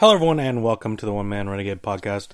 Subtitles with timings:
[0.00, 2.28] Hello, everyone, and welcome to the One Man Renegade podcast.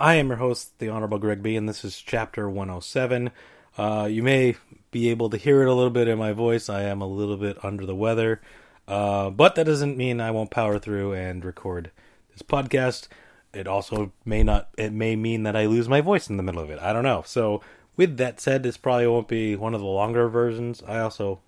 [0.00, 3.30] I am your host, the Honorable Greg B, and this is chapter 107.
[3.78, 4.56] Uh, you may
[4.90, 6.68] be able to hear it a little bit in my voice.
[6.68, 8.40] I am a little bit under the weather,
[8.88, 11.92] uh, but that doesn't mean I won't power through and record
[12.32, 13.06] this podcast.
[13.54, 16.60] It also may not, it may mean that I lose my voice in the middle
[16.60, 16.80] of it.
[16.80, 17.22] I don't know.
[17.24, 17.62] So,
[17.96, 20.82] with that said, this probably won't be one of the longer versions.
[20.84, 21.42] I also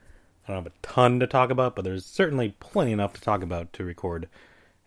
[0.47, 3.43] I don't have a ton to talk about, but there's certainly plenty enough to talk
[3.43, 4.28] about to record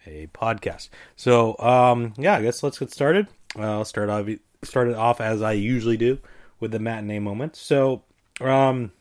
[0.06, 0.90] a podcast.
[1.16, 3.28] So, um, yeah, I guess let's get started.
[3.58, 4.28] Uh, I'll start off
[4.64, 6.20] start it off as I usually do
[6.60, 7.56] with the matinee moment.
[7.56, 8.04] So,
[8.40, 8.92] um,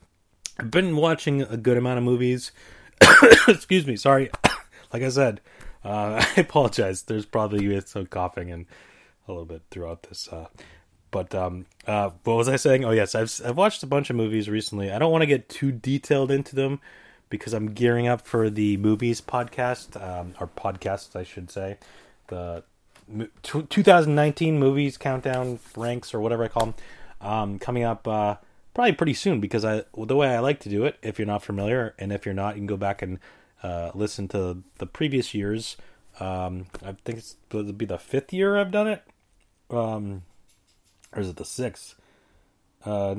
[0.58, 2.52] I've been watching a good amount of movies.
[3.48, 4.30] Excuse me, sorry.
[4.92, 5.40] like I said,
[5.84, 7.02] uh, I apologize.
[7.02, 8.66] There's probably you some coughing and
[9.26, 10.28] a little bit throughout this.
[10.28, 10.46] Uh,
[11.10, 12.84] but um, uh, what was I saying?
[12.84, 14.92] Oh yes, I've I've watched a bunch of movies recently.
[14.92, 16.80] I don't want to get too detailed into them
[17.30, 21.78] because I'm gearing up for the movies podcast, um, or podcasts, I should say,
[22.26, 22.64] the
[23.52, 26.74] 2019 movies countdown ranks or whatever I call them,
[27.20, 28.36] um, coming up uh,
[28.74, 29.40] probably pretty soon.
[29.40, 32.26] Because I the way I like to do it, if you're not familiar, and if
[32.26, 33.18] you're not, you can go back and
[33.62, 35.76] uh, listen to the previous years.
[36.18, 39.02] Um, I think it's, it'll be the fifth year I've done it,
[39.70, 40.22] um,
[41.14, 41.94] or is it the sixth?
[42.84, 43.14] Uh,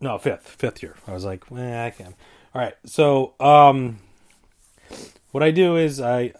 [0.00, 0.96] no, fifth, fifth year.
[1.06, 2.14] I was like, eh, I can.
[2.54, 3.98] All right, so um,
[5.32, 6.32] what I do is I,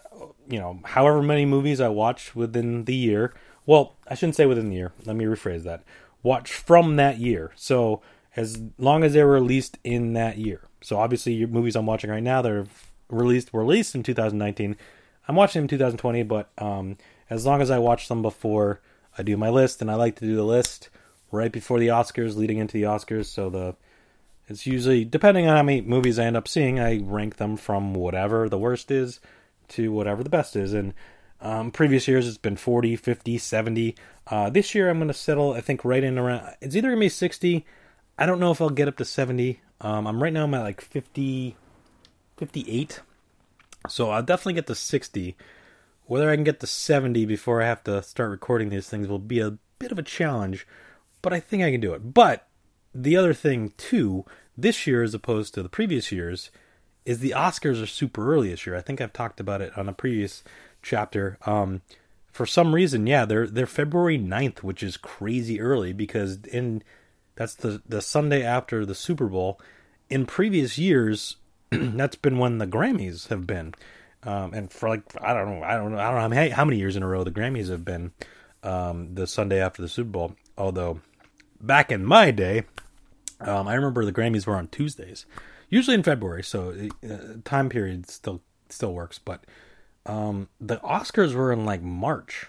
[0.49, 3.33] you know, however many movies I watch within the year.
[3.65, 4.93] Well, I shouldn't say within the year.
[5.05, 5.83] Let me rephrase that.
[6.23, 7.51] Watch from that year.
[7.55, 8.01] So
[8.35, 10.61] as long as they were released in that year.
[10.81, 12.67] So obviously, your movies I'm watching right now they're
[13.09, 14.77] released were released in 2019.
[15.27, 16.97] I'm watching them in 2020, but um,
[17.29, 18.79] as long as I watch them before
[19.17, 20.89] I do my list, and I like to do the list
[21.31, 23.25] right before the Oscars, leading into the Oscars.
[23.25, 23.75] So the
[24.47, 27.93] it's usually depending on how many movies I end up seeing, I rank them from
[27.93, 29.19] whatever the worst is
[29.69, 30.73] to whatever the best is.
[30.73, 30.93] And
[31.41, 33.95] um, previous years it's been 40, 50, 70.
[34.25, 36.55] Uh, this year I'm going to settle, I think, right in around.
[36.61, 37.65] It's either going to be 60.
[38.17, 39.59] I don't know if I'll get up to 70.
[39.81, 41.55] Um, I'm right now I'm at like 50,
[42.37, 43.01] 58.
[43.89, 45.35] So I'll definitely get to 60.
[46.05, 49.19] Whether I can get to 70 before I have to start recording these things will
[49.19, 50.65] be a bit of a challenge
[51.21, 52.13] but I think I can do it.
[52.13, 52.47] But
[52.93, 54.25] the other thing too,
[54.57, 56.51] this year as opposed to the previous years,
[57.05, 58.75] is the Oscars are super early this year.
[58.75, 60.43] I think I've talked about it on a previous
[60.81, 61.37] chapter.
[61.45, 61.81] Um,
[62.31, 66.83] for some reason, yeah, they're they're February 9th, which is crazy early because in
[67.35, 69.59] that's the the Sunday after the Super Bowl.
[70.09, 71.37] In previous years,
[71.71, 73.73] that's been when the Grammys have been.
[74.23, 76.77] Um, and for like I don't know, I don't know, I don't know how many
[76.77, 78.11] years in a row the Grammys have been
[78.63, 80.35] um, the Sunday after the Super Bowl.
[80.57, 80.99] Although
[81.61, 82.63] back in my day,
[83.39, 85.25] um, I remember the Grammys were on Tuesdays,
[85.69, 89.19] usually in February, so uh, time period still still works.
[89.19, 89.43] But
[90.05, 92.47] um, the Oscars were in like March.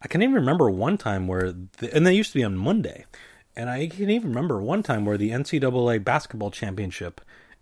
[0.00, 3.06] I can even remember one time where, the, and they used to be on Monday,
[3.54, 7.20] and I can even remember one time where the NCAA basketball championship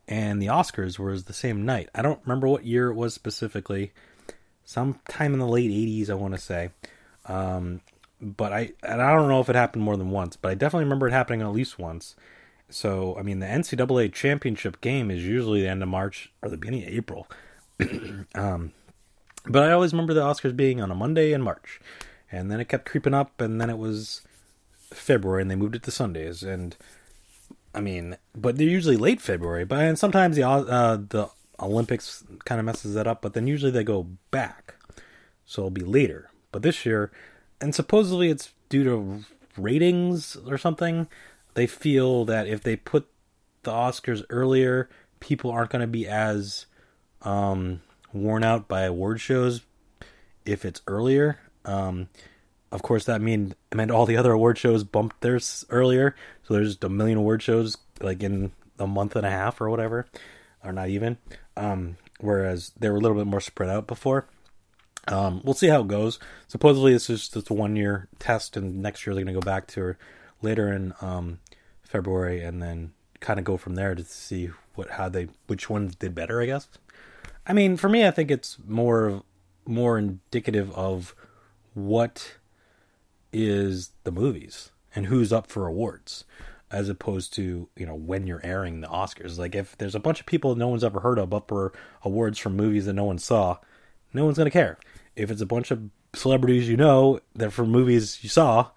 [0.08, 1.88] and the Oscars was the same night.
[1.94, 3.92] I don't remember what year it was specifically.
[4.64, 6.70] Sometime in the late '80s, I want to say.
[7.26, 7.80] Um,
[8.20, 10.84] but I and I don't know if it happened more than once, but I definitely
[10.84, 12.16] remember it happening at least once.
[12.68, 16.56] So I mean, the NCAA championship game is usually the end of March or the
[16.56, 17.26] beginning of April.
[18.34, 18.72] um,
[19.46, 21.80] but I always remember the Oscars being on a Monday in March,
[22.30, 24.22] and then it kept creeping up, and then it was
[24.92, 26.42] February, and they moved it to Sundays.
[26.42, 26.76] And
[27.74, 32.58] I mean, but they're usually late February, but and sometimes the uh, the Olympics kind
[32.58, 34.74] of messes that up, but then usually they go back,
[35.46, 36.30] so it'll be later.
[36.52, 37.10] But this year
[37.60, 39.24] and supposedly it's due to
[39.56, 41.08] ratings or something.
[41.54, 43.08] They feel that if they put
[43.62, 46.66] the Oscars earlier, people aren't going to be as
[47.22, 49.62] um, worn out by award shows
[50.44, 51.38] if it's earlier.
[51.64, 52.08] Um,
[52.72, 56.14] of course, that mean meant all the other award shows bumped theirs earlier,
[56.44, 60.06] so there's a million award shows like in a month and a half or whatever,
[60.64, 61.18] or not even.
[61.56, 64.26] Um, whereas they were a little bit more spread out before.
[65.10, 66.18] Um, we'll see how it goes.
[66.48, 69.44] Supposedly, this is just a one year test, and next year they're going to go
[69.44, 69.98] back to her
[70.40, 71.40] later in um,
[71.82, 75.94] February, and then kind of go from there to see what how they which ones
[75.94, 76.40] did better.
[76.40, 76.68] I guess.
[77.46, 79.22] I mean, for me, I think it's more
[79.66, 81.14] more indicative of
[81.74, 82.36] what
[83.32, 86.24] is the movies and who's up for awards
[86.70, 89.38] as opposed to you know when you're airing the Oscars.
[89.38, 91.72] Like if there's a bunch of people no one's ever heard of up for
[92.02, 93.58] awards from movies that no one saw,
[94.12, 94.78] no one's gonna care.
[95.16, 95.82] If it's a bunch of
[96.14, 98.70] celebrities you know that from movies you saw,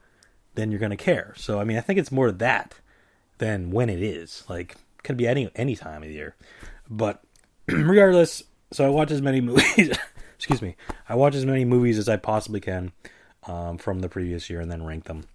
[0.56, 1.34] then you're gonna care.
[1.38, 2.76] So I mean, I think it's more that
[3.38, 4.44] than when it is.
[4.50, 6.36] Like, could be any any time of the year.
[6.90, 7.24] But
[7.68, 9.98] regardless, so I watch as many movies.
[10.36, 10.76] excuse me.
[11.08, 12.92] I watch as many movies as I possibly can
[13.48, 15.26] um, from the previous year, and then rank them.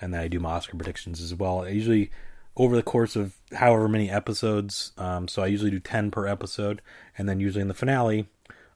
[0.00, 1.62] And then I do my Oscar predictions as well.
[1.62, 2.10] I usually
[2.56, 4.92] over the course of however many episodes.
[4.98, 6.82] Um, so I usually do ten per episode,
[7.16, 8.26] and then usually in the finale,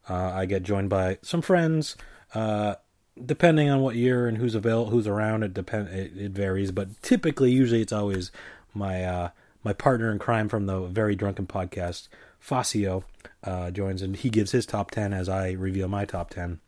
[0.08, 1.96] uh, I get joined by some friends.
[2.34, 2.76] Uh,
[3.25, 6.72] depending on what year and who's available, who's around, it depend it, it varies.
[6.72, 8.31] But typically, usually it's always
[8.75, 9.28] my uh,
[9.64, 12.08] my partner in crime from the Very Drunken podcast,
[12.44, 13.04] Fasio,
[13.44, 16.60] uh, joins and he gives his top 10 as I reveal my top 10.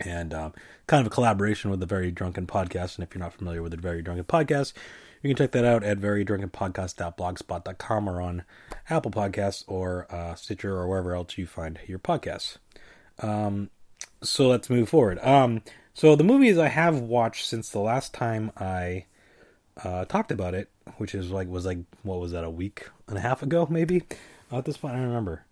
[0.00, 0.52] And um,
[0.86, 2.96] kind of a collaboration with the Very Drunken podcast.
[2.96, 4.72] And if you're not familiar with the Very Drunken podcast,
[5.22, 8.42] you can check that out at verydrunkenpodcast.blogspot.com or on
[8.88, 12.56] Apple Podcasts or uh, Stitcher or wherever else you find your podcasts.
[13.20, 13.70] Um,
[14.22, 15.18] so let's move forward.
[15.20, 15.62] Um,
[15.94, 19.06] so the movies I have watched since the last time I
[19.82, 20.68] uh, talked about it,
[20.98, 24.02] which is like was like what was that a week and a half ago maybe?
[24.50, 25.44] at this point, I don't remember.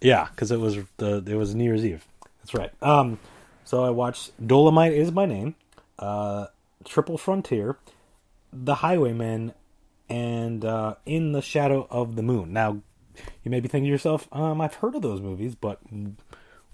[0.00, 2.04] Yeah, because it was the it was New Year's Eve.
[2.40, 2.70] That's right.
[2.82, 3.18] Um,
[3.64, 5.54] so I watched Dolemite is my name,
[5.98, 6.46] uh,
[6.84, 7.76] Triple Frontier,
[8.52, 9.54] The Highwaymen,
[10.08, 12.52] and uh, In the Shadow of the Moon.
[12.52, 12.82] Now,
[13.42, 15.80] you may be thinking to yourself, um, I've heard of those movies, but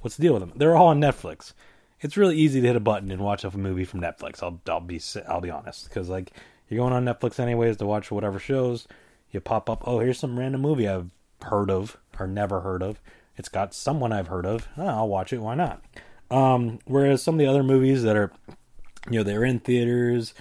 [0.01, 0.53] what's the deal with them?
[0.57, 1.53] They're all on Netflix.
[2.01, 4.43] It's really easy to hit a button and watch a movie from Netflix.
[4.43, 6.33] I'll I'll be I'll be honest, because like
[6.69, 8.87] you're going on Netflix anyways to watch whatever shows.
[9.31, 11.11] You pop up, oh, here's some random movie I've
[11.43, 13.01] heard of or never heard of.
[13.37, 14.69] It's got someone I've heard of.
[14.77, 15.39] Oh, I'll watch it.
[15.39, 15.83] Why not?
[16.31, 18.33] Um, whereas some of the other movies that are,
[19.11, 20.35] you know, they're in theaters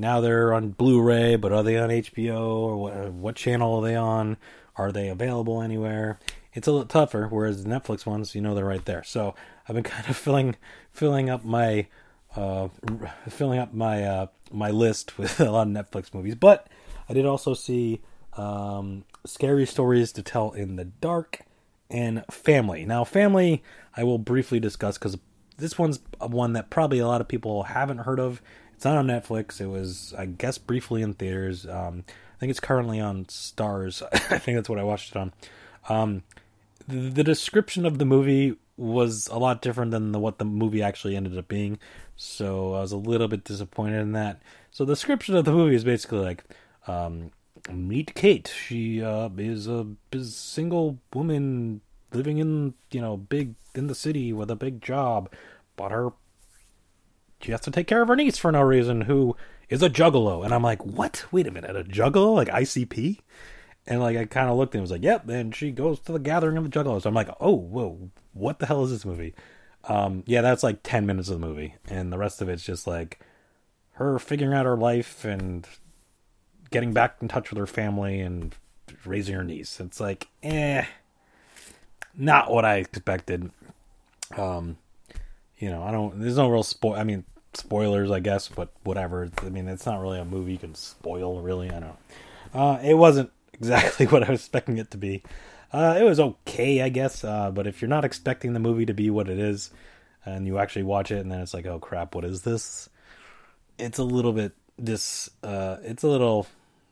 [0.00, 3.12] now, they're on Blu-ray, but are they on HBO or what?
[3.12, 4.36] What channel are they on?
[4.76, 6.18] Are they available anywhere?
[6.54, 7.28] It's a little tougher.
[7.28, 9.04] Whereas the Netflix ones, you know, they're right there.
[9.04, 9.34] So
[9.68, 10.56] I've been kind of filling
[10.92, 11.86] filling up my
[12.36, 12.68] uh,
[13.28, 16.34] filling up my uh, my list with a lot of Netflix movies.
[16.34, 16.66] But
[17.08, 18.00] I did also see
[18.36, 21.40] um, Scary Stories to Tell in the Dark
[21.90, 22.84] and Family.
[22.84, 23.62] Now, Family,
[23.96, 25.18] I will briefly discuss because
[25.58, 28.40] this one's one that probably a lot of people haven't heard of.
[28.80, 29.60] It's not on Netflix.
[29.60, 31.66] It was, I guess, briefly in theaters.
[31.66, 34.02] Um, I think it's currently on Starz.
[34.10, 35.34] I think that's what I watched it on.
[35.90, 36.22] Um,
[36.88, 41.14] the, description of the movie was a lot different than the, what the movie actually
[41.14, 41.78] ended up being.
[42.16, 44.40] So I was a little bit disappointed in that.
[44.70, 46.42] So the description of the movie is basically like,
[46.86, 47.32] um,
[47.70, 48.48] meet Kate.
[48.48, 51.82] She uh, is a is single woman
[52.14, 55.30] living in you know big in the city with a big job,
[55.76, 56.12] but her
[57.40, 59.36] she has to take care of her niece for no reason, who
[59.68, 60.44] is a juggalo.
[60.44, 61.24] And I'm like, what?
[61.30, 63.18] Wait a minute, a juggalo like ICP?
[63.86, 65.28] And like I kind of looked and was like, yep.
[65.28, 67.06] And she goes to the gathering of the juggalos.
[67.06, 69.34] I'm like, oh whoa, what the hell is this movie?
[69.84, 72.86] Um, yeah, that's like ten minutes of the movie, and the rest of it's just
[72.86, 73.20] like
[73.92, 75.66] her figuring out her life and
[76.70, 78.54] getting back in touch with her family and
[79.04, 79.80] raising her niece.
[79.80, 80.84] It's like, eh,
[82.16, 83.50] not what I expected.
[84.36, 84.76] Um,
[85.58, 86.20] you know, I don't.
[86.20, 86.94] There's no real spoil.
[86.94, 89.30] I mean, spoilers, I guess, but whatever.
[89.42, 91.70] I mean, it's not really a movie you can spoil, really.
[91.70, 91.96] I don't.
[92.52, 95.22] Uh, it wasn't exactly what I was expecting it to be.
[95.72, 97.22] Uh, it was okay, I guess.
[97.22, 99.70] Uh, but if you're not expecting the movie to be what it is,
[100.24, 102.88] and you actually watch it, and then it's like, oh crap, what is this?
[103.78, 104.52] It's a little bit
[104.82, 105.30] dis.
[105.42, 106.46] Uh, it's a little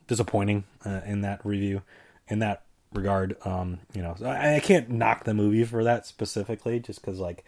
[0.07, 1.83] disappointing uh, in that review,
[2.29, 2.63] in that
[2.93, 3.37] regard.
[3.45, 7.45] Um, you know, I, I can't knock the movie for that specifically, just because like,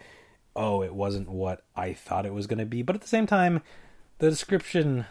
[0.55, 2.81] oh, it wasn't what I thought it was going to be.
[2.81, 3.61] But at the same time,
[4.19, 5.05] the description,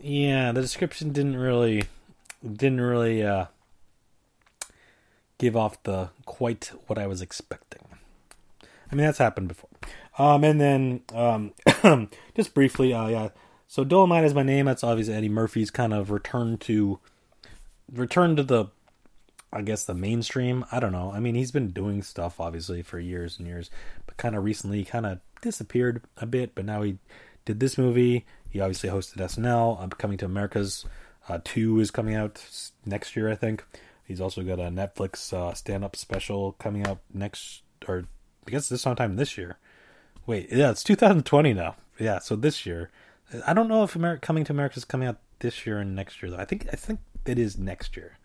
[0.00, 1.84] yeah, the description didn't really,
[2.44, 3.46] didn't really uh,
[5.38, 7.82] give off the quite what I was expecting.
[8.90, 9.70] I mean, that's happened before.
[10.18, 11.52] Um, and then um,
[12.34, 13.28] just briefly, uh, yeah
[13.68, 14.64] so Dolemite is my name.
[14.64, 16.98] That's obviously Eddie Murphy's kind of return to
[17.92, 18.66] return to the
[19.52, 20.64] I guess the mainstream.
[20.70, 21.10] I don't know.
[21.12, 23.70] I mean, he's been doing stuff obviously for years and years,
[24.06, 26.54] but kind of recently kind of disappeared a bit.
[26.54, 26.98] But now he
[27.44, 28.26] did this movie.
[28.50, 29.80] He obviously hosted SNL.
[29.80, 30.84] I'm Coming to America's
[31.28, 32.42] uh, two is coming out
[32.84, 33.64] next year, I think.
[34.04, 38.04] He's also got a Netflix uh, stand-up special coming out next, or
[38.46, 39.58] I guess this sometime this year.
[40.26, 41.76] Wait, yeah, it's 2020 now.
[41.98, 42.90] Yeah, so this year.
[43.46, 46.22] I don't know if America Coming to America is coming out this year and next
[46.22, 46.38] year though.
[46.38, 48.16] I think I think it is next year,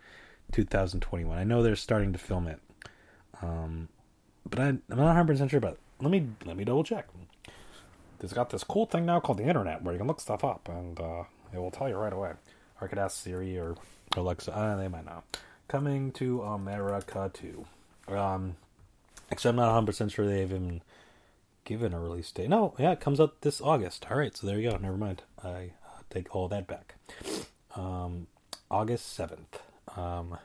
[0.54, 1.38] 2021.
[1.38, 2.60] I know they're starting to film it,
[3.42, 3.90] um,
[4.50, 5.78] but I, am not 100 percent sure about.
[6.00, 7.08] Let me let me double check.
[8.20, 10.70] There's got this cool thing now called the internet where you can look stuff up
[10.70, 12.30] and uh, it will tell you right away.
[12.80, 13.76] Or I could ask Siri or
[14.16, 14.56] Alexa.
[14.56, 15.24] Uh, they might know.
[15.68, 17.66] Coming to America too.
[18.08, 18.56] Um,
[19.32, 20.82] actually, I'm not 100 percent sure they've even
[21.66, 22.50] given a release date.
[22.50, 24.06] No, yeah, it comes out this August.
[24.10, 24.78] All right, so there you go.
[24.78, 25.24] Never mind.
[25.44, 26.96] I uh, take all that back.
[27.76, 28.28] Um,
[28.70, 29.62] August seventh.
[29.96, 30.38] Um,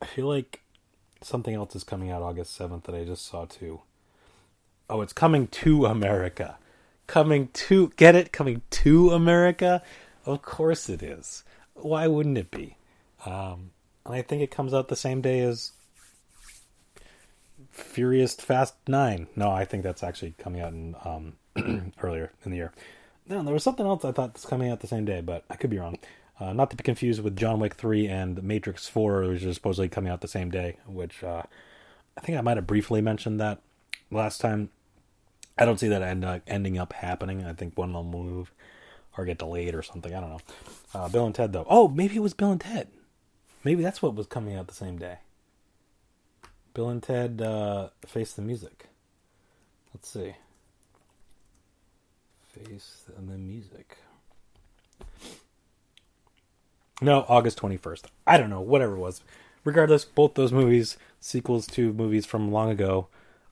[0.00, 0.60] I feel like
[1.22, 3.80] something else is coming out August 7th that I just saw too.
[4.88, 6.58] Oh, it's coming to America.
[7.06, 8.32] Coming to get it?
[8.32, 9.82] Coming to America?
[10.26, 11.44] Of course it is.
[11.74, 12.76] Why wouldn't it be?
[13.26, 13.70] Um,
[14.04, 15.72] and I think it comes out the same day as
[17.70, 19.26] Furious Fast Nine.
[19.34, 22.72] No, I think that's actually coming out in um, earlier in the year.
[23.26, 25.56] No, there was something else I thought was coming out the same day, but I
[25.56, 25.98] could be wrong.
[26.40, 29.88] Uh, not to be confused with John Wick 3 and Matrix 4, which is supposedly
[29.88, 31.42] coming out the same day, which uh,
[32.16, 33.60] I think I might have briefly mentioned that
[34.10, 34.70] last time.
[35.56, 37.44] I don't see that end, ending up happening.
[37.44, 38.50] I think one will move
[39.16, 40.12] or get delayed or something.
[40.12, 40.40] I don't know.
[40.92, 41.66] Uh, Bill and Ted, though.
[41.68, 42.88] Oh, maybe it was Bill and Ted.
[43.62, 45.18] Maybe that's what was coming out the same day.
[46.74, 48.88] Bill and Ted uh, Face the Music.
[49.94, 50.34] Let's see.
[52.52, 53.96] Face the Music.
[57.00, 58.04] No, August 21st.
[58.26, 59.20] I don't know, whatever it was.
[59.64, 63.08] Regardless, both those movies, sequels to movies from long ago,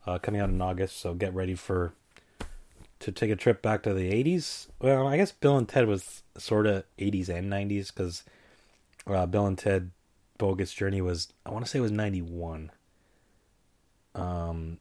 [0.06, 1.94] uh, coming out in August, so get ready for
[3.00, 4.68] to take a trip back to the 80s.
[4.78, 8.22] Well, I guess Bill and Ted was sort of 80s and 90s because
[9.08, 9.90] uh, Bill and Ted
[10.38, 12.70] Bogus Journey was, I want to say it was 91.
[14.14, 14.78] Um,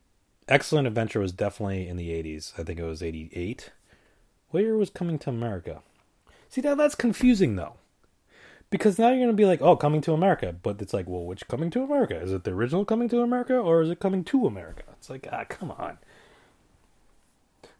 [0.47, 2.53] Excellent Adventure was definitely in the 80s.
[2.59, 3.71] I think it was 88.
[4.49, 5.81] What year was Coming to America?
[6.49, 7.75] See, now that's confusing though
[8.71, 10.55] because now you're going to be like, oh, coming to America.
[10.63, 12.19] But it's like, well, which coming to America?
[12.19, 14.83] Is it the original coming to America or is it coming to America?
[14.93, 15.99] It's like, ah, come on.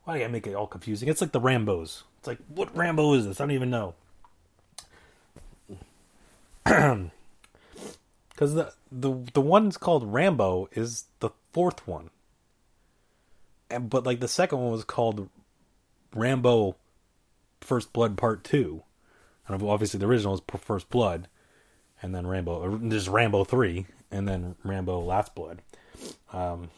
[0.04, 1.10] Why do I make it all confusing?
[1.10, 2.04] It's like the Rambos.
[2.20, 3.40] It's like, what Rambo is this?
[3.40, 3.96] I don't even know.
[8.42, 12.10] Because the, the the one's called Rambo is the fourth one.
[13.70, 15.30] And, but like the second one was called
[16.16, 16.76] Rambo
[17.60, 18.82] First Blood Part 2
[19.48, 21.28] and obviously the original is First Blood,
[22.02, 22.78] and then Rambo.
[22.78, 25.62] There's Rambo three, and then Rambo Last Blood.
[26.34, 26.70] Um,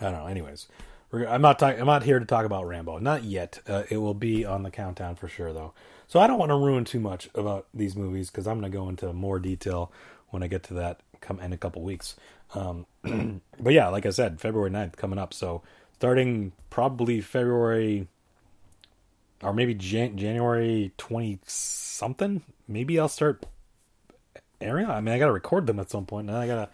[0.00, 0.26] I don't know.
[0.26, 0.68] Anyways,
[1.12, 1.80] I'm not talking.
[1.80, 2.98] I'm not here to talk about Rambo.
[2.98, 3.60] Not yet.
[3.68, 5.72] Uh, it will be on the countdown for sure, though.
[6.06, 8.76] So I don't want to ruin too much about these movies because I'm going to
[8.76, 9.92] go into more detail
[10.30, 12.16] when I get to that come in a couple weeks.
[12.54, 12.86] Um,
[13.60, 15.34] but yeah, like I said, February 9th coming up.
[15.34, 15.62] So
[15.94, 18.08] starting probably February
[19.42, 22.42] or maybe Jan- January 20 something.
[22.68, 23.44] Maybe I'll start
[24.60, 24.86] airing.
[24.86, 26.68] I mean, I got to record them at some point, and I got to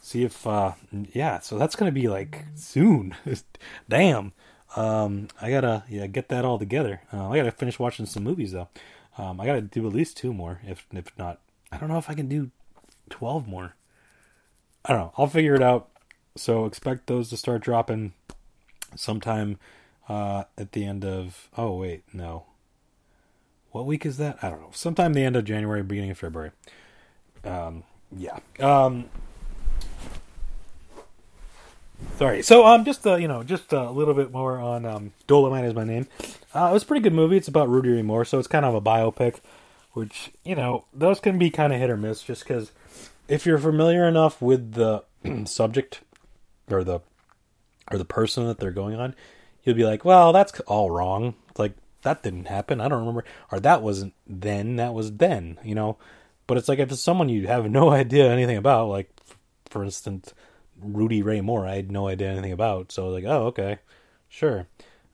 [0.00, 0.72] see if, uh,
[1.12, 3.14] yeah, so that's going to be like soon.
[3.88, 4.32] Damn.
[4.76, 7.02] Um, I gotta yeah get that all together.
[7.12, 8.68] Uh, I gotta finish watching some movies though.
[9.18, 11.40] Um, I gotta do at least two more, if if not,
[11.70, 12.50] I don't know if I can do
[13.10, 13.74] twelve more.
[14.84, 15.12] I don't know.
[15.18, 15.88] I'll figure it out.
[16.36, 18.14] So expect those to start dropping
[18.96, 19.58] sometime
[20.12, 21.48] uh, at the end of.
[21.56, 22.44] Oh wait, no.
[23.70, 24.38] What week is that?
[24.42, 24.70] I don't know.
[24.72, 26.50] Sometime the end of January, beginning of February.
[27.44, 28.38] Um, yeah.
[28.60, 29.06] Um,
[32.18, 32.42] sorry.
[32.42, 35.74] So um, just uh, you know, just a little bit more on um, Dolemite is
[35.74, 36.06] my name.
[36.54, 37.38] Uh, it was a pretty good movie.
[37.38, 39.40] It's about Rudy Moore, so it's kind of a biopic,
[39.92, 42.70] which you know those can be kind of hit or miss, just because
[43.28, 45.04] if you're familiar enough with the
[45.46, 46.00] subject
[46.70, 47.00] or the
[47.90, 49.14] or the person that they're going on,
[49.62, 51.34] you'll be like, well, that's all wrong.
[51.50, 52.80] It's like that didn't happen.
[52.80, 54.76] I don't remember, or that wasn't then.
[54.76, 55.58] That was then.
[55.64, 55.98] You know,
[56.46, 59.10] but it's like if it's someone you have no idea anything about, like
[59.70, 60.34] for instance,
[60.80, 62.92] Rudy Ray Moore, I had no idea anything about.
[62.92, 63.78] So like, oh, okay,
[64.28, 64.66] sure,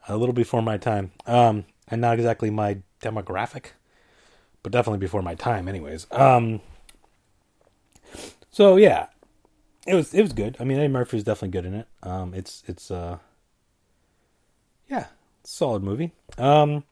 [0.08, 3.66] a little before my time, um, and not exactly my demographic,
[4.62, 6.06] but definitely before my time, anyways.
[6.10, 6.60] Um,
[8.50, 9.06] so yeah,
[9.86, 10.56] it was it was good.
[10.58, 11.86] I mean, Eddie Murphy is definitely good in it.
[12.02, 13.18] Um, it's it's uh
[14.88, 15.06] yeah,
[15.44, 16.12] solid movie.
[16.36, 16.84] Um,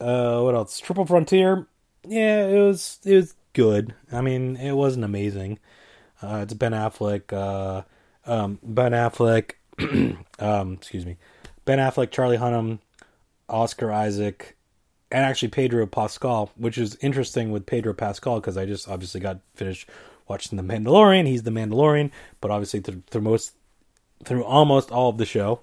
[0.00, 0.78] uh, what else?
[0.78, 1.66] Triple Frontier.
[2.06, 3.94] Yeah, it was it was good.
[4.12, 5.58] I mean, it wasn't amazing.
[6.22, 7.32] Uh, it's Ben Affleck.
[7.32, 7.82] Uh,
[8.26, 9.52] um, ben Affleck.
[10.38, 11.16] um, excuse me.
[11.64, 12.78] Ben Affleck, Charlie Hunnam,
[13.48, 14.56] Oscar Isaac,
[15.10, 19.40] and actually Pedro Pascal, which is interesting with Pedro Pascal because I just obviously got
[19.54, 19.88] finished
[20.28, 21.26] watching The Mandalorian.
[21.26, 22.10] He's the Mandalorian,
[22.40, 23.54] but obviously through, through most,
[24.24, 25.60] through almost all of the show,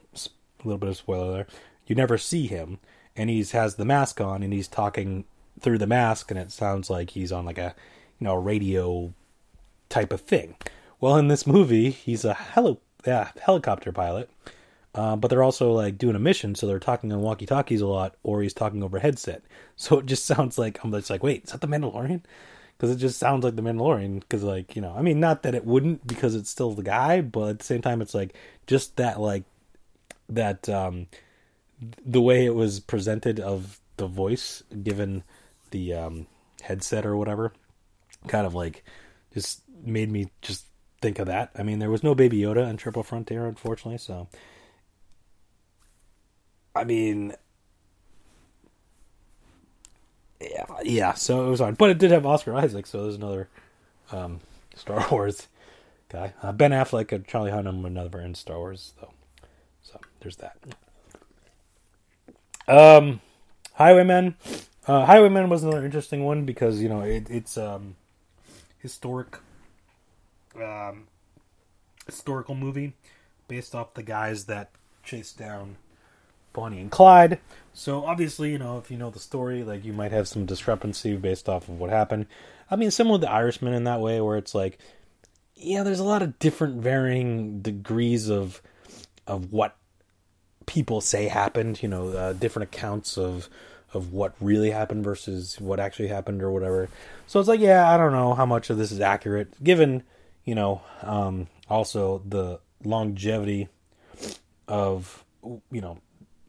[0.65, 1.47] a little bit of spoiler there.
[1.87, 2.79] You never see him,
[3.15, 5.25] and he's has the mask on, and he's talking
[5.59, 7.75] through the mask, and it sounds like he's on like a
[8.19, 9.13] you know a radio
[9.89, 10.55] type of thing.
[10.99, 14.29] Well, in this movie, he's a heli- yeah, helicopter pilot,
[14.93, 17.87] uh, but they're also like doing a mission, so they're talking on walkie talkies a
[17.87, 19.43] lot, or he's talking over headset.
[19.77, 22.21] So it just sounds like I'm just like, wait, is that the Mandalorian?
[22.77, 24.21] Because it just sounds like the Mandalorian.
[24.21, 27.19] Because like you know, I mean, not that it wouldn't, because it's still the guy,
[27.19, 28.33] but at the same time, it's like
[28.67, 29.43] just that like
[30.29, 31.07] that um,
[32.05, 35.23] the way it was presented of the voice given
[35.71, 36.27] the um,
[36.61, 37.53] headset or whatever
[38.27, 38.83] kind of like
[39.33, 40.65] just made me just
[41.01, 41.51] think of that.
[41.57, 43.97] I mean, there was no Baby Yoda in Triple Frontier, unfortunately.
[43.97, 44.27] So,
[46.73, 47.33] I mean,
[50.41, 51.13] yeah, yeah.
[51.13, 53.49] So it was hard, but it did have Oscar Isaac, so there's another
[54.11, 54.39] um,
[54.75, 55.47] Star Wars
[56.09, 56.33] guy.
[56.41, 59.13] Uh, ben Affleck and Charlie Hunnam were another in Star Wars, though.
[60.25, 60.57] There's that.
[62.67, 63.21] Um,
[63.73, 64.35] Highwaymen.
[64.87, 67.95] Uh, Highwaymen was another interesting one because you know it, it's um
[68.79, 69.37] historic
[70.55, 71.05] um
[72.07, 72.93] historical movie
[73.47, 74.71] based off the guys that
[75.03, 75.77] chased down
[76.53, 77.39] Bonnie and Clyde.
[77.75, 81.15] So obviously, you know, if you know the story, like you might have some discrepancy
[81.17, 82.25] based off of what happened.
[82.71, 84.79] I mean, similar to Irishman in that way, where it's like,
[85.53, 88.63] yeah, there's a lot of different varying degrees of
[89.27, 89.75] of what
[90.65, 91.81] people say happened.
[91.81, 93.49] You know, uh, different accounts of
[93.93, 96.89] of what really happened versus what actually happened or whatever.
[97.27, 100.03] So it's like, yeah, I don't know how much of this is accurate, given
[100.45, 103.67] you know, um, also the longevity
[104.67, 105.99] of you know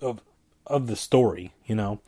[0.01, 0.21] of
[0.67, 2.01] of the story, you know,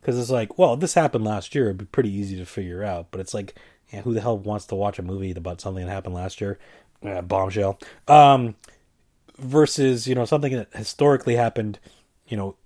[0.00, 1.66] because it's like, well, this happened last year.
[1.66, 3.54] It'd be pretty easy to figure out, but it's like,
[3.92, 6.58] yeah, who the hell wants to watch a movie about something that happened last year?
[7.04, 7.78] Uh, bombshell.
[8.08, 8.54] Um,
[9.38, 11.78] versus you know something that historically happened,
[12.26, 12.56] you know,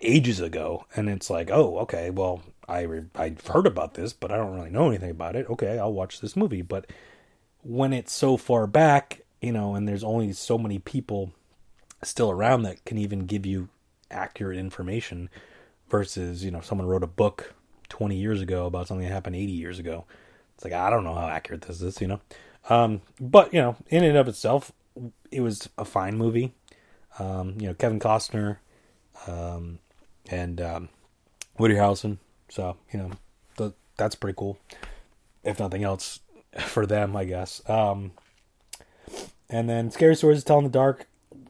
[0.00, 4.30] ages ago, and it's like, oh, okay, well, I re- I've heard about this, but
[4.30, 5.48] I don't really know anything about it.
[5.48, 6.62] Okay, I'll watch this movie.
[6.62, 6.86] But
[7.62, 11.32] when it's so far back, you know, and there's only so many people
[12.02, 13.68] still around that can even give you
[14.10, 15.28] accurate information
[15.88, 17.54] versus, you know, someone wrote a book
[17.88, 20.04] 20 years ago about something that happened 80 years ago.
[20.54, 22.20] It's like, I don't know how accurate this is, you know.
[22.68, 24.72] Um, but, you know, in and of itself,
[25.30, 26.54] it was a fine movie.
[27.18, 28.58] Um, you know, Kevin Costner
[29.26, 29.78] um,
[30.30, 30.88] and um,
[31.58, 32.18] Woody Harrelson.
[32.48, 33.10] So, you know,
[33.56, 34.58] the, that's pretty cool.
[35.42, 36.20] If nothing else,
[36.58, 37.68] for them, I guess.
[37.68, 38.12] Um,
[39.48, 41.06] and then Scary Stories to Tell in the Dark.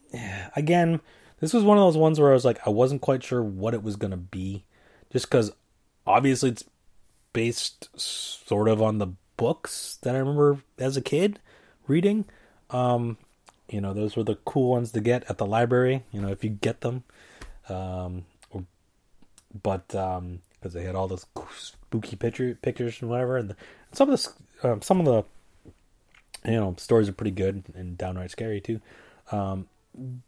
[0.57, 1.01] Again,
[1.41, 3.75] this was one of those ones where I was like, I wasn't quite sure what
[3.75, 4.65] it was going to be.
[5.13, 5.53] Just because
[6.07, 6.65] obviously it's
[7.33, 11.41] based sort of on the books that I remember as a kid
[11.87, 12.25] reading.
[12.71, 13.19] Um,
[13.69, 16.45] you know, those were the cool ones to get at the library, you know, if
[16.45, 17.05] you get them.
[17.69, 18.25] Um,
[19.63, 23.37] but, um, because they had all those spooky picture, pictures and whatever.
[23.37, 23.57] And the,
[23.93, 28.31] some of the, um, some of the, you know, stories are pretty good and downright
[28.31, 28.81] scary too.
[29.31, 29.67] Um,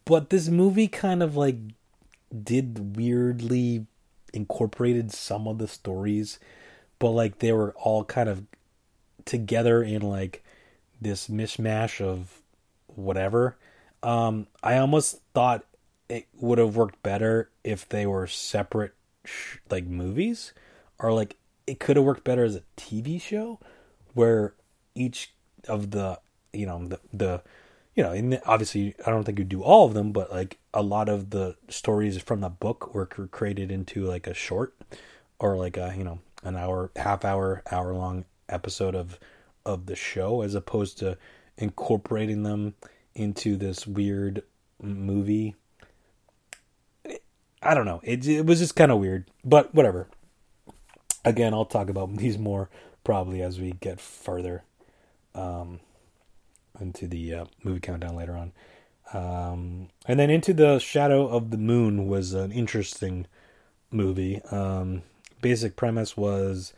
[0.04, 1.56] but this movie kind of like
[2.42, 3.86] did weirdly
[4.32, 6.38] incorporated some of the stories,
[6.98, 8.44] but like they were all kind of
[9.24, 10.44] together in like
[11.00, 12.42] this mishmash of
[12.96, 13.56] whatever.
[14.02, 15.64] Um, I almost thought
[16.08, 20.52] it would have worked better if they were separate, sh- like movies,
[20.98, 23.58] or like it could have worked better as a TV show,
[24.14, 24.54] where
[24.94, 25.32] each
[25.68, 26.20] of the
[26.52, 27.42] you know the the
[27.94, 30.82] you know and obviously I don't think you do all of them, but like a
[30.82, 34.74] lot of the stories from the book were created into like a short
[35.38, 39.18] or like a you know an hour half hour hour long episode of
[39.64, 41.18] of the show as opposed to
[41.58, 42.74] incorporating them
[43.14, 44.42] into this weird
[44.80, 45.54] movie
[47.66, 48.00] I don't know.
[48.04, 50.06] It it was just kind of weird, but whatever.
[51.24, 52.70] Again, I'll talk about these more
[53.04, 54.62] probably as we get further
[55.34, 55.80] um,
[56.80, 58.52] into the uh, movie countdown later on.
[59.12, 63.26] Um, and then into the Shadow of the Moon was an interesting
[63.92, 64.42] movie.
[64.50, 65.02] Um,
[65.40, 66.72] basic premise was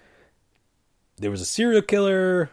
[1.16, 2.50] there was a serial killer,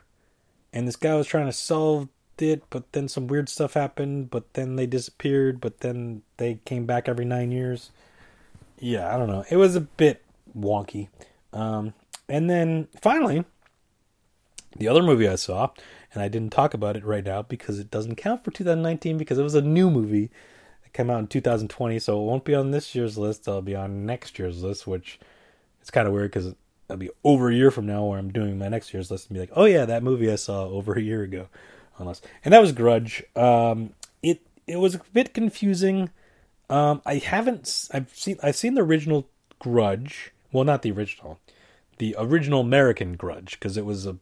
[0.74, 2.08] and this guy was trying to solve
[2.42, 4.30] it, but then some weird stuff happened.
[4.30, 5.62] But then they disappeared.
[5.62, 7.92] But then they came back every nine years.
[8.80, 9.46] Yeah, I don't know.
[9.50, 10.24] It was a bit
[10.58, 11.10] wonky.
[11.54, 11.94] Um,
[12.28, 13.46] and then finally,
[14.78, 15.70] the other movie I saw,
[16.14, 19.38] and I didn't talk about it right now because it doesn't count for 2019 because
[19.38, 20.30] it was a new movie
[20.84, 23.48] that came out in 2020, so it won't be on this year's list.
[23.48, 25.20] It'll be on next year's list, which
[25.82, 26.54] it's kind of weird because
[26.90, 29.36] it'll be over a year from now where I'm doing my next year's list and
[29.36, 31.48] be like, oh yeah, that movie I saw over a year ago,
[31.98, 33.24] unless and that was Grudge.
[33.36, 36.10] Um, it it was a bit confusing.
[36.70, 39.28] Um, I haven't I've seen I've seen the original
[39.60, 40.32] Grudge.
[40.52, 41.40] Well, not the original,
[41.98, 44.18] the original American Grudge because it was a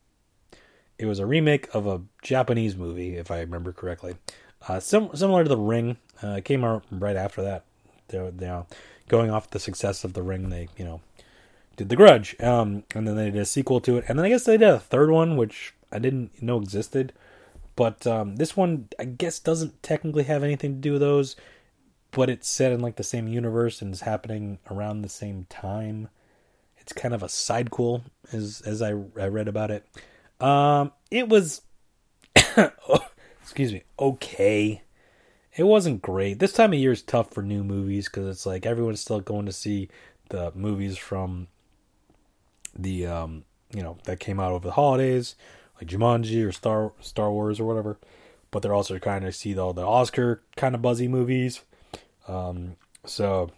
[0.97, 4.15] it was a remake of a Japanese movie, if I remember correctly.
[4.67, 7.65] Uh, sim- similar to The Ring, uh, came out right after that.
[8.07, 8.65] They're, they're
[9.09, 10.49] going off the success of The Ring.
[10.49, 11.01] They you know
[11.75, 14.29] did The Grudge, um, and then they did a sequel to it, and then I
[14.29, 17.13] guess they did a third one, which I didn't know existed.
[17.75, 21.35] But um, this one, I guess, doesn't technically have anything to do with those,
[22.11, 26.09] but it's set in like the same universe and is happening around the same time.
[26.77, 29.87] It's kind of a sidequel, as as I I read about it.
[30.39, 31.61] Um, it was,
[33.41, 34.81] excuse me, okay.
[35.55, 36.39] It wasn't great.
[36.39, 39.45] This time of year is tough for new movies because it's like everyone's still going
[39.45, 39.87] to see
[40.29, 41.47] the movies from
[42.77, 45.35] the um, you know that came out over the holidays,
[45.75, 47.97] like Jumanji or Star Star Wars or whatever.
[48.51, 51.61] But they're also kind of see all the Oscar kind of buzzy movies.
[52.27, 53.51] Um, so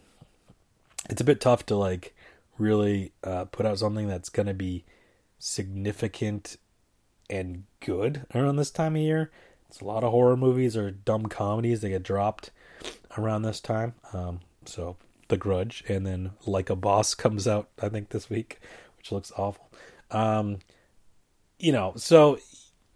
[1.09, 2.15] it's a bit tough to like
[2.57, 4.85] really uh, put out something that's going to be
[5.37, 6.57] significant
[7.29, 9.31] and good around this time of year.
[9.69, 12.51] It's a lot of horror movies or dumb comedies that get dropped
[13.17, 13.93] around this time.
[14.13, 14.95] Um, so
[15.27, 18.59] The Grudge and then Like a Boss comes out I think this week,
[18.97, 19.69] which looks awful.
[20.11, 20.59] Um,
[21.65, 22.37] you know, so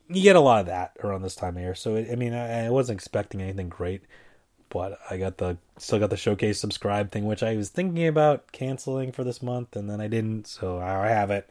[0.08, 1.74] you get a lot of that around this time of year.
[1.74, 4.04] So I mean, I, I wasn't expecting anything great,
[4.70, 8.52] but I got the still got the showcase subscribe thing, which I was thinking about
[8.52, 11.50] canceling for this month, and then I didn't, so I have it.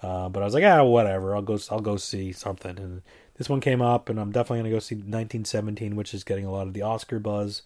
[0.00, 1.34] Uh, but I was like, ah, whatever.
[1.34, 1.58] I'll go.
[1.72, 2.78] I'll go see something.
[2.78, 3.02] And
[3.36, 6.52] this one came up, and I'm definitely gonna go see 1917, which is getting a
[6.52, 7.62] lot of the Oscar buzz.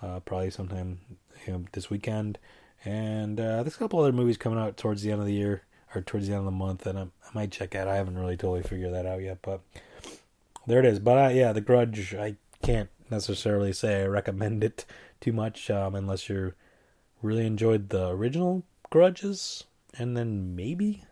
[0.00, 1.00] Uh, probably sometime
[1.46, 2.38] you know, this weekend.
[2.86, 5.64] And uh, there's a couple other movies coming out towards the end of the year
[5.94, 7.88] or towards the end of the month, and I, I might check out.
[7.88, 9.60] I haven't really totally figured that out yet, but
[10.66, 10.98] there it is.
[10.98, 12.14] But uh, yeah, The Grudge.
[12.14, 14.84] I can't necessarily say I recommend it
[15.20, 16.54] too much, um, unless you
[17.22, 19.64] really enjoyed the original Grudges,
[19.98, 21.04] and then maybe,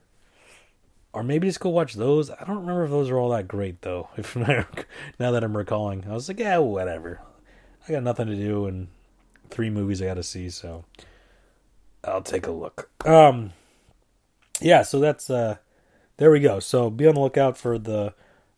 [1.13, 2.31] or maybe just go watch those.
[2.31, 4.09] I don't remember if those are all that great though.
[4.17, 7.21] If now that I'm recalling, I was like, yeah, whatever.
[7.87, 8.89] I got nothing to do and
[9.51, 10.85] three movies I got to see, so
[12.05, 12.91] I'll take a look.
[13.07, 13.53] Um,
[14.61, 15.57] yeah, so that's uh,
[16.17, 16.61] there we go.
[16.61, 18.15] So be on the lookout for the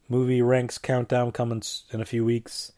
[0.09, 2.73] movie ranks countdown coming in a few weeks,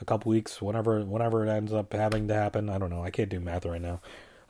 [0.00, 2.68] a couple weeks, whenever whenever it ends up having to happen.
[2.68, 3.02] I don't know.
[3.02, 4.00] I can't do math right now.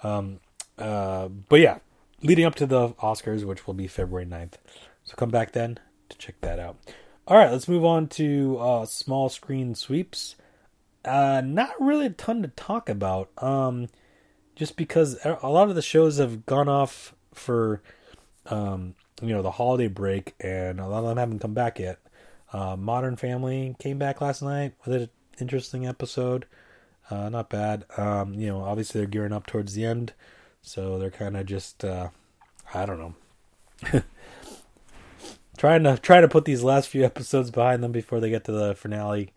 [0.02, 0.40] Um,
[0.78, 1.78] uh, but yeah,
[2.22, 4.54] leading up to the Oscars, which will be February 9th.
[5.04, 6.76] So come back then to check that out.
[7.26, 10.36] All right, let's move on to uh, small screen sweeps.
[11.04, 13.30] Uh, not really a ton to talk about.
[13.38, 13.88] Um,
[14.54, 17.82] just because a lot of the shows have gone off for
[18.50, 21.98] um, you know, the holiday break, and a lot of them haven't come back yet.
[22.52, 25.08] Uh, Modern Family came back last night with an
[25.40, 26.46] interesting episode.
[27.10, 27.84] Uh, not bad.
[27.96, 30.12] Um, you know, obviously they're gearing up towards the end,
[30.62, 32.08] so they're kind of just, uh,
[32.74, 32.98] I don't
[33.92, 34.02] know,
[35.56, 38.52] trying to try to put these last few episodes behind them before they get to
[38.52, 39.32] the finale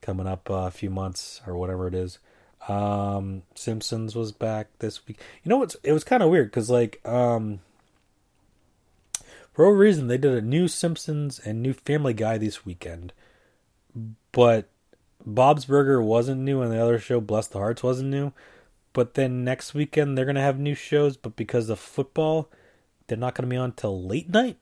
[0.00, 2.18] coming up uh, a few months or whatever it is.
[2.68, 5.20] Um, Simpsons was back this week.
[5.42, 5.66] You know?
[5.82, 7.60] It was kind of weird because like um,
[9.58, 13.12] for a reason, they did a new Simpsons and new Family Guy this weekend.
[14.30, 14.68] But
[15.26, 18.32] Bob's Burger wasn't new, and the other show, Bless the Hearts, wasn't new.
[18.92, 22.48] But then next weekend, they're going to have new shows, but because of football,
[23.08, 24.58] they're not going to be on till late night.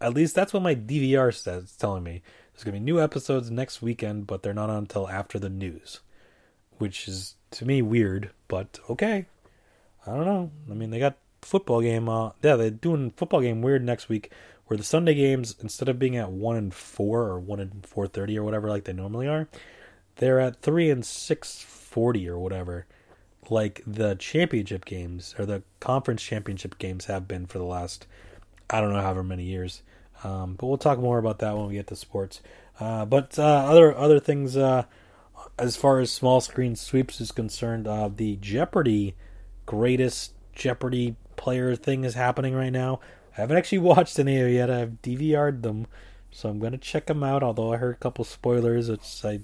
[0.00, 2.22] At least that's what my DVR says, it's telling me.
[2.52, 5.50] There's going to be new episodes next weekend, but they're not on until after the
[5.50, 5.98] news.
[6.78, 9.26] Which is, to me, weird, but okay.
[10.06, 10.52] I don't know.
[10.70, 12.08] I mean, they got football game.
[12.08, 14.32] Uh, yeah, they're doing football game weird next week,
[14.66, 18.06] where the Sunday games instead of being at one and four or one and four
[18.06, 19.48] thirty or whatever like they normally are,
[20.16, 22.86] they're at three and six forty or whatever,
[23.50, 28.06] like the championship games or the conference championship games have been for the last,
[28.70, 29.82] I don't know however many years.
[30.24, 32.40] Um, but we'll talk more about that when we get to sports.
[32.78, 34.84] Uh, but uh, other other things, uh,
[35.58, 39.16] as far as small screen sweeps is concerned, uh, the Jeopardy
[39.66, 43.00] greatest Jeopardy player thing is happening right now.
[43.36, 44.70] I haven't actually watched any of it yet.
[44.70, 45.86] I've DVR'd them,
[46.30, 47.42] so I'm gonna check them out.
[47.42, 49.40] Although I heard a couple spoilers, which I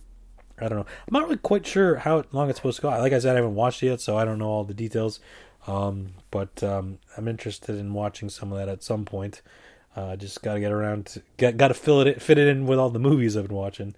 [0.61, 0.87] I don't know.
[0.87, 2.89] I'm not really quite sure how long it's supposed to go.
[2.89, 5.21] Like I said, I haven't watched it yet, so I don't know all the details.
[5.67, 9.43] Um, but um, I'm interested in watching some of that at some point.
[9.95, 12.67] Uh, just got to get around to get got to fill it fit it in
[12.67, 13.95] with all the movies I've been watching.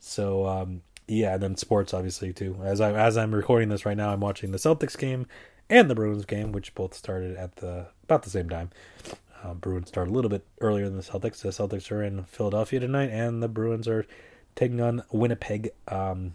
[0.00, 2.58] So um, yeah, and then sports obviously too.
[2.62, 5.26] As I as I'm recording this right now, I'm watching the Celtics game
[5.68, 8.70] and the Bruins game, which both started at the about the same time.
[9.42, 11.42] Uh, Bruins start a little bit earlier than the Celtics.
[11.42, 14.06] The Celtics are in Philadelphia tonight, and the Bruins are
[14.54, 16.34] taking on Winnipeg um,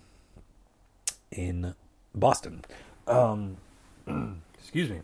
[1.31, 1.73] in
[2.13, 2.63] Boston.
[3.07, 3.57] Um,
[4.59, 5.01] excuse me.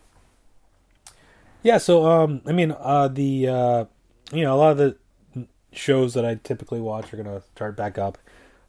[1.64, 3.86] Yeah, so um, I mean, uh, the uh,
[4.32, 4.98] you know a lot of the
[5.72, 8.18] shows that I typically watch are gonna start back up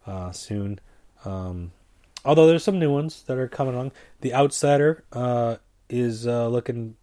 [0.07, 0.81] uh, soon.
[1.25, 1.73] Um,
[2.27, 3.93] Although there's some new ones that are coming along.
[4.21, 5.57] The Outsider uh,
[5.89, 6.97] is uh, looking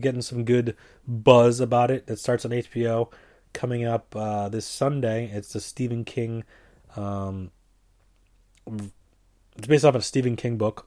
[0.00, 2.06] getting some good buzz about it.
[2.06, 3.10] That starts on HBO
[3.52, 5.30] coming up uh, this Sunday.
[5.32, 6.44] It's the Stephen King.
[6.94, 7.50] Um,
[9.56, 10.86] it's based off a Stephen King book.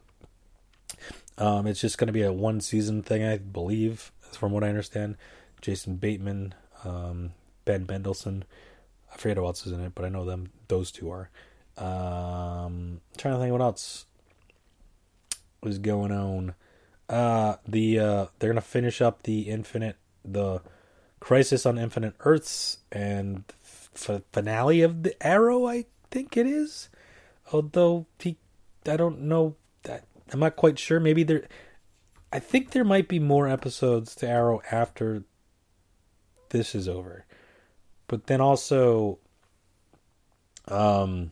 [1.37, 4.69] Um, it's just going to be a one season thing, I believe, from what I
[4.69, 5.17] understand.
[5.61, 6.53] Jason Bateman,
[6.85, 7.33] um,
[7.65, 8.45] Ben Mendelsohn.
[9.13, 10.51] I forget who else is in it, but I know them.
[10.69, 11.29] Those two are.
[11.77, 14.05] Um, trying to think what else
[15.61, 16.55] was going on.
[17.09, 20.61] Uh, the uh, they're gonna finish up the Infinite, the
[21.19, 25.65] Crisis on Infinite Earths, and f- finale of the Arrow.
[25.65, 26.89] I think it is.
[27.51, 28.37] Although he,
[28.87, 29.55] I don't know.
[29.83, 30.99] That I'm not quite sure.
[30.99, 31.47] Maybe there.
[32.31, 35.23] I think there might be more episodes to Arrow after
[36.49, 37.25] this is over.
[38.07, 39.19] But then also
[40.67, 41.31] um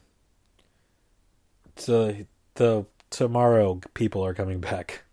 [1.86, 5.04] the the tomorrow people are coming back.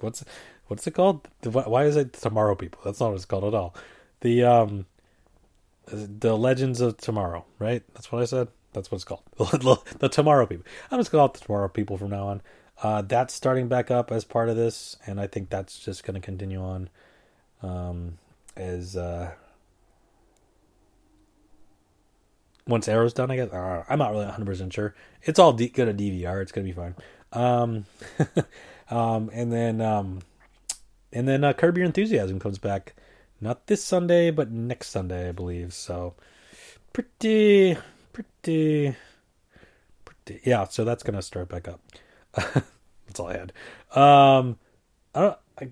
[0.00, 0.24] What's
[0.66, 1.28] what's it called?
[1.42, 2.80] Why is it tomorrow people?
[2.84, 3.74] That's not what it's called at all.
[4.20, 4.86] The um
[5.86, 7.82] the legends of tomorrow, right?
[7.94, 8.48] That's what I said.
[8.72, 9.22] That's what it's called.
[9.98, 10.64] the tomorrow people.
[10.90, 12.42] I'm just call it the tomorrow people from now on.
[12.82, 16.14] Uh, that's starting back up as part of this, and I think that's just going
[16.14, 16.88] to continue on
[17.62, 18.18] um,
[18.56, 19.32] as uh,
[22.66, 23.30] once Arrow's done.
[23.30, 24.94] I guess I'm not really 100 percent sure.
[25.22, 26.42] It's all D- good at DVR.
[26.42, 26.94] It's going to be fine.
[27.32, 27.84] Um,
[28.90, 30.20] um, and then um,
[31.12, 32.94] and then uh, Curb Your Enthusiasm comes back,
[33.40, 35.72] not this Sunday, but next Sunday, I believe.
[35.74, 36.14] So
[36.92, 37.76] pretty,
[38.12, 38.96] pretty,
[40.04, 40.40] pretty.
[40.44, 41.80] Yeah, so that's going to start back up.
[43.06, 43.52] That's all I had.
[44.00, 44.56] Um,
[45.16, 45.38] I don't.
[45.60, 45.68] I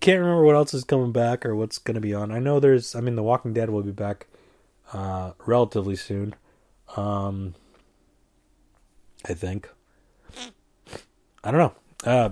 [0.00, 2.30] can't remember what else is coming back or what's going to be on.
[2.30, 2.94] I know there's.
[2.94, 4.26] I mean, The Walking Dead will be back
[4.94, 6.34] uh, relatively soon.
[6.96, 7.54] Um,
[9.28, 9.68] I think.
[11.42, 11.74] I don't know.
[12.04, 12.30] Uh,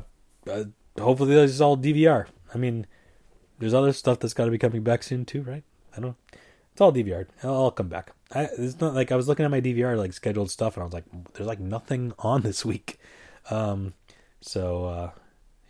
[0.51, 0.65] uh,
[0.99, 2.27] hopefully, this is all DVR.
[2.55, 2.87] I mean,
[3.59, 5.65] there's other stuff that's got to be coming back soon too, right?
[5.93, 6.11] I don't.
[6.11, 6.17] know.
[6.73, 7.27] It's all DVR.
[7.43, 8.13] I'll, I'll come back.
[8.35, 10.85] I, it's not like I was looking at my DVR like scheduled stuff, and I
[10.85, 12.99] was like, "There's like nothing on this week."
[13.51, 13.95] Um,
[14.41, 15.11] so uh,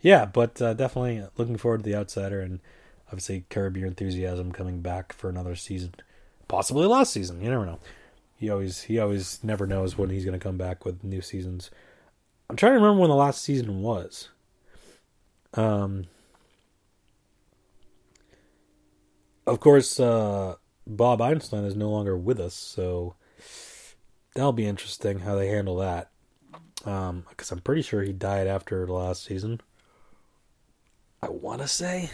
[0.01, 2.59] yeah, but uh, definitely looking forward to the Outsider, and
[3.07, 5.95] obviously Curb Your Enthusiasm coming back for another season,
[6.53, 7.41] possibly last season.
[7.41, 7.79] You never know.
[8.35, 11.71] He always he always never knows when he's going to come back with new seasons.
[12.47, 14.29] I'm trying to remember when the last season was.
[15.55, 16.05] Um,
[19.47, 23.15] of course, uh, Bob Einstein is no longer with us, so
[24.35, 26.11] that'll be interesting how they handle that.
[26.85, 29.59] Um, because I'm pretty sure he died after the last season.
[31.23, 32.11] I want to say.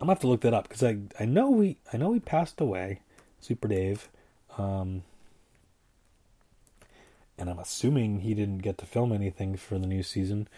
[0.00, 2.20] I'm gonna have to look that up because I I know he I know he
[2.20, 3.00] passed away,
[3.40, 4.08] Super Dave,
[4.58, 5.02] um,
[7.38, 10.48] and I'm assuming he didn't get to film anything for the new season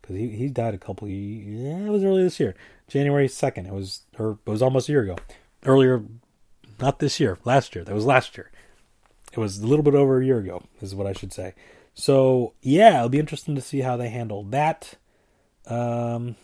[0.00, 1.06] because he he died a couple.
[1.08, 2.56] Yeah, it was early this year,
[2.88, 3.66] January second.
[3.66, 5.16] It was or it was almost a year ago.
[5.64, 6.02] Earlier,
[6.80, 7.84] not this year, last year.
[7.84, 8.50] That was last year.
[9.32, 11.54] It was a little bit over a year ago, is what I should say.
[11.94, 14.94] So yeah, it'll be interesting to see how they handle that.
[15.66, 16.36] Um,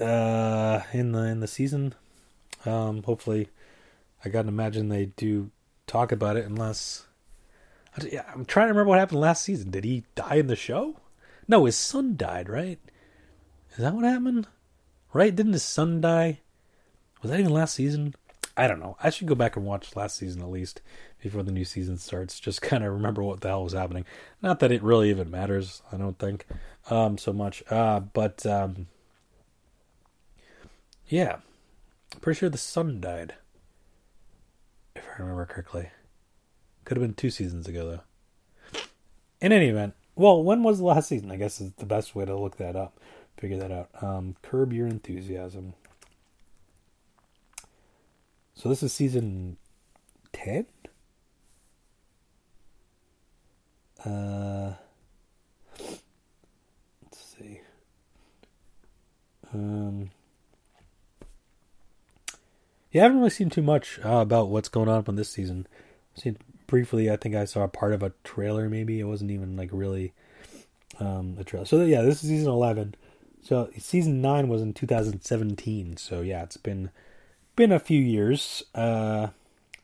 [0.00, 1.94] uh, in the in the season,
[2.64, 3.48] um, hopefully,
[4.24, 5.50] I gotta imagine they do
[5.86, 6.44] talk about it.
[6.44, 7.06] Unless,
[7.96, 9.70] I'm trying to remember what happened last season.
[9.70, 10.96] Did he die in the show?
[11.46, 12.48] No, his son died.
[12.48, 12.78] Right?
[13.72, 14.46] Is that what happened?
[15.12, 15.34] Right?
[15.34, 16.40] Didn't his son die?
[17.22, 18.14] Was that even last season?
[18.56, 18.96] I don't know.
[19.00, 20.82] I should go back and watch last season at least
[21.22, 22.40] before the new season starts.
[22.40, 24.04] Just kind of remember what the hell was happening.
[24.42, 25.82] Not that it really even matters.
[25.92, 26.44] I don't think
[26.90, 27.62] um, so much.
[27.70, 28.88] Uh, but um,
[31.08, 31.36] yeah,
[32.20, 33.34] pretty sure the son died.
[34.94, 35.90] If I remember correctly,
[36.84, 38.02] could have been two seasons ago
[38.72, 38.80] though.
[39.40, 41.30] In any event, well, when was the last season?
[41.30, 42.98] I guess is the best way to look that up.
[43.36, 43.88] Figure that out.
[44.02, 45.74] Um, Curb Your Enthusiasm.
[48.54, 49.56] So this is season
[50.32, 50.66] 10?
[54.04, 54.72] Uh,
[55.78, 57.60] let's see.
[59.54, 60.10] Um,
[62.90, 65.66] yeah, I haven't really seen too much uh, about what's going on in this season.
[66.14, 67.10] I've seen briefly.
[67.10, 68.68] I think I saw part of a trailer.
[68.68, 70.12] Maybe it wasn't even like really
[71.00, 71.66] um, a trailer.
[71.66, 72.94] So yeah, this is season eleven.
[73.42, 75.96] So season nine was in 2017.
[75.96, 76.90] So yeah, it's been
[77.56, 79.28] been a few years uh,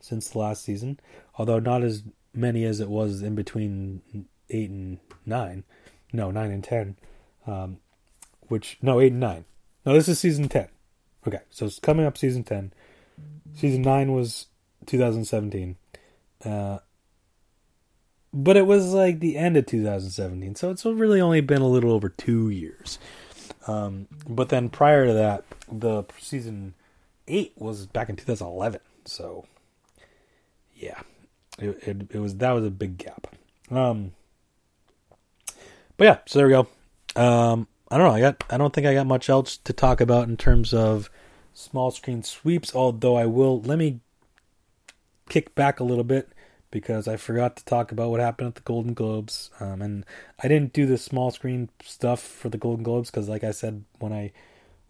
[0.00, 1.00] since the last season,
[1.36, 4.02] although not as many as it was in between
[4.50, 5.64] eight and nine.
[6.12, 6.96] No, nine and ten.
[7.46, 7.78] Um,
[8.48, 9.44] which no, eight and nine.
[9.84, 10.68] No, this is season ten.
[11.26, 12.72] Okay, so it's coming up season ten.
[13.54, 14.46] Season nine was
[14.86, 15.76] 2017.
[16.44, 16.78] Uh,
[18.32, 21.92] but it was like the end of 2017, so it's really only been a little
[21.92, 22.98] over two years.
[23.66, 26.74] Um, but then prior to that, the season
[27.28, 28.80] eight was back in 2011.
[29.04, 29.46] So,
[30.74, 31.00] yeah,
[31.58, 33.28] it, it, it was that was a big gap.
[33.70, 34.12] Um,
[35.96, 36.66] but yeah, so there we go.
[37.14, 38.14] Um, I don't know.
[38.14, 38.44] I got.
[38.50, 41.08] I don't think I got much else to talk about in terms of
[41.54, 42.74] small screen sweeps.
[42.74, 43.62] Although I will.
[43.62, 44.00] Let me
[45.28, 46.28] kick back a little bit
[46.70, 49.50] because I forgot to talk about what happened at the Golden Globes.
[49.60, 50.04] Um, and
[50.42, 53.84] I didn't do the small screen stuff for the Golden Globes because, like I said,
[54.00, 54.32] when I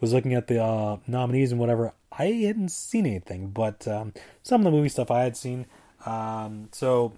[0.01, 3.51] was looking at the uh, nominees and whatever, I hadn't seen anything.
[3.51, 5.67] But um, some of the movie stuff I had seen.
[6.07, 7.13] Um, so,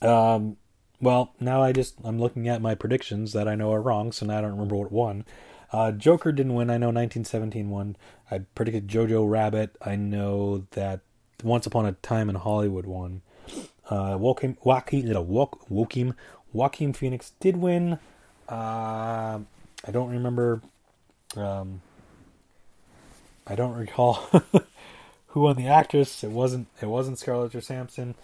[0.00, 0.56] um,
[1.00, 4.10] well, now I just I'm looking at my predictions that I know are wrong.
[4.10, 5.24] So now I don't remember what won.
[5.72, 6.68] Uh, Joker didn't win.
[6.68, 7.96] I know 1917 won.
[8.30, 9.76] I predicted Jojo Rabbit.
[9.80, 11.00] I know that
[11.42, 13.22] once Upon a Time in Hollywood won.
[13.88, 15.20] Uh, Joaquin, Joaquin, you
[15.68, 16.14] Joaquin,
[16.52, 17.98] Joaquin Phoenix did win.
[18.48, 19.40] Uh,
[19.84, 20.60] I don't remember.
[21.36, 21.80] Um,
[23.46, 24.14] I don't recall
[25.28, 26.22] who won the actress.
[26.22, 26.68] It wasn't.
[26.80, 28.14] It wasn't Scarlett Johansson.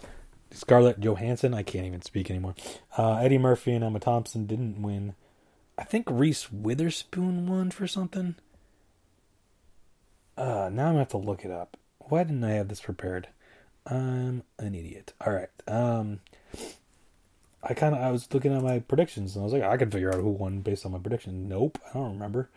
[0.51, 1.53] Scarlett Johansson.
[1.53, 2.55] I can't even speak anymore.
[2.97, 5.15] Uh, Eddie Murphy and Emma Thompson didn't win.
[5.79, 8.35] I think Reese Witherspoon won for something.
[10.37, 11.77] Uh, now I'm gonna have to look it up.
[11.99, 13.29] Why didn't I have this prepared?
[13.85, 15.13] I'm an idiot.
[15.25, 15.47] All right.
[15.69, 16.19] Um,
[17.63, 19.89] I kind of I was looking at my predictions and I was like, I can
[19.89, 21.47] figure out who won based on my prediction.
[21.47, 22.49] Nope, I don't remember.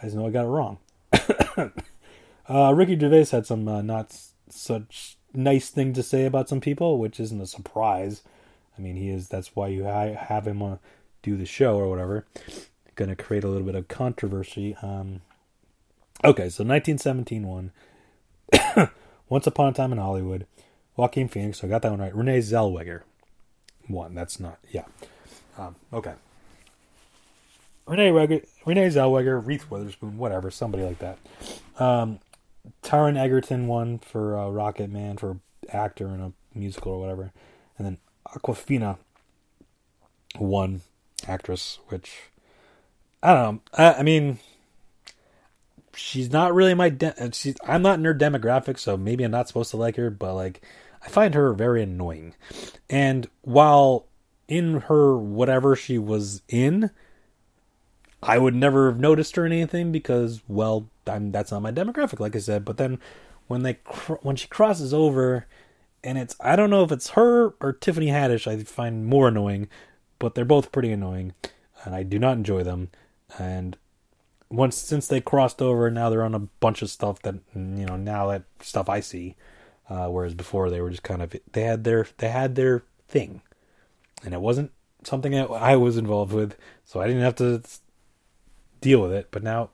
[0.00, 0.78] I just know I got it wrong.
[2.48, 4.16] uh, Ricky Gervais had some uh, not
[4.48, 8.22] such nice thing to say about some people, which isn't a surprise.
[8.78, 9.28] I mean, he is.
[9.28, 10.76] That's why you have him uh,
[11.22, 12.26] do the show or whatever.
[12.94, 14.76] Going to create a little bit of controversy.
[14.82, 15.22] Um,
[16.24, 17.72] okay, so 1917 one.
[19.28, 20.46] Once Upon a Time in Hollywood,
[20.94, 22.14] Joaquin Phoenix, so I got that one right.
[22.14, 23.02] Renee Zellweger
[23.88, 24.14] one.
[24.14, 24.84] That's not, yeah.
[25.56, 26.12] Um, okay.
[27.86, 31.18] Renee, Renee Zellweger, Reese Witherspoon, whatever, somebody like that.
[31.78, 32.20] Um,
[32.82, 35.38] Taron Egerton won for uh, Rocketman for
[35.70, 37.32] actor in a musical or whatever,
[37.78, 38.98] and then Awkwafina
[40.38, 40.82] won
[41.28, 42.30] actress, which
[43.22, 43.60] I don't know.
[43.74, 44.38] I, I mean,
[45.94, 49.30] she's not really my de- uh, she's I'm not in her demographic, so maybe I'm
[49.30, 50.62] not supposed to like her, but like
[51.04, 52.34] I find her very annoying.
[52.88, 54.06] And while
[54.48, 56.90] in her whatever she was in,
[58.22, 62.20] I would never have noticed her in anything because well, I'm that's not my demographic
[62.20, 62.98] like I said, but then
[63.48, 65.46] when they cr- when she crosses over
[66.04, 69.68] and it's I don't know if it's her or Tiffany Haddish I find more annoying,
[70.22, 71.34] but they're both pretty annoying
[71.84, 72.90] and I do not enjoy them
[73.38, 73.76] and
[74.52, 77.96] once since they crossed over, now they're on a bunch of stuff that you know
[77.96, 79.34] now that stuff I see.
[79.88, 83.40] Uh, whereas before they were just kind of they had their they had their thing,
[84.24, 84.70] and it wasn't
[85.02, 87.62] something that I was involved with, so I didn't have to
[88.80, 89.28] deal with it.
[89.30, 89.70] But now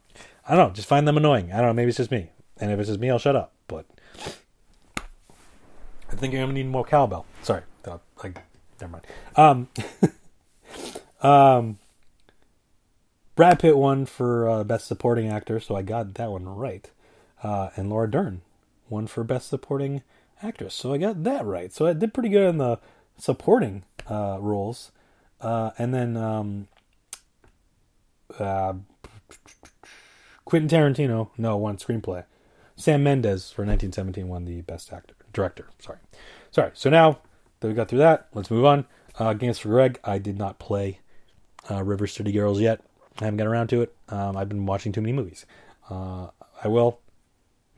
[0.49, 1.53] I don't know, just find them annoying.
[1.53, 3.53] I don't know, maybe it's just me, and if it's just me, I'll shut up.
[3.67, 3.85] But
[4.97, 7.27] I think I'm gonna need more cowbell.
[7.43, 7.63] Sorry,
[8.23, 8.41] like
[8.81, 9.07] never mind.
[9.37, 9.69] Um,
[11.23, 11.79] um,
[13.35, 16.91] Brad Pitt won for uh, Best Supporting Actor, so I got that one right.
[17.43, 18.43] Uh, and Laura Dern
[18.89, 20.03] won for Best Supporting
[20.43, 21.73] Actress, so I got that right.
[21.73, 22.79] So I did pretty good in the
[23.17, 24.93] supporting uh, roles.
[25.41, 26.69] Uh, and then um,
[28.39, 28.75] uh,
[30.45, 32.25] Quentin Tarantino, no, won screenplay.
[32.77, 35.69] Sam Mendes for 1917 won the Best Actor, Director.
[35.79, 35.99] Sorry,
[36.51, 36.71] sorry.
[36.75, 37.19] So now
[37.61, 38.87] that we got through that, let's move on.
[39.19, 39.99] Uh, Games for Greg.
[40.05, 41.01] I did not play
[41.71, 42.81] uh, River City Girls yet.
[43.21, 43.95] I haven't got around to it.
[44.09, 45.45] Um, I've been watching too many movies.
[45.91, 46.29] Uh,
[46.63, 47.01] I will,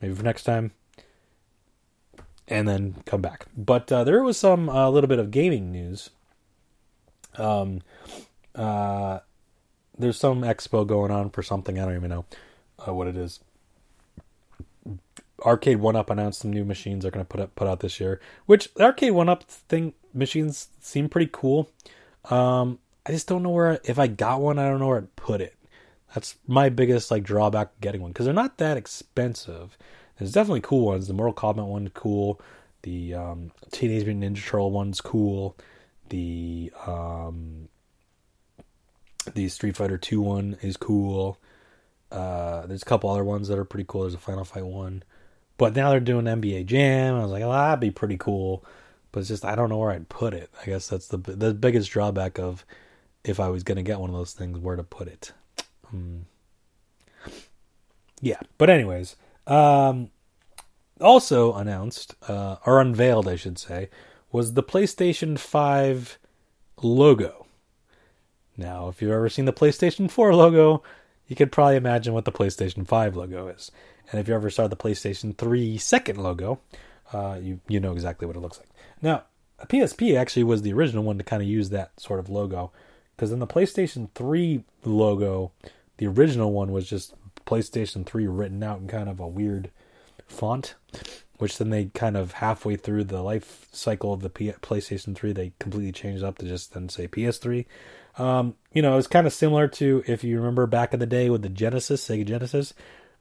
[0.00, 0.72] maybe for next time,
[2.48, 3.46] and then come back.
[3.56, 6.10] But uh, there was some a uh, little bit of gaming news.
[7.38, 7.82] Um,
[8.54, 9.20] uh,
[9.98, 12.24] there's some expo going on for something I don't even know
[12.86, 13.40] uh, what it is.
[15.40, 18.74] Arcade1Up announced some new machines they're going to put up put out this year, which
[18.74, 21.70] Arcade1Up thing machines seem pretty cool.
[22.28, 22.78] Um,
[23.10, 25.40] I just don't know where if I got one, I don't know where I'd put
[25.40, 25.56] it.
[26.14, 29.76] That's my biggest like drawback getting one because they're not that expensive.
[30.16, 31.08] There's definitely cool ones.
[31.08, 32.40] The Mortal Kombat one cool.
[32.82, 35.56] The um, Teenage Mutant Ninja Turtle one's cool.
[36.10, 37.68] The um,
[39.34, 41.36] the Street Fighter Two one is cool.
[42.12, 44.02] Uh, there's a couple other ones that are pretty cool.
[44.02, 45.02] There's a Final Fight one,
[45.58, 47.16] but now they're doing NBA Jam.
[47.16, 48.64] I was like, oh, that'd be pretty cool.
[49.10, 50.48] But it's just I don't know where I'd put it.
[50.62, 52.64] I guess that's the the biggest drawback of
[53.24, 55.32] if I was going to get one of those things, where to put it.
[55.86, 56.20] Hmm.
[58.20, 59.16] Yeah, but anyways,
[59.46, 60.10] um,
[61.00, 63.88] also announced uh, or unveiled, I should say,
[64.32, 66.18] was the PlayStation 5
[66.82, 67.46] logo.
[68.56, 70.82] Now, if you've ever seen the PlayStation 4 logo,
[71.26, 73.70] you could probably imagine what the PlayStation 5 logo is.
[74.10, 76.60] And if you ever saw the PlayStation 3 second logo,
[77.12, 78.68] uh, you you know exactly what it looks like.
[79.00, 79.24] Now,
[79.58, 82.72] a PSP actually was the original one to kind of use that sort of logo
[83.20, 85.52] because in the PlayStation 3 logo,
[85.98, 87.12] the original one was just
[87.44, 89.70] PlayStation 3 written out in kind of a weird
[90.26, 90.74] font,
[91.36, 95.34] which then they kind of halfway through the life cycle of the P- PlayStation 3,
[95.34, 97.66] they completely changed up to just then say PS3.
[98.16, 101.28] Um, you know, it's kind of similar to if you remember back in the day
[101.28, 102.72] with the Genesis, Sega Genesis,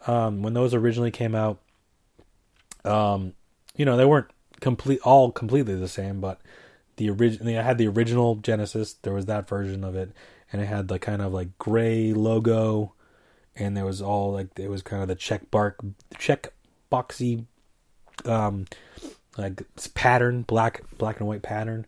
[0.08, 1.60] um, when those originally came out.
[2.86, 3.34] Um,
[3.76, 4.32] you know, they weren't
[4.62, 6.39] complete all completely the same, but
[7.00, 8.93] the original I had the original Genesis.
[9.02, 10.12] There was that version of it,
[10.52, 12.93] and it had the kind of like gray logo,
[13.56, 15.80] and there was all like it was kind of the check bark
[16.18, 16.54] check
[16.91, 17.45] boxy,
[18.26, 18.66] um,
[19.38, 21.88] like pattern black black and white pattern,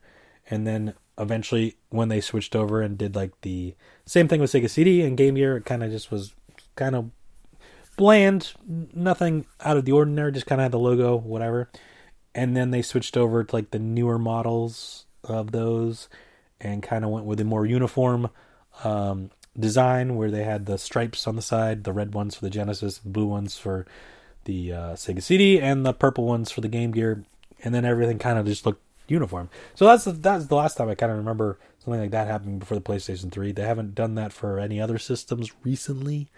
[0.50, 4.70] and then eventually when they switched over and did like the same thing with Sega
[4.70, 6.34] CD and Game Gear, it kind of just was
[6.78, 7.12] kind of
[7.98, 11.70] bland, nothing out of the ordinary, just kind of had the logo, whatever.
[12.34, 16.08] And then they switched over to like the newer models of those
[16.60, 18.30] and kind of went with a more uniform
[18.84, 22.50] um, design where they had the stripes on the side, the red ones for the
[22.50, 23.86] Genesis, the blue ones for
[24.46, 27.26] the uh, Sega CD, and the purple ones for the Game Gear.
[27.64, 29.50] And then everything kind of just looked uniform.
[29.76, 32.60] So that's the, that's the last time I kind of remember something like that happening
[32.60, 33.52] before the PlayStation 3.
[33.52, 36.30] They haven't done that for any other systems recently.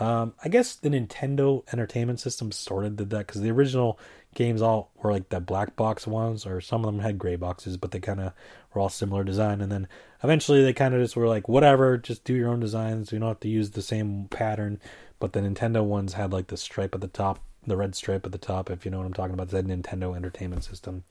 [0.00, 3.98] Um, I guess the Nintendo Entertainment System sort of did that because the original
[4.34, 7.76] games all were like the black box ones, or some of them had gray boxes,
[7.76, 8.32] but they kind of
[8.72, 9.60] were all similar design.
[9.60, 9.88] And then
[10.22, 13.12] eventually they kind of just were like, whatever, just do your own designs.
[13.12, 14.80] You don't have to use the same pattern.
[15.18, 18.32] But the Nintendo ones had like the stripe at the top, the red stripe at
[18.32, 19.48] the top, if you know what I'm talking about.
[19.48, 21.04] That Nintendo Entertainment System.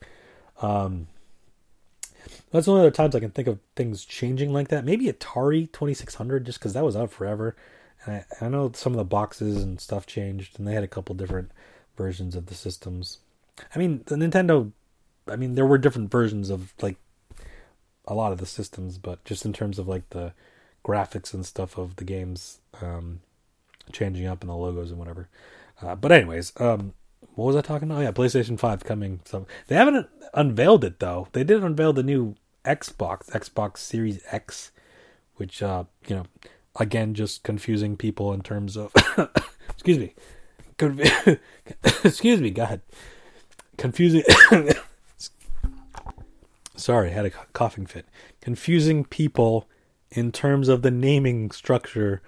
[0.62, 1.08] Um,
[2.52, 4.86] that's the only other times I can think of things changing like that.
[4.86, 7.56] Maybe Atari 2600, just because that was out forever.
[8.06, 11.16] I, I know some of the boxes and stuff changed, and they had a couple
[11.16, 11.52] different
[11.96, 13.20] versions of the systems.
[13.74, 14.72] I mean, the Nintendo.
[15.28, 16.98] I mean, there were different versions of like
[18.06, 20.34] a lot of the systems, but just in terms of like the
[20.84, 23.22] graphics and stuff of the games um,
[23.92, 25.30] changing up and the logos and whatever.
[25.82, 26.94] Uh, but anyways, um,
[27.36, 28.00] what was I talking about?
[28.00, 29.22] Oh yeah, PlayStation Five coming.
[29.26, 31.28] So they haven't unveiled it though.
[31.32, 32.36] They did unveil the new
[32.66, 34.72] Xbox, Xbox Series X,
[35.36, 36.26] which uh, you know
[36.80, 38.92] again just confusing people in terms of
[39.70, 40.14] excuse me
[42.04, 42.82] excuse me god.
[43.78, 44.24] Confusing
[46.76, 48.06] sorry i had a coughing fit.
[48.42, 49.68] Confusing people
[50.12, 52.22] in terms of the naming structure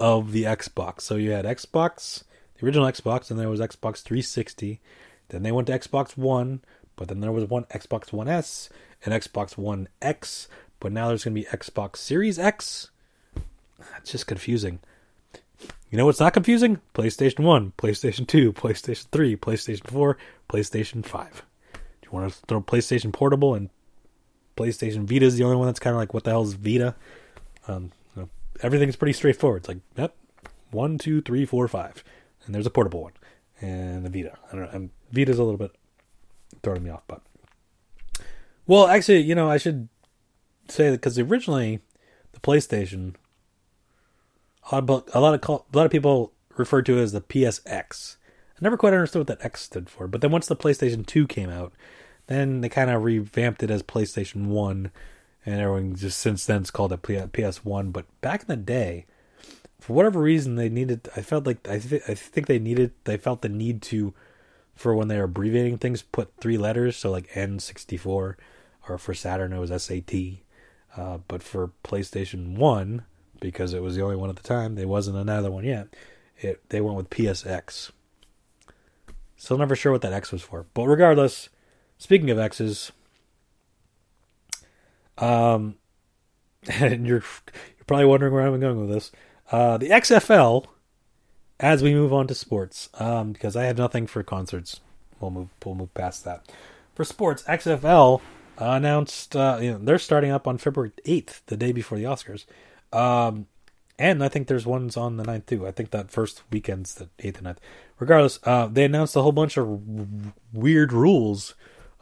[0.00, 1.02] of the xbox.
[1.02, 2.24] So you had xbox
[2.58, 4.80] the original xbox and there was xbox 360
[5.28, 6.62] then they went to xbox one
[6.96, 8.70] but then there was one xbox one s
[9.04, 10.48] and xbox one x
[10.80, 12.90] but now there's going to be xbox series x?
[13.98, 14.80] It's just confusing.
[15.90, 16.80] You know what's not confusing?
[16.94, 21.42] PlayStation 1, PlayStation 2, PlayStation 3, PlayStation 4, PlayStation 5.
[21.72, 23.70] Do you want to throw PlayStation Portable and
[24.56, 26.94] PlayStation Vita is the only one that's kind of like, what the hell is Vita?
[27.68, 28.28] Um, you know,
[28.62, 29.62] everything's pretty straightforward.
[29.62, 30.16] It's like, yep,
[30.70, 32.02] one, two, three, four, five.
[32.44, 33.12] And there's a portable one.
[33.60, 34.36] And the Vita.
[34.48, 34.70] I don't know.
[34.72, 35.72] And Vita's a little bit
[36.62, 37.22] throwing me off, but.
[38.66, 39.88] Well, actually, you know, I should
[40.68, 41.80] say that because originally
[42.32, 43.14] the PlayStation
[44.70, 48.16] a lot of a lot of people refer to it as the PSX.
[48.54, 51.26] I never quite understood what that X stood for, but then once the PlayStation 2
[51.26, 51.72] came out,
[52.26, 54.90] then they kind of revamped it as PlayStation 1,
[55.44, 57.92] and everyone just since then has called it PS1.
[57.92, 59.04] But back in the day,
[59.78, 61.08] for whatever reason, they needed.
[61.14, 62.92] I felt like I, th- I think they needed.
[63.04, 64.14] They felt the need to,
[64.74, 66.96] for when they were abbreviating things, put three letters.
[66.96, 68.06] So like N64,
[68.88, 70.14] or for Saturn it was SAT.
[70.96, 73.04] Uh, but for PlayStation One,
[73.40, 74.74] because it was the only one at the time.
[74.74, 75.88] There wasn't another one yet.
[76.38, 77.90] It they went with PSX.
[79.36, 80.66] Still never sure what that X was for.
[80.74, 81.48] But regardless,
[81.98, 82.92] speaking of X's,
[85.18, 85.76] um,
[86.68, 89.12] and you're you're probably wondering where I'm going with this.
[89.50, 90.66] Uh, the XFL,
[91.60, 94.80] as we move on to sports, um, because I have nothing for concerts.
[95.20, 96.50] We'll move we'll move past that.
[96.94, 98.20] For sports, XFL
[98.58, 102.44] announced uh, you know they're starting up on February 8th, the day before the Oscars.
[102.92, 103.46] Um,
[103.98, 105.66] and I think there's ones on the 9th too.
[105.66, 107.58] I think that first weekend's the 8th and 9th.
[107.98, 111.54] Regardless, uh, they announced a whole bunch of w- weird rules.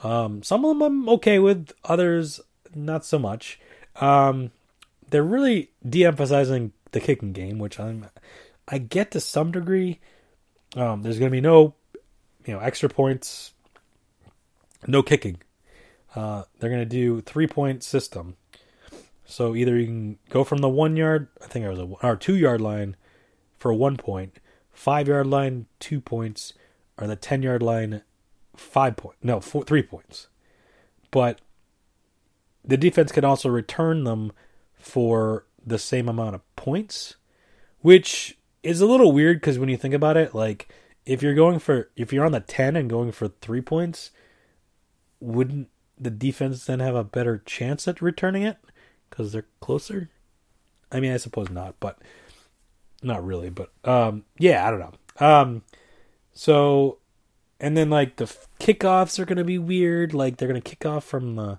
[0.03, 2.41] Um, some of them I'm okay with, others
[2.75, 3.61] not so much.
[4.01, 4.51] Um,
[5.11, 8.07] they're really de-emphasizing the kicking game, which I'm
[8.67, 10.01] I get to some degree.
[10.75, 11.75] Um, there's going to be no,
[12.47, 13.53] you know, extra points,
[14.87, 15.39] no kicking.
[16.15, 18.37] Uh, they're going to do three point system.
[19.25, 22.17] So either you can go from the one yard, I think it was a or
[22.17, 22.97] two yard line
[23.59, 24.39] for one point,
[24.73, 26.53] five yard line two points,
[26.99, 28.03] or the ten yard line
[28.55, 30.29] five point no four three points.
[31.11, 31.41] But
[32.65, 34.33] the defense can also return them
[34.75, 37.17] for the same amount of points,
[37.81, 40.69] which is a little weird because when you think about it, like
[41.07, 44.11] if you're going for if you're on the 10 and going for 3 points,
[45.21, 45.69] wouldn't
[45.99, 48.59] the defense then have a better chance at returning it
[49.15, 50.11] cuz they're closer?
[50.91, 51.99] I mean, I suppose not, but
[53.03, 55.27] not really, but um yeah, I don't know.
[55.27, 55.63] Um
[56.33, 56.99] so
[57.61, 58.27] and then like the
[58.61, 61.59] kickoffs are to be weird, like they're to kick off from the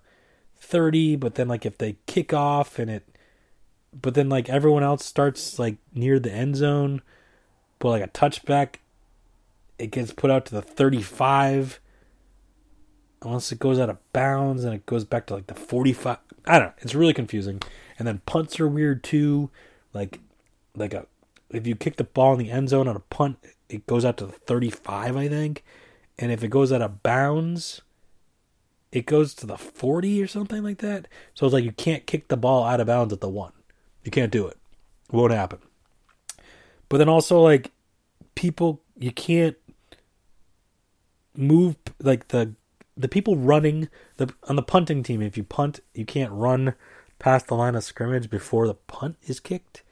[0.58, 3.04] 30, but then like if they kick off and it
[4.00, 7.02] but then like everyone else starts like near the end zone,
[7.80, 8.76] but like a touchback
[9.78, 11.80] it gets put out to the 35
[13.26, 16.60] unless it goes out of bounds and it goes back to like the 45 i
[16.60, 17.62] don't know it's really confusing.
[17.98, 19.50] And then punts are weird too.
[19.94, 20.20] Like
[20.76, 21.08] like a
[21.50, 23.38] if you kick the ball in the end zone on a punt
[23.70, 25.64] it goes out to the 35 i think.
[26.18, 27.82] And if it goes out of bounds
[28.92, 31.08] it goes to the 40 or something like that.
[31.34, 33.52] So it's like you can't kick the ball out of bounds at the one.
[34.04, 34.58] You can't do it,
[35.12, 35.60] it won't happen.
[36.88, 37.72] But then also like
[38.36, 39.58] people you can't
[41.36, 42.54] move like the
[42.98, 46.76] the people running the on the punting team if you punt you can't run
[47.20, 49.84] past the line of scrimmage before the punt is kicked.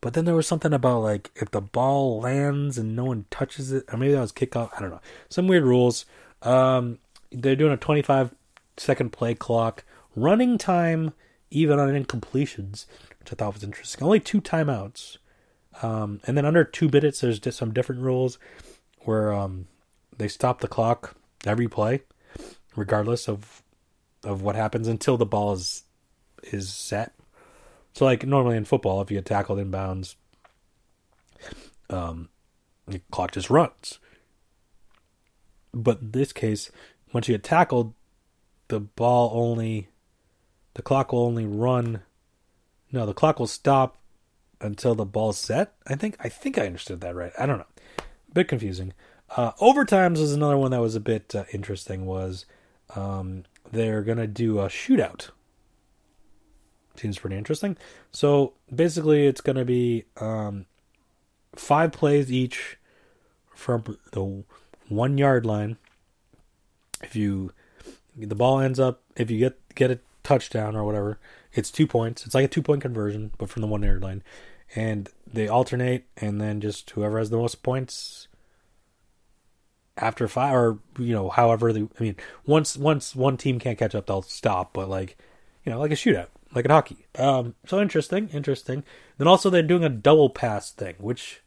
[0.00, 3.72] But then there was something about like if the ball lands and no one touches
[3.72, 5.00] it or maybe that was kickoff i don't know.
[5.28, 6.04] Some weird rules.
[6.42, 6.98] Um
[7.30, 8.34] they're doing a 25
[8.76, 9.84] second play clock
[10.14, 11.12] running time
[11.50, 12.86] even on incompletions
[13.18, 14.04] which i thought was interesting.
[14.04, 15.18] Only two timeouts.
[15.80, 18.38] Um, and then under two minutes there's just some different rules
[19.00, 19.66] where um,
[20.16, 21.16] they stop the clock
[21.46, 22.02] every play,
[22.76, 23.62] regardless of
[24.24, 25.84] of what happens until the ball is
[26.42, 27.12] is set.
[27.92, 30.16] So like normally in football, if you get tackled in bounds,
[31.90, 32.28] um,
[32.86, 33.98] the clock just runs.
[35.74, 36.70] But in this case,
[37.12, 37.94] once you get tackled,
[38.68, 39.88] the ball only,
[40.74, 42.02] the clock will only run.
[42.90, 43.98] No, the clock will stop
[44.60, 45.74] until the ball's set.
[45.86, 47.32] I think I think I understood that right.
[47.38, 47.66] I don't know.
[47.98, 48.92] A bit confusing.
[49.34, 52.04] Uh, overtimes was another one that was a bit uh, interesting.
[52.04, 52.44] Was
[52.94, 55.30] um, they're gonna do a shootout?
[56.96, 57.76] Seems pretty interesting.
[58.10, 60.66] So basically, it's gonna be um,
[61.54, 62.76] five plays each
[63.54, 64.44] from the
[64.88, 65.78] one yard line.
[67.02, 67.52] If you
[68.16, 71.18] the ball ends up, if you get get a touchdown or whatever,
[71.54, 72.26] it's two points.
[72.26, 74.22] It's like a two point conversion, but from the one yard line,
[74.76, 78.28] and they alternate, and then just whoever has the most points
[79.96, 82.16] after five or you know however the I mean
[82.46, 85.18] once once one team can't catch up they'll stop but like
[85.64, 87.06] you know like a shootout like in hockey.
[87.18, 88.84] Um so interesting interesting.
[89.18, 91.42] Then also they're doing a double pass thing which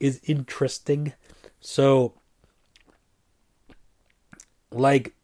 [0.00, 1.14] is interesting.
[1.60, 2.14] So
[4.70, 5.14] like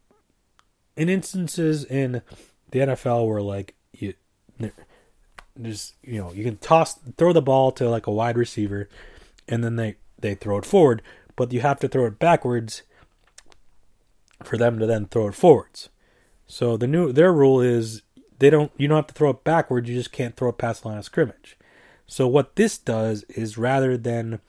[0.95, 2.21] in instances in
[2.71, 4.13] the NFL where like you
[5.61, 8.89] just you know you can toss throw the ball to like a wide receiver
[9.47, 11.01] and then they they throw it forward
[11.35, 12.83] but you have to throw it backwards
[14.43, 15.89] for them to then throw it forwards.
[16.47, 18.01] So the new their rule is
[18.39, 20.83] they don't you don't have to throw it backwards, you just can't throw it past
[20.83, 21.57] the line of scrimmage.
[22.05, 24.39] So what this does is rather than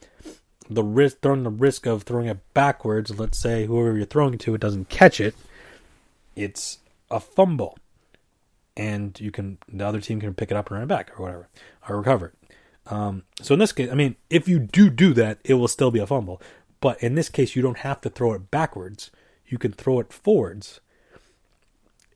[0.68, 4.54] the risk throwing the risk of throwing it backwards, let's say whoever you're throwing to
[4.54, 5.34] it doesn't catch it,
[6.34, 6.78] it's
[7.10, 7.78] a fumble.
[8.76, 11.22] And you can the other team can pick it up and run it back or
[11.22, 11.48] whatever.
[11.88, 12.92] Or recover it.
[12.92, 15.90] Um, so in this case, I mean, if you do do that, it will still
[15.90, 16.40] be a fumble.
[16.84, 19.10] But in this case, you don't have to throw it backwards.
[19.46, 20.80] You can throw it forwards.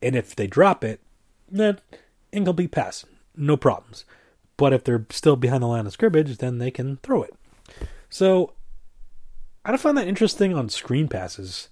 [0.03, 1.01] And if they drop it,
[1.51, 1.79] then
[2.33, 3.07] incomplete pass.
[3.35, 4.05] No problems.
[4.59, 7.33] But if they're still behind the line of scrimmage, then they can throw it.
[8.11, 8.53] So
[9.65, 11.71] I don't find that interesting on screen passes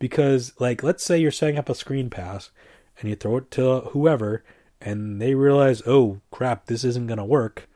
[0.00, 2.50] because, like, let's say you're setting up a screen pass
[2.98, 4.42] and you throw it to whoever,
[4.80, 7.68] and they realize, oh crap, this isn't going to work.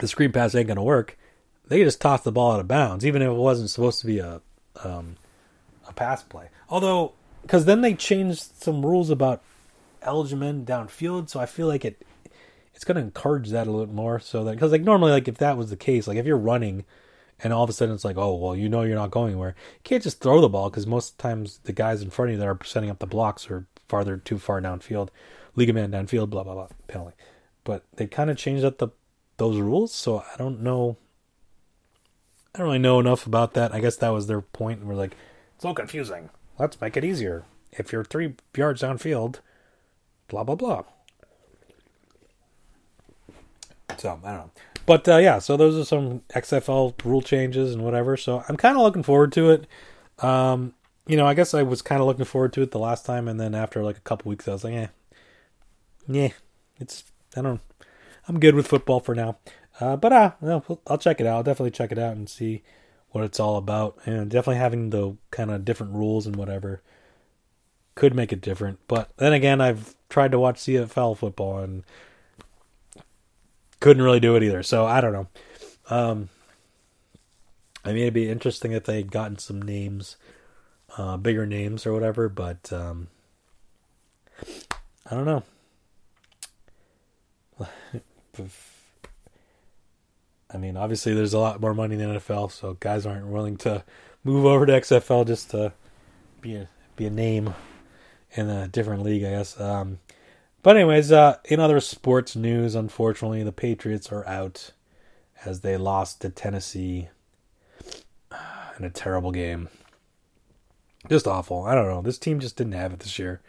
[0.00, 1.16] The screen pass ain't going to work
[1.68, 4.18] they just tossed the ball out of bounds, even if it wasn't supposed to be
[4.18, 4.40] a
[4.84, 5.16] um,
[5.88, 6.48] a pass play.
[6.68, 7.12] Although,
[7.42, 9.42] because then they changed some rules about
[10.02, 12.02] eligible downfield, so I feel like it
[12.74, 14.20] it's going to encourage that a little more.
[14.20, 16.84] So that because like normally, like if that was the case, like if you're running
[17.42, 19.54] and all of a sudden it's like, oh well, you know you're not going anywhere,
[19.74, 22.38] you can't just throw the ball because most times the guys in front of you
[22.38, 25.08] that are setting up the blocks are farther too far downfield,
[25.54, 27.16] league man downfield, blah blah blah, penalty.
[27.64, 28.88] But they kind of changed up the
[29.38, 30.96] those rules, so I don't know
[32.56, 33.74] I don't really know enough about that.
[33.74, 34.82] I guess that was their point.
[34.82, 35.14] We're like,
[35.56, 36.30] it's all confusing.
[36.58, 37.44] Let's make it easier.
[37.70, 39.40] If you're three yards downfield,
[40.28, 40.84] blah blah blah.
[43.98, 44.50] So I don't know,
[44.86, 45.38] but uh, yeah.
[45.38, 48.16] So those are some XFL rule changes and whatever.
[48.16, 49.66] So I'm kind of looking forward to it.
[50.20, 50.72] Um,
[51.06, 53.28] you know, I guess I was kind of looking forward to it the last time,
[53.28, 54.86] and then after like a couple weeks, I was like, eh,
[56.08, 56.30] yeah,
[56.80, 57.04] it's
[57.36, 57.60] I don't.
[58.26, 59.36] I'm good with football for now.
[59.80, 60.32] Uh, but uh,
[60.86, 61.36] I'll check it out.
[61.36, 62.62] I'll definitely check it out and see
[63.10, 63.98] what it's all about.
[64.06, 66.82] And definitely having the kind of different rules and whatever
[67.94, 68.78] could make it different.
[68.88, 71.82] But then again, I've tried to watch CFL football and
[73.80, 74.62] couldn't really do it either.
[74.62, 75.28] So I don't know.
[75.90, 76.28] Um,
[77.84, 80.16] I mean, it'd be interesting if they had gotten some names,
[80.96, 82.28] uh, bigger names or whatever.
[82.28, 83.08] But um,
[85.10, 85.42] I don't know.
[90.52, 93.56] I mean, obviously, there's a lot more money in the NFL, so guys aren't willing
[93.58, 93.84] to
[94.22, 95.72] move over to XFL just to
[96.40, 97.54] be a be a name
[98.32, 99.60] in a different league, I guess.
[99.60, 99.98] Um,
[100.62, 104.72] but anyways, uh, in other sports news, unfortunately, the Patriots are out
[105.44, 107.08] as they lost to Tennessee
[108.78, 109.68] in a terrible game.
[111.08, 111.64] Just awful.
[111.64, 112.02] I don't know.
[112.02, 113.40] This team just didn't have it this year.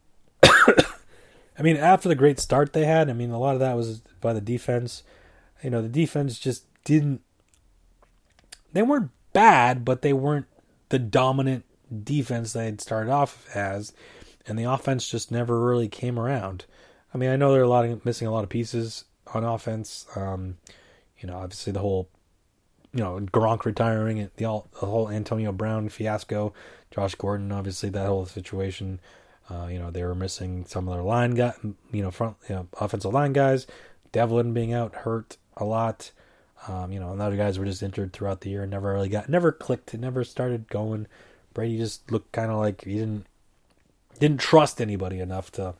[0.42, 4.00] I mean, after the great start they had, I mean, a lot of that was
[4.20, 5.02] by the defense.
[5.62, 7.22] You know, the defense just didn't.
[8.72, 10.46] They weren't bad, but they weren't
[10.88, 11.64] the dominant
[12.04, 13.92] defense they had started off as,
[14.46, 16.64] and the offense just never really came around.
[17.14, 20.06] I mean, I know they're a lot of missing a lot of pieces on offense.
[20.14, 20.58] Um,
[21.18, 22.08] you know, obviously the whole,
[22.92, 26.52] you know, Gronk retiring, the all the whole Antonio Brown fiasco,
[26.90, 29.00] Josh Gordon, obviously that whole situation.
[29.48, 31.54] Uh, you know, they were missing some of their line guy,
[31.92, 33.66] you know, front, you know, offensive line guys.
[34.12, 36.10] Develin being out hurt a lot.
[36.68, 39.08] Um, you know, and other guys were just injured throughout the year and never really
[39.08, 41.06] got, never clicked, never started going.
[41.54, 43.26] Brady just looked kind of like he didn't
[44.18, 45.74] didn't trust anybody enough to.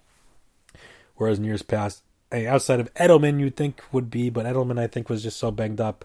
[1.17, 5.09] Whereas in years past, outside of Edelman, you'd think would be, but Edelman I think
[5.09, 6.05] was just so banged up,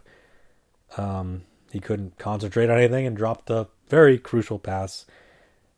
[0.98, 1.42] um,
[1.72, 5.06] he couldn't concentrate on anything and dropped a very crucial pass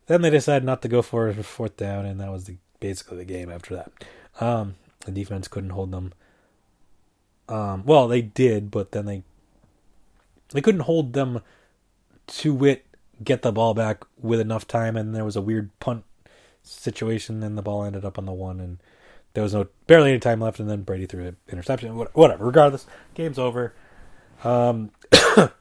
[0.08, 3.18] then they decided not to go for a fourth down, and that was the, basically
[3.18, 3.92] the game after that.
[4.42, 4.76] Um,
[5.06, 6.14] the defense couldn't hold them.
[7.50, 9.24] Um, well, they did, but then they
[10.52, 11.42] they couldn't hold them
[12.28, 12.86] to wit
[13.24, 16.04] get the ball back with enough time, and there was a weird punt
[16.64, 18.78] situation, and the ball ended up on the one, and
[19.34, 21.92] there was no barely any time left, and then Brady threw an interception.
[22.14, 22.46] Whatever.
[22.46, 23.74] Regardless, game's over.
[24.44, 24.92] Um,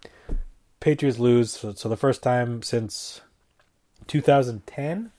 [0.81, 3.21] Patriots lose, so, so the first time since
[4.09, 5.13] 2010,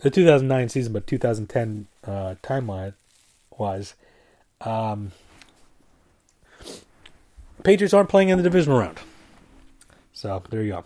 [0.00, 2.94] the 2009 season, but 2010 uh, timeline
[3.56, 3.94] wise,
[4.60, 5.12] um,
[7.62, 8.98] Patriots aren't playing in the divisional round.
[10.12, 10.84] So there you go.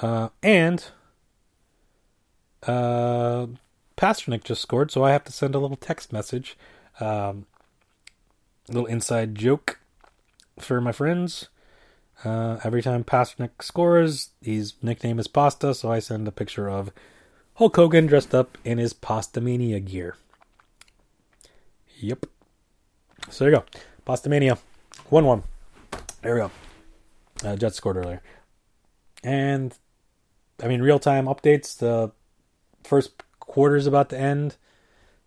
[0.00, 0.84] Uh, and
[2.66, 3.46] uh,
[3.96, 6.56] Pastrnak just scored, so I have to send a little text message,
[7.00, 7.46] um,
[8.68, 9.78] a little inside joke
[10.58, 11.48] for my friends.
[12.24, 16.90] Uh, every time Pastrnak scores, his nickname is Pasta, so I send a picture of
[17.54, 20.16] Hulk Hogan dressed up in his Pastamania gear.
[21.98, 22.26] Yep.
[23.30, 23.64] So there you go.
[24.06, 24.58] Pastamania.
[25.10, 25.42] 1 1.
[26.22, 26.50] There we go.
[27.42, 28.22] Uh, Jets scored earlier.
[29.22, 29.76] And,
[30.62, 31.76] I mean, real time updates.
[31.76, 32.12] The
[32.82, 34.56] first quarter is about to end.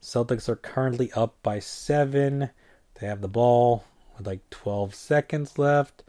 [0.01, 2.49] Celtics are currently up by 7.
[2.99, 3.84] They have the ball
[4.18, 6.03] with like 12 seconds left.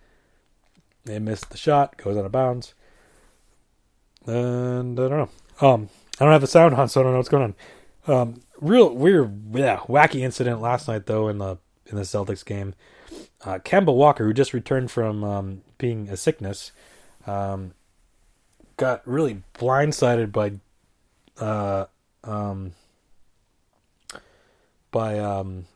[1.04, 2.74] They missed the shot, goes out of bounds.
[4.26, 5.30] And I don't know.
[5.66, 5.88] Um,
[6.20, 7.54] I don't have the sound on, so I don't know what's going
[8.06, 8.14] on.
[8.14, 12.74] Um, real weird, yeah, wacky incident last night though in the in the Celtics game.
[13.44, 16.72] Uh, Kemba Walker, who just returned from um, being a sickness,
[17.26, 17.72] um,
[18.76, 20.52] got really blindsided by
[21.40, 21.86] uh,
[22.24, 22.72] um,
[24.90, 25.66] by um,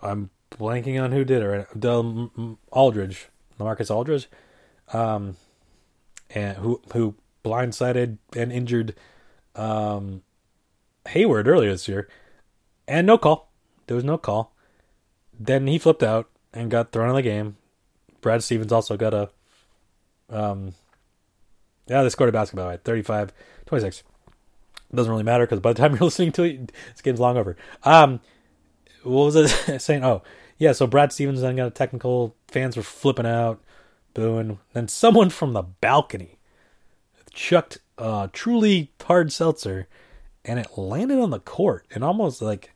[0.00, 1.46] I'm blanking on who did it.
[1.46, 1.80] Right?
[1.80, 4.28] Del Aldridge, Marcus Aldridge
[4.92, 5.36] um,
[6.30, 7.14] and who who
[7.44, 8.94] blindsided and injured
[9.54, 10.22] um,
[11.08, 12.08] Hayward earlier this year,
[12.86, 13.50] and no call.
[13.86, 14.52] There was no call.
[15.38, 17.56] Then he flipped out and got thrown of the game.
[18.20, 19.30] Brad Stevens also got a.
[20.30, 20.74] Um,
[21.86, 23.32] yeah, they scored a basketball right 35
[23.66, 24.02] 26.
[24.94, 27.56] Doesn't really matter because by the time you're listening to it, this game's long over.
[27.84, 28.20] Um,
[29.02, 30.04] what was I saying?
[30.04, 30.22] Oh,
[30.58, 30.72] yeah.
[30.72, 32.34] So Brad Stevens then got a technical.
[32.48, 33.62] Fans were flipping out
[34.14, 34.58] booing.
[34.72, 36.38] Then someone from the balcony
[37.32, 39.86] chucked a truly hard seltzer,
[40.44, 42.72] and it landed on the court and almost like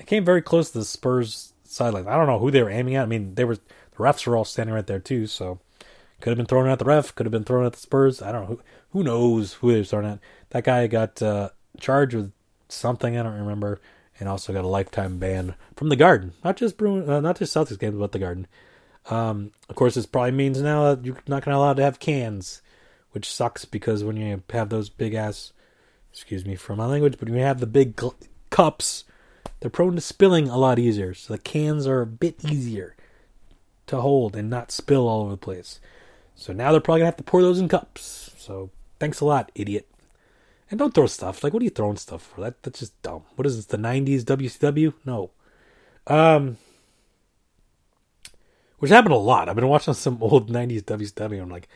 [0.00, 2.08] it came very close to the Spurs sideline.
[2.08, 3.02] I don't know who they were aiming at.
[3.02, 5.60] I mean, they were the refs were all standing right there too, so
[6.20, 8.22] could have been thrown at the ref, could have been thrown at the Spurs.
[8.22, 8.60] I don't know who
[8.90, 10.18] who knows who they were throwing at.
[10.50, 12.32] That guy got uh, charged with
[12.68, 13.80] something I don't remember,
[14.18, 16.32] and also got a lifetime ban from the Garden.
[16.44, 18.46] Not just Bruin, uh, not just Celtics games, but the Garden.
[19.10, 21.98] Um, of course, this probably means now that you're not going to allow to have
[21.98, 22.62] cans,
[23.12, 25.52] which sucks because when you have those big ass,
[26.12, 27.98] excuse me for my language, but when you have the big
[28.50, 29.04] cups,
[29.60, 31.14] they're prone to spilling a lot easier.
[31.14, 32.94] So the cans are a bit easier
[33.86, 35.80] to hold and not spill all over the place.
[36.34, 38.32] So now they're probably gonna have to pour those in cups.
[38.38, 39.88] So thanks a lot, idiot.
[40.70, 41.42] And don't throw stuff.
[41.42, 42.42] Like, what are you throwing stuff for?
[42.42, 43.22] That that's just dumb.
[43.36, 43.66] What is this?
[43.66, 44.92] The '90s WCW?
[45.04, 45.30] No.
[46.06, 46.58] Um,
[48.78, 49.48] which happened a lot.
[49.48, 51.40] I've been watching some old '90s WCW.
[51.40, 51.68] I'm like,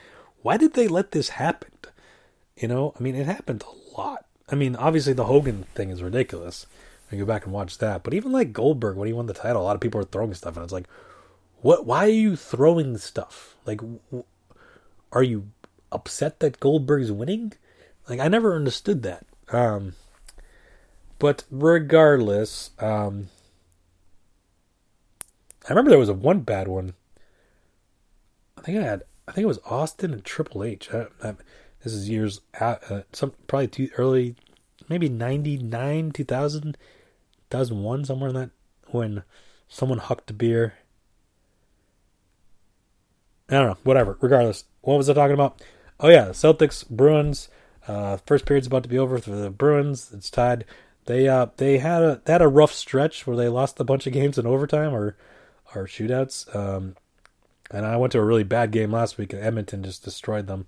[0.42, 1.70] why did they let this happen?
[2.56, 4.26] You know, I mean, it happened a lot.
[4.48, 6.66] I mean, obviously the Hogan thing is ridiculous.
[7.12, 8.02] I go back and watch that.
[8.02, 10.34] But even like Goldberg, when he won the title, a lot of people are throwing
[10.34, 10.88] stuff, and it's like,
[11.60, 11.86] what?
[11.86, 13.56] Why are you throwing stuff?
[13.66, 13.80] Like,
[15.12, 15.48] are you
[15.90, 17.52] upset that Goldberg's winning?
[18.08, 19.26] Like, I never understood that.
[19.50, 19.94] Um,
[21.18, 23.28] but regardless, um,
[25.64, 26.94] I remember there was a one bad one.
[28.58, 30.88] I think I had, I think it was Austin and Triple H.
[30.92, 31.34] I, I,
[31.84, 34.34] this is years uh, some probably too early,
[34.88, 36.76] maybe ninety nine, 2000,
[37.52, 38.50] 2001, somewhere in that
[38.90, 39.22] when
[39.68, 40.74] someone hucked a beer.
[43.48, 44.16] I don't know, whatever.
[44.20, 45.62] Regardless, what was I talking about?
[46.00, 47.48] Oh yeah, Celtics Bruins.
[47.86, 50.10] Uh, first period's about to be over for the Bruins.
[50.12, 50.64] It's tied.
[51.06, 54.06] They uh they had a they had a rough stretch where they lost a bunch
[54.06, 55.16] of games in overtime or
[55.74, 56.54] or shootouts.
[56.54, 56.96] Um,
[57.70, 60.66] and I went to a really bad game last week, and Edmonton just destroyed them.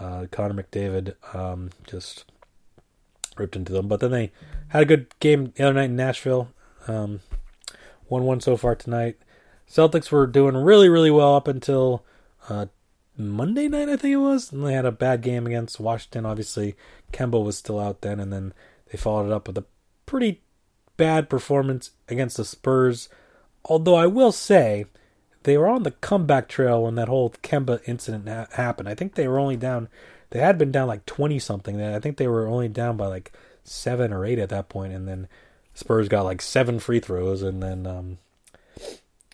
[0.00, 2.24] Uh, Connor McDavid um, just
[3.36, 3.88] ripped into them.
[3.88, 4.32] But then they
[4.68, 6.48] had a good game the other night in Nashville.
[6.86, 7.20] Um,
[8.08, 9.16] 1 1 so far tonight.
[9.68, 12.04] Celtics were doing really, really well up until
[12.48, 12.66] uh,
[13.16, 14.52] Monday night, I think it was.
[14.52, 16.24] And they had a bad game against Washington.
[16.24, 16.74] Obviously,
[17.12, 18.18] Kemba was still out then.
[18.18, 18.54] And then
[18.90, 19.66] they followed it up with a
[20.06, 20.40] pretty
[20.96, 23.08] bad performance against the Spurs.
[23.66, 24.86] Although I will say,
[25.42, 28.88] they were on the comeback trail when that whole Kemba incident ha- happened.
[28.88, 29.88] I think they were only down,
[30.30, 31.80] they had been down like 20 something.
[31.80, 33.32] I think they were only down by like
[33.68, 35.28] seven or eight at that point, and then
[35.74, 38.18] Spurs got like seven free throws, and then um,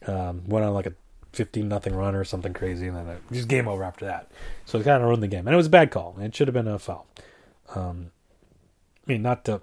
[0.07, 0.95] um, went on like a
[1.33, 4.31] 15 nothing run or something crazy, and then it just game over after that.
[4.65, 6.17] So it kind of ruined the game, and it was a bad call.
[6.21, 7.07] It should have been a foul.
[7.75, 8.11] Um,
[9.07, 9.63] I mean, not to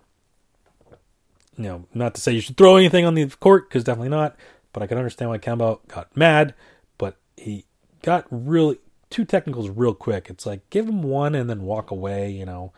[1.57, 4.35] you know, not to say you should throw anything on the court because definitely not.
[4.73, 6.53] But I can understand why Kemba got mad,
[6.97, 7.65] but he
[8.01, 10.27] got really two technicals real quick.
[10.29, 12.71] It's like give him one and then walk away, you know.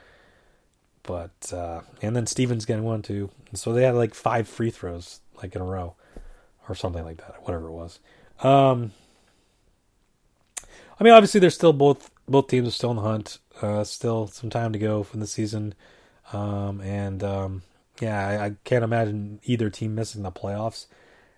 [1.03, 3.29] But uh and then Stevens getting one too.
[3.53, 5.95] So they had like five free throws like in a row
[6.69, 7.99] or something like that, whatever it was.
[8.41, 8.91] Um
[10.99, 13.39] I mean obviously they're still both both teams are still in the hunt.
[13.61, 15.75] Uh still some time to go from the season.
[16.31, 17.61] Um and um
[18.01, 20.87] yeah, I, I can't imagine either team missing the playoffs.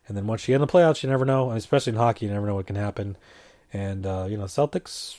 [0.08, 1.52] And then once you get in the playoffs, you never know.
[1.52, 3.18] Especially in hockey, you never know what can happen.
[3.74, 5.18] And uh, you know, Celtics,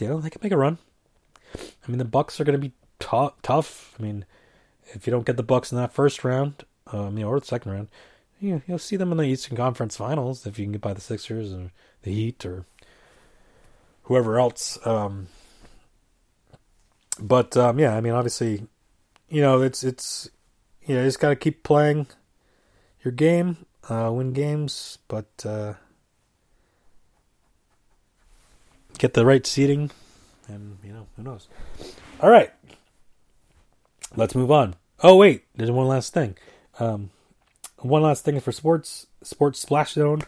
[0.00, 0.78] you know, they can make a run.
[1.54, 3.94] I mean, the Bucks are going to be tough.
[3.98, 4.24] I mean,
[4.88, 7.46] if you don't get the Bucks in that first round, um, you know, or the
[7.46, 7.88] second round,
[8.40, 11.00] you you'll see them in the Eastern Conference Finals if you can get by the
[11.00, 11.70] Sixers or
[12.02, 12.64] the Heat or
[14.04, 14.78] whoever else.
[14.86, 15.28] Um,
[17.20, 18.66] but um, yeah, I mean, obviously,
[19.28, 20.30] you know, it's it's
[20.86, 22.06] you know, you just got to keep playing
[23.04, 25.74] your game uh, win games, but uh,
[28.98, 29.90] get the right seating,
[30.46, 31.48] and you know who knows.
[32.20, 32.50] All right,
[34.18, 34.74] let's move on.
[35.02, 36.36] Oh wait, there's one last thing.
[36.78, 37.10] Um,
[37.78, 40.24] one last thing for sports, sports splashdown,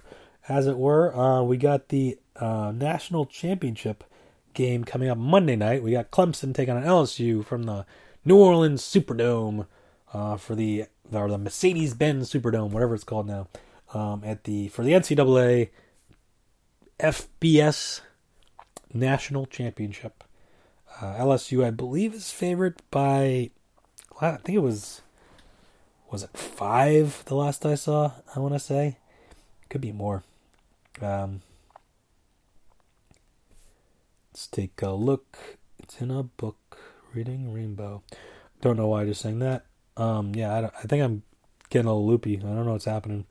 [0.49, 1.15] as it were.
[1.15, 4.05] Uh, we got the uh, national championship
[4.55, 5.83] game coming up Monday night.
[5.83, 7.85] We got Clemson taking on LSU from the
[8.25, 9.67] New Orleans Superdome
[10.15, 13.49] uh, for the or the Mercedes Benz Superdome, whatever it's called now,
[13.93, 15.71] um, at the for the NCAA
[17.01, 18.03] FBS
[18.95, 20.23] National Championship.
[21.01, 23.51] Uh, LSU, I believe, is favored by
[24.21, 25.03] I think it was
[26.11, 28.13] was it five the last I saw.
[28.35, 28.99] I want to say
[29.69, 30.25] could be more.
[31.01, 31.43] Um,
[34.33, 35.39] let's take a look.
[35.79, 36.57] It's in a book.
[37.15, 38.03] Reading Rainbow.
[38.61, 39.65] Don't know why I just sang that.
[39.97, 41.23] Um, yeah, I, I, think I'm
[41.71, 42.37] getting a little loopy.
[42.37, 43.27] I don't know what's happening.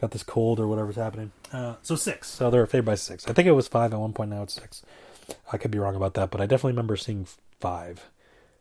[0.00, 1.32] Got this cold or whatever's happening.
[1.52, 2.28] Uh, so six.
[2.28, 3.26] So they're favored by six.
[3.26, 4.30] I think it was five at one point.
[4.30, 4.82] Now it's six.
[5.52, 7.26] I could be wrong about that, but I definitely remember seeing
[7.60, 8.08] five.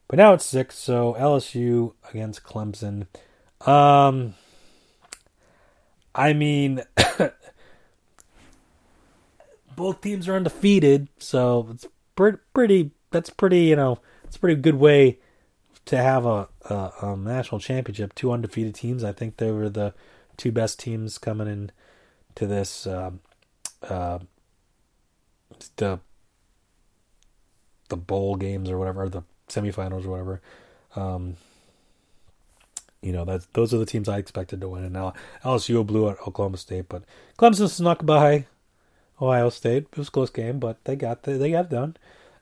[0.08, 0.78] But now it's six.
[0.78, 3.08] So LSU against Clemson.
[3.68, 4.36] Um,
[6.16, 6.84] I mean,
[9.76, 11.86] both teams are undefeated, so it's
[12.16, 12.92] pretty, pretty.
[13.12, 13.62] That's pretty.
[13.62, 15.20] You know, it's a pretty good way
[15.86, 19.04] to have a, a, a, national championship, two undefeated teams.
[19.04, 19.94] I think they were the
[20.36, 21.72] two best teams coming in
[22.36, 23.12] to this uh,
[23.82, 24.20] uh,
[25.78, 26.00] the
[27.90, 30.42] the bowl games or whatever, the semifinals or whatever.
[30.96, 31.38] Um,
[33.02, 34.84] you know that's those are the teams I expected to win.
[34.84, 37.04] And now LSU blew out Oklahoma State, but
[37.38, 38.48] Clemson snuck by
[39.22, 39.88] Ohio State.
[39.92, 41.98] It was a close game, but they got the, they got it done.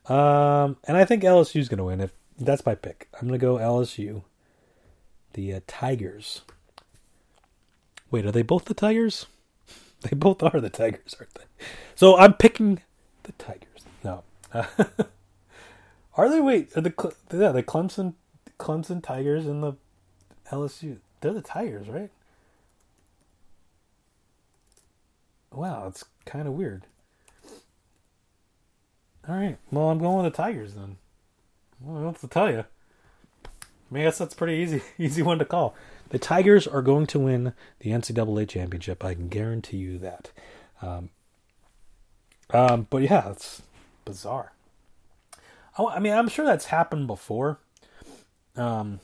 [0.08, 2.02] Um, and I think LSU's going to win.
[2.02, 4.24] If that's my pick, I'm going to go LSU.
[5.34, 6.42] The uh, Tigers.
[8.12, 9.26] Wait, are they both the Tigers?
[10.02, 11.66] They both are the Tigers, aren't they?
[11.96, 12.82] So I'm picking
[13.24, 13.88] the Tigers.
[14.04, 14.24] No.
[16.18, 16.42] are they?
[16.42, 16.94] Wait, are the
[17.32, 18.14] yeah, the Clemson
[18.60, 19.74] Clemson Tigers and the
[20.52, 20.98] LSU.
[21.22, 22.12] They're the Tigers, right?
[25.52, 26.86] Wow, it's kind of weird.
[29.28, 29.58] All right.
[29.72, 30.98] Well, I'm going with the Tigers then.
[31.80, 32.66] Well, else to tell you?
[33.94, 35.76] I guess that's pretty easy, easy one to call.
[36.10, 39.04] The Tigers are going to win the NCAA championship.
[39.04, 40.32] I can guarantee you that.
[40.82, 41.10] Um,
[42.52, 43.64] um, but yeah, it's
[44.04, 44.52] bizarre.
[45.78, 47.60] I, I mean, I'm sure that's happened before.
[48.56, 49.00] Um,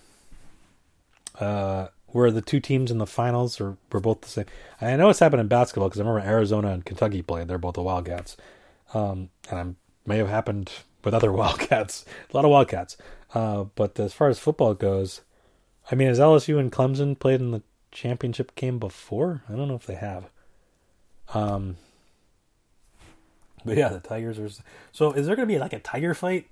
[1.40, 4.46] uh, where the two teams in the finals are were both the same.
[4.80, 7.48] I know it's happened in basketball because I remember Arizona and Kentucky played.
[7.48, 8.38] They're both the Wildcats,
[8.94, 9.66] um, and I
[10.06, 10.72] may have happened
[11.04, 12.06] with other Wildcats.
[12.32, 12.98] A lot of Wildcats.
[13.34, 15.22] Uh, but as far as football goes,
[15.90, 19.44] I mean, has LSU and Clemson played in the championship game before?
[19.48, 20.30] I don't know if they have.
[21.34, 21.78] Um,
[23.64, 24.50] but yeah, the Tigers are.
[24.92, 26.48] So, is there going to be like a tiger fight?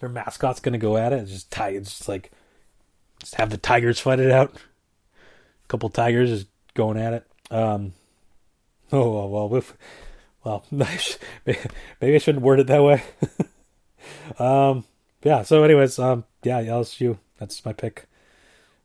[0.00, 1.20] Their mascot's to go at it.
[1.20, 2.30] It's just tigers, just like
[3.20, 4.54] just have the tigers fight it out.
[4.54, 7.26] A couple tigers just going at it.
[7.50, 7.92] Um,
[8.92, 9.64] oh well, well,
[10.44, 13.02] well, maybe I shouldn't word it that way.
[14.38, 14.84] um,
[15.22, 15.42] yeah.
[15.42, 17.18] So, anyways, um, yeah, LSU.
[17.38, 18.06] That's my pick.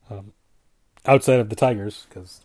[0.09, 0.34] Um,
[1.05, 2.41] outside of the Tigers, because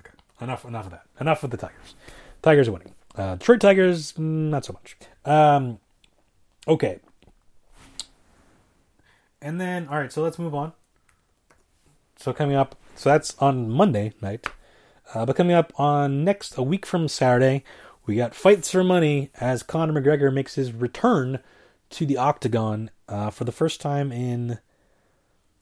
[0.00, 1.06] okay, enough, enough of that.
[1.20, 1.94] Enough with the Tigers.
[2.42, 2.94] Tigers are winning.
[3.14, 4.96] Uh, Detroit Tigers, mm, not so much.
[5.24, 5.78] Um,
[6.66, 7.00] okay.
[9.44, 10.10] And then, all right.
[10.10, 10.72] So let's move on.
[12.16, 14.46] So coming up, so that's on Monday night.
[15.12, 17.62] Uh, but coming up on next a week from Saturday,
[18.06, 21.40] we got fights for money as Conor McGregor makes his return
[21.90, 24.60] to the octagon uh, for the first time in.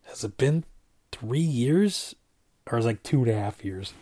[0.04, 0.62] Has it been
[1.10, 2.14] three years,
[2.70, 3.94] or is like two and a half years?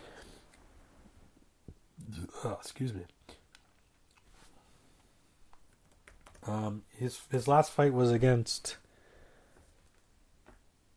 [2.44, 3.02] Oh, excuse me.
[6.46, 8.76] Um, his his last fight was against.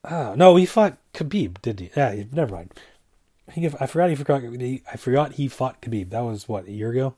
[0.04, 1.92] Ah, no, he fought Khabib, didn't he?
[1.96, 2.74] Yeah, never mind.
[3.56, 4.42] I, forgot he forgot.
[4.44, 6.10] I forgot he fought Khabib.
[6.10, 7.16] That was what a year ago.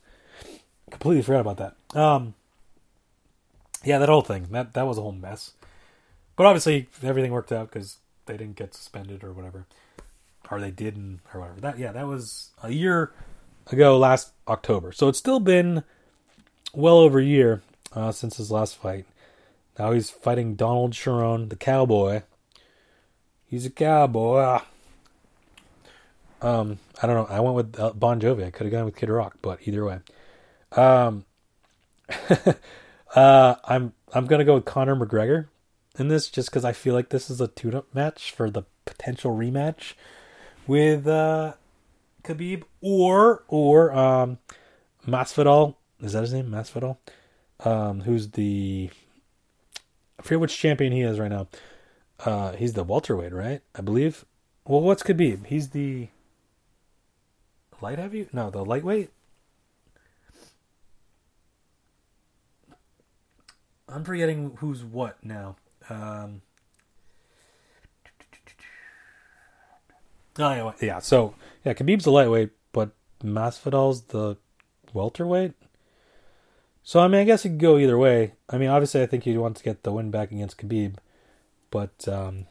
[0.92, 2.00] Completely forgot about that.
[2.00, 2.36] Um,
[3.84, 5.54] yeah, that whole thing that that was a whole mess.
[6.36, 9.66] But obviously, everything worked out because they didn't get suspended or whatever,
[10.52, 11.62] or they didn't or whatever.
[11.62, 13.12] That yeah, that was a year
[13.72, 14.92] ago, last October.
[14.92, 15.84] So it's still been
[16.74, 17.62] well over a year
[17.94, 19.06] uh, since his last fight.
[19.78, 22.24] Now he's fighting Donald Cerrone, the cowboy.
[23.56, 24.60] He's a cowboy.
[26.42, 27.34] Um, I don't know.
[27.34, 28.44] I went with uh, Bon Jovi.
[28.46, 30.00] I could have gone with Kid Rock, but either way.
[30.74, 31.24] Um,
[33.16, 35.48] uh, I'm I'm gonna go with Conor McGregor
[35.98, 39.34] in this just because I feel like this is a tune-up match for the potential
[39.34, 39.94] rematch
[40.68, 41.54] with uh,
[42.26, 44.40] Khabib or or um,
[45.08, 45.76] Masvidal.
[46.02, 46.48] Is that his name?
[46.52, 46.98] Masvidal.
[47.62, 48.90] Um, who's the?
[50.20, 51.48] I forget which champion he is right now.
[52.20, 53.62] Uh, he's the welterweight, right?
[53.76, 54.26] I believe.
[54.66, 55.46] Well, what's Khabib?
[55.48, 56.08] He's the
[57.82, 58.28] light heavy?
[58.32, 59.12] No, the lightweight.
[63.88, 65.58] I'm forgetting who's what now.
[65.90, 66.42] Um,
[70.40, 71.00] oh, yeah, yeah.
[71.00, 72.92] So yeah, Khabib's the lightweight, but
[73.24, 74.38] Masvidal's the
[74.94, 75.54] welterweight.
[76.84, 78.34] So I mean, I guess it could go either way.
[78.50, 80.96] I mean, obviously, I think he'd want to get the win back against Khabib,
[81.76, 82.46] but um,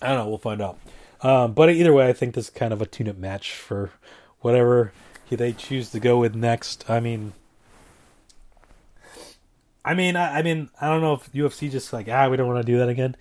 [0.00, 0.28] I don't know.
[0.30, 0.78] We'll find out.
[1.20, 3.90] Um, but either way, I think this is kind of a tune-up match for
[4.40, 4.94] whatever
[5.28, 6.88] they choose to go with next.
[6.88, 7.34] I mean,
[9.84, 12.48] I mean, I, I, mean, I don't know if UFC just like ah, we don't
[12.48, 13.14] want to do that again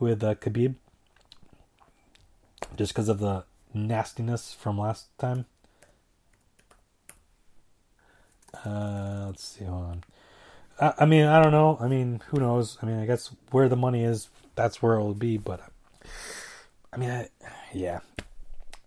[0.00, 0.74] with uh, Khabib,
[2.74, 5.46] just because of the nastiness from last time.
[8.64, 10.04] Uh, let's see, hold on.
[10.80, 11.78] I, I, mean, I don't know.
[11.80, 12.78] I mean, who knows?
[12.82, 15.36] I mean, I guess where the money is, that's where it will be.
[15.36, 15.60] But
[16.92, 17.28] I mean, I,
[17.72, 18.00] yeah,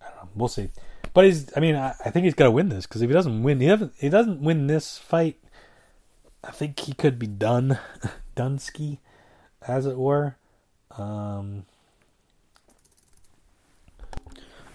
[0.02, 0.30] I don't know.
[0.36, 0.70] We'll see.
[1.14, 1.56] But he's.
[1.56, 3.60] I mean, I, I think he's got to win this because if he doesn't win,
[3.60, 3.94] he doesn't.
[3.98, 5.38] He doesn't win this fight
[6.46, 7.80] I think he could be done,
[8.36, 9.00] Dunsky,
[9.68, 10.36] as it were.
[10.92, 11.66] Um,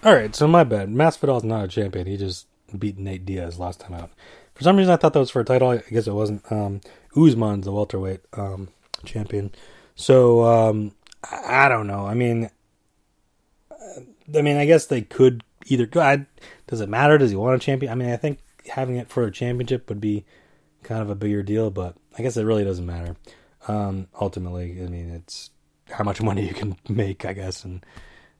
[0.02, 0.88] all right, so my bad.
[0.88, 2.06] Masvidal's not a champion.
[2.06, 2.46] He just
[2.76, 4.10] beat Nate Diaz last time out.
[4.54, 5.70] For some reason, I thought that was for a title.
[5.70, 6.50] I guess it wasn't.
[6.50, 6.80] Um,
[7.16, 8.68] Usman's the welterweight um,
[9.04, 9.52] champion.
[9.94, 10.92] So um,
[11.30, 12.06] I, don't know.
[12.06, 12.50] I mean,
[14.36, 16.00] I mean, I guess they could either go.
[16.00, 16.26] I,
[16.66, 17.18] does it matter?
[17.18, 17.92] Does he want a champion?
[17.92, 18.38] I mean, I think
[18.68, 20.24] having it for a championship would be
[20.82, 23.16] kind of a bigger deal, but I guess it really doesn't matter.
[23.68, 25.50] Um, ultimately, I mean, it's
[25.90, 27.84] how much money you can make, I guess, and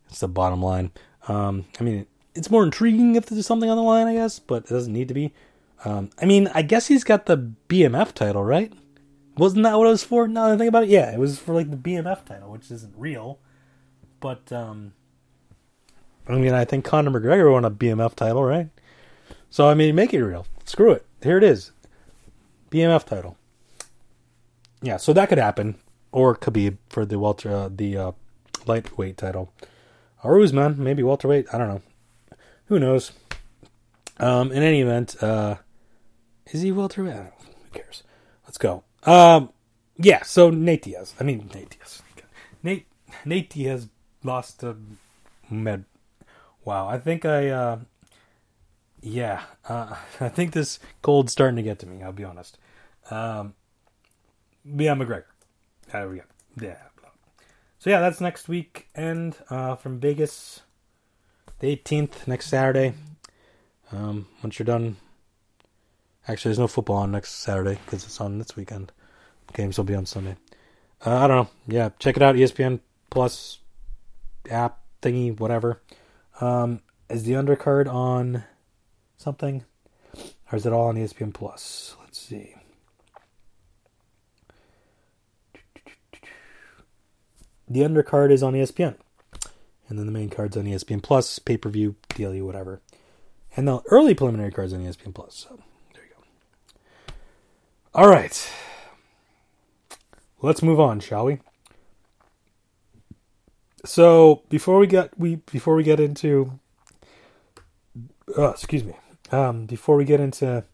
[0.08, 0.92] it's the bottom line.
[1.28, 4.64] Um, I mean, it's more intriguing if there's something on the line, I guess, but
[4.64, 5.32] it doesn't need to be.
[5.84, 8.72] Um, I mean, I guess he's got the BMF title, right?
[9.36, 10.28] Wasn't that what it was for?
[10.28, 12.70] Now that I think about it, yeah, it was for like the BMF title, which
[12.70, 13.38] isn't real.
[14.20, 14.92] But um,
[16.28, 18.68] I mean, I think Conor McGregor won a BMF title, right?
[19.48, 20.46] So I mean, make it real.
[20.64, 21.06] Screw it.
[21.22, 21.72] Here it is.
[22.70, 23.36] BMF title.
[24.82, 25.76] Yeah, so that could happen,
[26.12, 28.12] or Khabib for the welter, uh, the uh,
[28.66, 29.52] lightweight title,
[30.22, 31.46] or Usman, maybe welterweight.
[31.52, 31.82] I don't know.
[32.66, 33.12] Who knows?
[34.18, 35.56] Um, in any event, uh,
[36.52, 37.14] is he welterweight?
[37.14, 38.02] Who cares?
[38.44, 38.84] Let's go.
[39.04, 39.50] Um,
[39.96, 40.22] yeah.
[40.22, 41.14] So Nate Diaz.
[41.20, 42.02] I mean Nate Diaz.
[42.62, 42.86] Nate
[43.24, 43.88] Nate Diaz
[44.24, 44.76] lost to
[45.48, 45.84] Med.
[46.64, 46.88] Wow.
[46.88, 47.48] I think I.
[47.48, 47.78] Uh,
[49.00, 49.42] yeah.
[49.68, 52.02] Uh, I think this cold's starting to get to me.
[52.02, 52.58] I'll be honest.
[53.10, 53.54] Um,
[54.64, 55.24] yeah, McGregor.
[55.92, 56.24] There we go.
[56.60, 56.76] Yeah.
[57.80, 60.60] So yeah, that's next week and uh, from Vegas,
[61.60, 62.92] the 18th next Saturday.
[63.90, 64.98] Um, once you're done,
[66.28, 68.92] actually, there's no football on next Saturday because it's on this weekend.
[69.52, 70.36] Games will be on Sunday.
[71.04, 71.50] Uh, I don't know.
[71.66, 72.34] Yeah, check it out.
[72.34, 73.58] ESPN Plus
[74.50, 75.82] app thingy, whatever.
[76.40, 78.44] Um, is the undercard on
[79.16, 79.64] something,
[80.50, 81.96] or is it all on ESPN Plus?
[82.00, 82.54] Let's see.
[87.70, 88.96] the undercard is on ESPN.
[89.88, 92.80] And then the main card's on ESPN Plus, pay per view, DLU, whatever.
[93.56, 95.46] And the early preliminary card's on ESPN Plus.
[95.48, 95.60] So.
[97.92, 98.52] All right.
[100.42, 101.40] Let's move on, shall we?
[103.84, 106.60] So before we get we before we get into
[108.38, 108.94] uh, excuse me.
[109.32, 110.64] Um, before we get into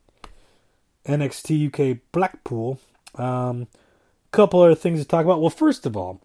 [1.06, 2.80] NXT UK Blackpool,
[3.14, 3.68] um,
[4.26, 5.40] a couple other things to talk about.
[5.40, 6.20] Well, first of all,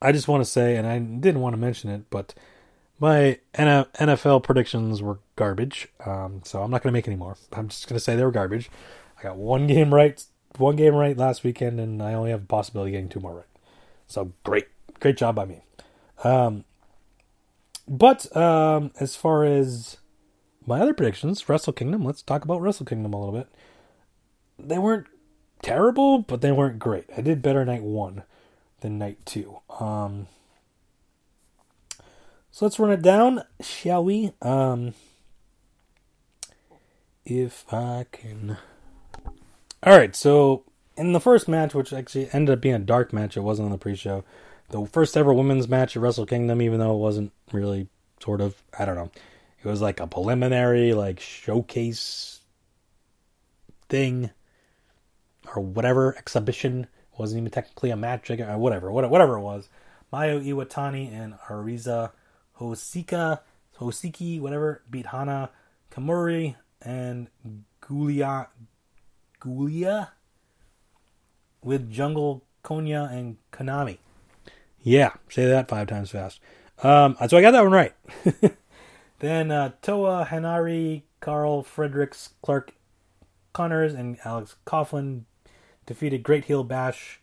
[0.00, 2.34] I just want to say, and I didn't want to mention it, but
[3.00, 5.88] my NFL predictions were garbage.
[6.04, 7.36] Um, so I'm not going to make any more.
[7.52, 8.70] I'm just going to say they were garbage.
[9.18, 10.22] I got one game right,
[10.56, 13.34] one game right last weekend, and I only have a possibility of getting two more
[13.34, 13.44] right.
[14.06, 14.68] So great,
[15.00, 15.62] great job by me.
[16.24, 16.64] Um,
[17.88, 19.96] but um, as far as
[20.66, 23.48] my other predictions, Wrestle Kingdom, let's talk about Wrestle Kingdom a little bit.
[24.58, 25.06] They weren't
[25.62, 27.06] terrible, but they weren't great.
[27.16, 28.24] I did better night one
[28.80, 29.58] than night two.
[29.80, 30.26] Um,
[32.50, 34.32] so let's run it down, shall we?
[34.42, 34.94] Um,
[37.24, 38.58] if I can.
[39.82, 40.64] All right, so
[40.96, 43.72] in the first match, which actually ended up being a dark match, it wasn't on
[43.72, 44.24] the pre-show.
[44.70, 47.88] The first ever women's match at Wrestle Kingdom, even though it wasn't really
[48.20, 49.10] sort of, I don't know,
[49.62, 52.40] it was like a preliminary, like showcase
[53.88, 54.30] thing
[55.54, 59.68] or whatever exhibition wasn't even technically a match, uh, whatever, whatever it was.
[60.12, 62.12] Mayu Iwatani and Arisa
[62.58, 63.40] Hosika,
[63.78, 65.50] Hosiki, whatever, beat Hana
[65.90, 67.28] Kimura and
[67.86, 68.48] Giulia,
[69.42, 70.12] Giulia
[71.62, 73.98] with Jungle Kyona and Konami.
[74.82, 76.40] Yeah, say that five times fast.
[76.82, 77.94] Um, so I got that one right.
[79.18, 82.74] then uh, Toa Henare, Karl Fredericks, Clark
[83.52, 85.22] Connors, and Alex Coughlin
[85.86, 87.20] defeated Great Heel Bash,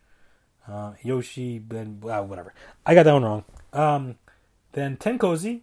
[0.67, 2.53] uh, Yoshi, then uh, whatever.
[2.85, 3.43] I got that one wrong.
[3.71, 4.15] Um,
[4.71, 5.61] then TenCozy,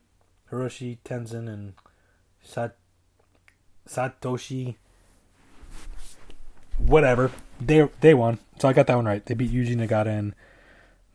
[0.51, 1.75] Hiroshi Tenzan, and
[2.43, 2.77] Sat-
[3.89, 4.77] Satoshi,
[6.87, 7.31] whatever.
[7.61, 9.25] They they won, so I got that one right.
[9.25, 10.35] They beat Yuji Nagata and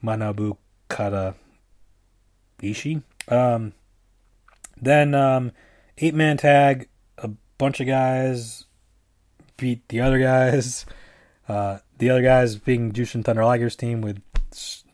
[0.04, 0.58] Manabu
[0.90, 1.36] Kata
[2.62, 3.02] Ishii.
[3.28, 3.74] Um,
[4.80, 5.52] then um,
[5.98, 6.88] eight man tag,
[7.18, 8.66] a bunch of guys
[9.58, 10.86] beat the other guys.
[11.48, 14.20] Uh, the other guys being Jushin Thunder Liger's team with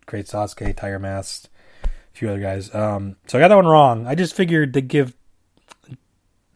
[0.05, 1.47] Great Sasuke, Tiger Mask,
[1.86, 2.76] a few other guys.
[2.76, 4.05] Um, so I got that one wrong.
[4.05, 5.15] I just figured to give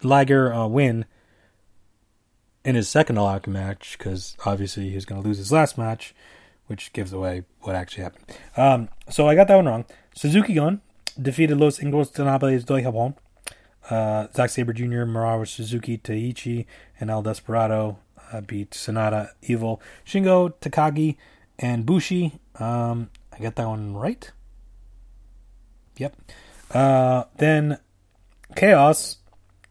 [0.03, 1.05] Liger a win
[2.66, 6.13] in his second All match because obviously he's going to lose his last match,
[6.66, 8.26] which gives away what actually happened.
[8.57, 9.86] Um, so I got that one wrong.
[10.16, 10.82] Suzuki Gun
[11.22, 13.16] defeated Los Ingobernables de Japón.
[13.88, 16.66] Uh, Zack Sabre Jr., Marawa Suzuki, Taichi,
[16.99, 17.99] and El Desperado
[18.34, 21.18] uh, beat Sanada, Evil, Shingo, Takagi,
[21.59, 22.39] and Bushi.
[22.55, 24.32] Um, I got that one right.
[25.97, 26.16] Yep.
[26.72, 27.78] Uh, then
[28.55, 29.18] Chaos,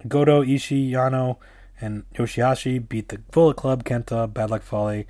[0.06, 1.38] Goto, Ishii, Yano,
[1.84, 5.04] and Yoshihashi beat the Bullet Club, Kenta, Bad Luck Fale,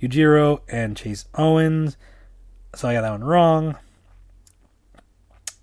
[0.00, 1.96] Yujiro, and Chase Owens.
[2.74, 3.76] So I got that one wrong.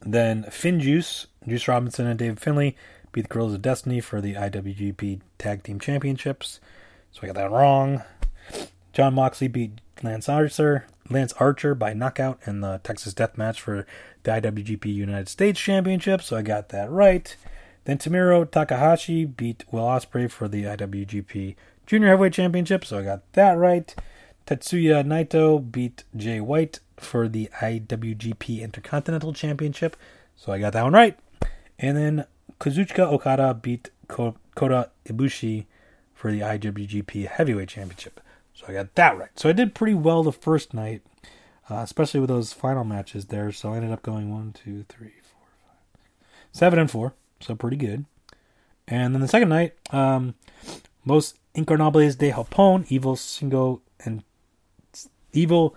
[0.01, 1.27] Then Finn Juice,
[1.67, 2.75] Robinson and Dave Finlay
[3.11, 6.59] beat the Guerrillas of Destiny for the IWGP Tag Team Championships.
[7.11, 8.03] So I got that wrong.
[8.93, 13.85] John Moxley beat Lance Archer, Lance Archer by knockout in the Texas Death Match for
[14.23, 16.21] the IWGP United States Championship.
[16.21, 17.35] So I got that right.
[17.89, 21.55] Then Tamiro Takahashi beat Will Ospreay for the IWGP
[21.87, 22.85] Junior Heavyweight Championship.
[22.85, 23.95] So I got that right.
[24.45, 29.97] Tetsuya Naito beat Jay White for the IWGP Intercontinental Championship.
[30.35, 31.17] So I got that one right.
[31.79, 32.25] And then
[32.59, 35.65] Kazuchika Okada beat Kota Ibushi
[36.13, 38.21] for the IWGP Heavyweight Championship.
[38.53, 39.31] So I got that right.
[39.35, 41.01] So I did pretty well the first night,
[41.71, 43.51] uh, especially with those final matches there.
[43.51, 46.03] So I ended up going one, two, three, four, five,
[46.51, 47.15] seven, and four.
[47.39, 48.05] So pretty good.
[48.87, 50.35] And then the second night, um,
[51.05, 54.23] Los Ingobernables de Japón, Evil Shingo and
[55.31, 55.75] Evil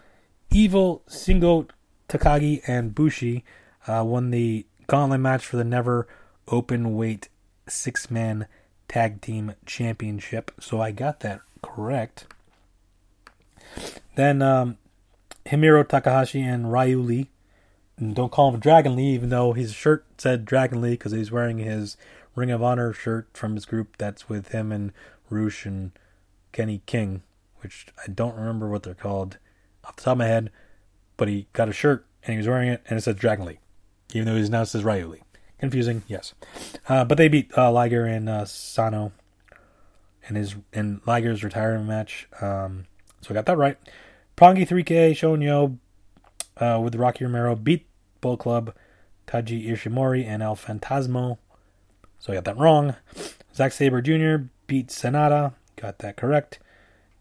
[0.50, 1.68] Evil Shingo
[2.08, 3.44] Takagi and Bushi
[3.86, 6.06] uh, won the gauntlet match for the never
[6.48, 7.28] open weight
[7.68, 8.46] six man
[8.88, 10.50] tag team championship.
[10.60, 12.26] So I got that correct.
[14.16, 14.78] Then um,
[15.46, 17.28] Himiro Takahashi and Ryu Lee.
[18.10, 21.58] Don't call him Dragon Lee, even though his shirt said Dragon Lee because he's wearing
[21.58, 21.96] his
[22.34, 24.92] Ring of Honor shirt from his group that's with him and
[25.30, 25.92] Rush and
[26.50, 27.22] Kenny King,
[27.60, 29.38] which I don't remember what they're called
[29.84, 30.50] off the top of my head,
[31.16, 33.58] but he got a shirt and he was wearing it and it said Dragon Lee,
[34.12, 35.22] even though he now says Ryu Lee.
[35.58, 36.34] Confusing, yes.
[36.88, 39.12] Uh, but they beat uh, Liger and uh, Sano
[40.28, 42.26] in his in Liger's retirement match.
[42.40, 42.86] Um,
[43.20, 43.78] so I got that right.
[44.36, 45.78] Roppongi 3K Shonyo
[46.56, 47.86] uh, with Rocky Romero beat
[48.22, 48.74] Bullet Club,
[49.26, 51.36] Taiji Ishimori, and El Phantasmo.
[52.18, 52.96] So I got that wrong.
[53.54, 54.46] Zack Sabre Jr.
[54.66, 55.52] beat Sanada.
[55.76, 56.58] Got that correct.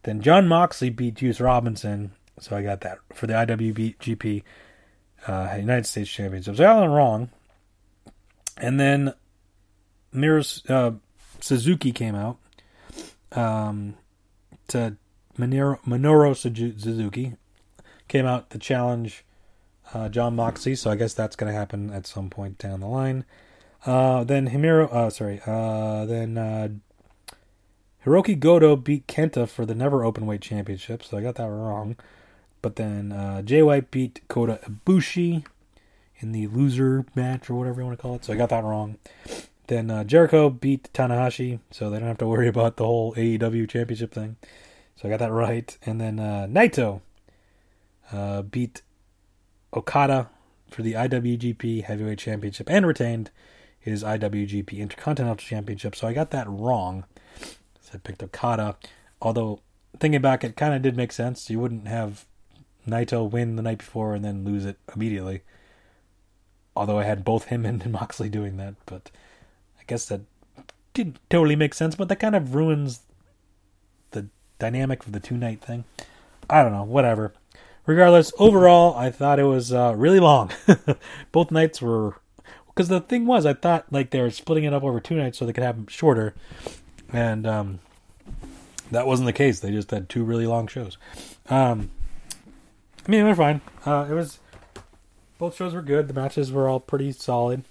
[0.03, 2.11] Then John Moxley beat Juice Robinson.
[2.39, 4.43] So I got that for the IWGP
[5.27, 6.55] uh, United States Championship.
[6.55, 7.29] So I got that wrong.
[8.57, 9.13] And then
[10.13, 10.97] Miros, uh,
[11.39, 12.37] Suzuki came out
[13.31, 13.95] um,
[14.69, 14.97] to
[15.37, 17.33] Minoru, Minoru Suzuki
[18.07, 19.23] came out to challenge
[19.93, 22.87] uh, John Moxley, so I guess that's going to happen at some point down the
[22.87, 23.25] line.
[23.85, 26.69] Uh, then Himiro, uh, sorry, uh, then uh,
[28.05, 31.95] Hiroki Goto beat Kenta for the Never Openweight Championship, so I got that wrong.
[32.61, 35.45] But then uh, Jay White beat Kota Ibushi
[36.19, 38.63] in the loser match or whatever you want to call it, so I got that
[38.63, 38.97] wrong.
[39.65, 43.67] Then uh, Jericho beat Tanahashi, so they don't have to worry about the whole AEW
[43.67, 44.35] championship thing.
[44.95, 45.75] So I got that right.
[45.85, 47.01] And then Naito
[48.51, 48.83] beat
[49.73, 50.29] Okada
[50.69, 53.29] for the IWGP Heavyweight Championship and retained
[53.79, 55.95] his IWGP Intercontinental Championship.
[55.95, 57.05] So I got that wrong.
[57.81, 58.77] So I picked Okada.
[59.21, 59.61] Although
[59.99, 61.49] thinking back, it kind of did make sense.
[61.49, 62.25] You wouldn't have
[62.87, 65.41] Naito win the night before and then lose it immediately.
[66.75, 69.11] Although I had both him and Moxley doing that, but
[69.79, 70.21] I guess that
[70.93, 71.95] didn't totally make sense.
[71.95, 73.01] But that kind of ruins
[74.11, 74.27] the
[74.59, 75.85] dynamic of the two night thing.
[76.49, 77.33] I don't know, whatever.
[77.85, 80.51] Regardless, overall, I thought it was uh, really long.
[81.31, 82.15] Both nights were
[82.67, 85.37] because the thing was, I thought like they were splitting it up over two nights
[85.37, 86.33] so they could have them shorter,
[87.11, 87.79] and um,
[88.91, 89.59] that wasn't the case.
[89.59, 90.97] They just had two really long shows.
[91.49, 91.89] Um,
[93.05, 93.61] I mean, they're fine.
[93.85, 94.39] Uh, it was
[95.37, 96.07] both shows were good.
[96.07, 97.63] The matches were all pretty solid.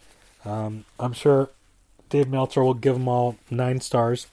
[0.45, 1.51] Um, I'm sure
[2.09, 4.27] Dave Meltzer will give them all nine stars.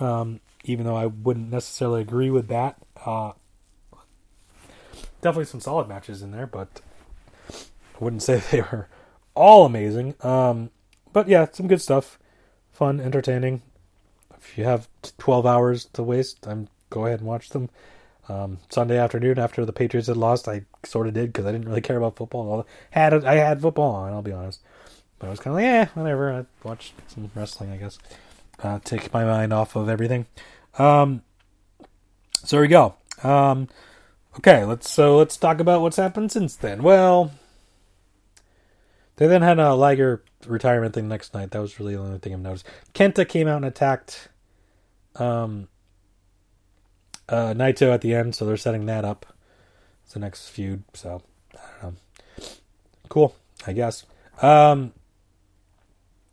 [0.00, 2.76] Um, even though I wouldn't necessarily agree with that.
[3.04, 3.32] Uh,
[5.24, 6.82] definitely some solid matches in there, but
[7.50, 8.88] I wouldn't say they were
[9.34, 10.14] all amazing.
[10.20, 10.70] Um,
[11.12, 12.18] but yeah, some good stuff.
[12.70, 13.62] Fun, entertaining.
[14.36, 14.88] If you have
[15.18, 17.70] 12 hours to waste, I'm go ahead and watch them.
[18.28, 21.68] Um, Sunday afternoon after the Patriots had lost, I sort of did because I didn't
[21.68, 22.66] really care about football.
[22.90, 24.60] Had I had football on, I'll be honest,
[25.18, 26.32] but I was kind of like, yeah, whatever.
[26.32, 27.98] I watched some wrestling, I guess.
[28.62, 30.26] Uh, take my mind off of everything.
[30.78, 31.22] Um,
[32.44, 32.94] so there we go.
[33.22, 33.68] Um,
[34.38, 36.82] okay, let's so let's talk about what's happened since then.
[36.82, 37.32] Well,
[39.16, 41.50] they then had a Liger retirement thing next night.
[41.52, 42.66] That was really the only thing I've noticed.
[42.94, 44.28] Kenta came out and attacked
[45.16, 45.68] um,
[47.28, 49.26] uh, Naito at the end, so they're setting that up.
[50.04, 50.82] It's the next feud.
[50.92, 51.22] So
[51.54, 52.44] I don't know.
[53.08, 53.36] Cool,
[53.66, 54.04] I guess.
[54.42, 54.92] Um,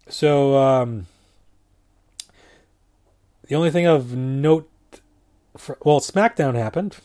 [0.08, 1.06] so um,
[3.48, 4.70] the only thing of note,
[5.56, 6.98] for, well, SmackDown happened.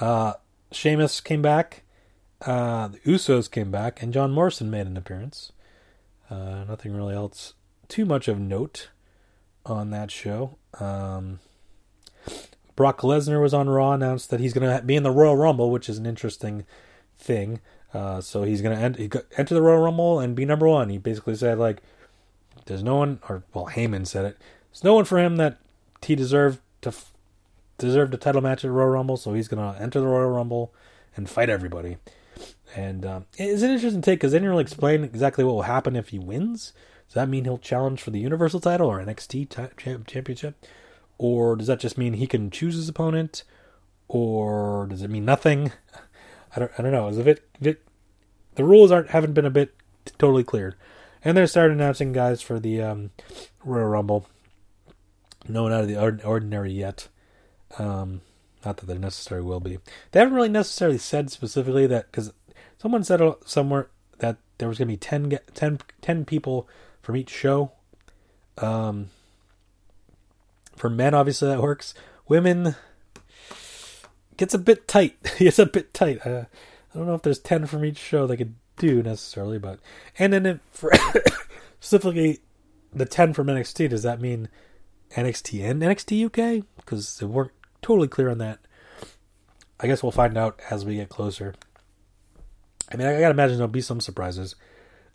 [0.00, 0.34] Uh,
[0.72, 1.82] Sheamus came back.
[2.42, 5.52] Uh, the Usos came back, and John Morrison made an appearance.
[6.30, 7.54] Uh, nothing really else
[7.88, 8.90] too much of note
[9.64, 10.58] on that show.
[10.78, 11.38] Um,
[12.74, 15.70] Brock Lesnar was on Raw, announced that he's going to be in the Royal Rumble,
[15.70, 16.66] which is an interesting
[17.18, 17.60] thing.
[17.94, 20.90] Uh, so he's gonna enter the Royal Rumble and be number one.
[20.90, 21.82] He basically said like,
[22.66, 24.36] "There's no one," or well, Heyman said it.
[24.70, 25.56] There's no one for him that
[26.02, 26.92] he deserved to
[27.78, 29.16] deserved a title match at Royal Rumble.
[29.16, 30.74] So he's gonna enter the Royal Rumble
[31.16, 31.96] and fight everybody.
[32.74, 35.96] And um, it's an interesting take because they didn't really explain exactly what will happen
[35.96, 36.72] if he wins.
[37.08, 40.66] Does that mean he'll challenge for the Universal title or NXT t- championship?
[41.18, 43.44] Or does that just mean he can choose his opponent?
[44.08, 45.72] Or does it mean nothing?
[46.56, 47.08] I don't, I don't know.
[47.08, 47.82] Is a bit, bit,
[48.54, 49.74] the rules aren't haven't been a bit
[50.18, 50.74] totally cleared,
[51.24, 53.10] and they're starting announcing guys for the um,
[53.64, 54.26] Royal Rumble.
[55.48, 57.08] No one out of the ordinary yet.
[57.78, 58.22] Um,
[58.64, 59.78] not that there necessarily will be.
[60.10, 62.32] They haven't really necessarily said specifically that because
[62.78, 63.88] someone said somewhere
[64.18, 66.68] that there was going to be 10, 10, 10 people
[67.02, 67.72] from each show.
[68.58, 69.10] Um,
[70.74, 71.94] for men, obviously that works.
[72.28, 72.74] Women
[74.36, 75.16] gets a bit tight.
[75.38, 76.24] it's a bit tight.
[76.26, 76.44] Uh,
[76.94, 79.80] I don't know if there's ten from each show they could do necessarily, but
[80.18, 80.92] and then it, for
[81.80, 82.40] specifically
[82.92, 83.90] the ten from NXT.
[83.90, 84.48] Does that mean
[85.14, 86.64] NXT and NXT UK?
[86.76, 87.52] Because they weren't
[87.86, 88.58] totally clear on that.
[89.78, 91.54] I guess we'll find out as we get closer.
[92.90, 94.56] I mean, I gotta imagine there'll be some surprises.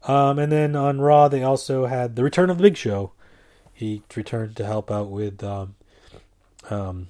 [0.07, 3.11] Um, and then on Raw, they also had the return of the Big Show.
[3.73, 5.75] He returned to help out with um,
[6.69, 7.07] um,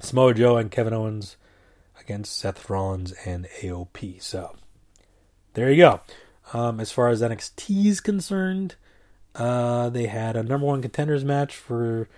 [0.00, 1.36] Samoa Joe and Kevin Owens
[1.98, 4.22] against Seth Rollins and AOP.
[4.22, 4.54] So
[5.54, 6.00] there you go.
[6.52, 8.74] Um, as far as NXT is concerned,
[9.34, 12.08] uh, they had a number one contenders match for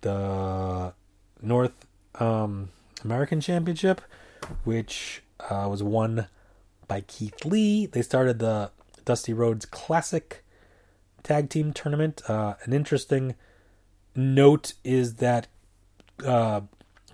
[0.00, 0.94] the
[1.42, 1.86] North
[2.16, 2.70] um,
[3.04, 4.00] American Championship,
[4.64, 6.26] which uh, was won
[6.86, 7.86] by Keith Lee.
[7.86, 8.70] They started the
[9.04, 10.44] Dusty Rhodes Classic
[11.22, 12.22] Tag Team Tournament.
[12.28, 13.34] Uh, an interesting
[14.14, 15.46] note is that
[16.24, 16.62] uh,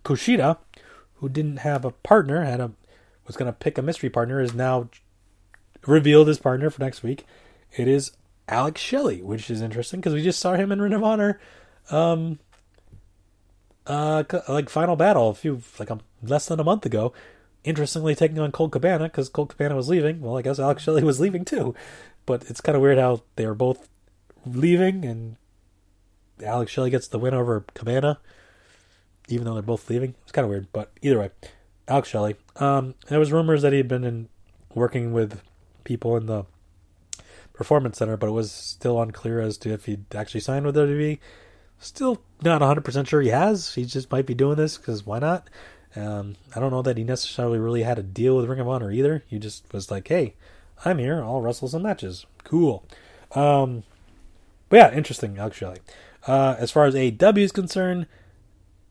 [0.05, 0.59] Kushida,
[1.17, 2.73] who didn't have a partner, had a
[3.27, 4.89] was going to pick a mystery partner, is now
[5.87, 7.27] revealed his partner for next week.
[7.77, 8.13] It is
[8.49, 11.41] Alex Shelley, which is interesting because we just saw him in Ring of Honor,
[11.91, 12.39] um,
[13.87, 17.13] uh, like Final Battle a few like a, less than a month ago.
[17.65, 20.21] Interestingly, taking on Colt Cabana because Colt Cabana was leaving.
[20.21, 21.75] Well, I guess Alex Shelley was leaving too,
[22.27, 23.89] but it's kind of weird how they were both
[24.47, 25.37] leaving and
[26.45, 28.19] Alex Shelley gets the win over Cabana
[29.29, 30.15] even though they're both leaving.
[30.23, 31.31] It's kind of weird, but either way,
[31.89, 32.37] Alex Shelley.
[32.57, 34.29] Um, there was rumors that he had been in
[34.75, 35.43] working with
[35.85, 36.45] people in the
[37.53, 41.19] performance center, but it was still unclear as to if he'd actually signed with WWE.
[41.79, 43.75] Still not 100% sure he has.
[43.75, 45.49] He just might be doing this because why not?
[45.97, 48.91] Um, I don't know that he necessarily really had a deal with Ring of Honor
[48.91, 49.23] either.
[49.29, 50.35] He just was like, hey,
[50.85, 51.23] I'm here.
[51.23, 52.27] I'll wrestle some matches.
[52.43, 52.85] Cool.
[53.33, 53.85] Um,
[54.69, 55.79] but yeah, interesting, actually.
[56.27, 58.07] Uh, as far as AEW is concerned,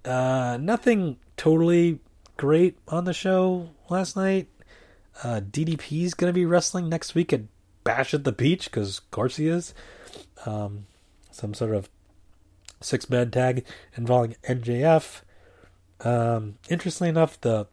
[0.05, 1.99] uh, nothing totally
[2.38, 4.47] great on the show last night.
[5.23, 7.41] Uh, DDP is going to be wrestling next week at
[7.84, 9.73] Bash at the Beach because, of course, he is.
[10.45, 10.85] Um,
[11.31, 11.89] some sort of
[12.84, 13.65] six man tag
[13.95, 15.22] involving MJF.
[16.01, 17.68] Um, interestingly enough, the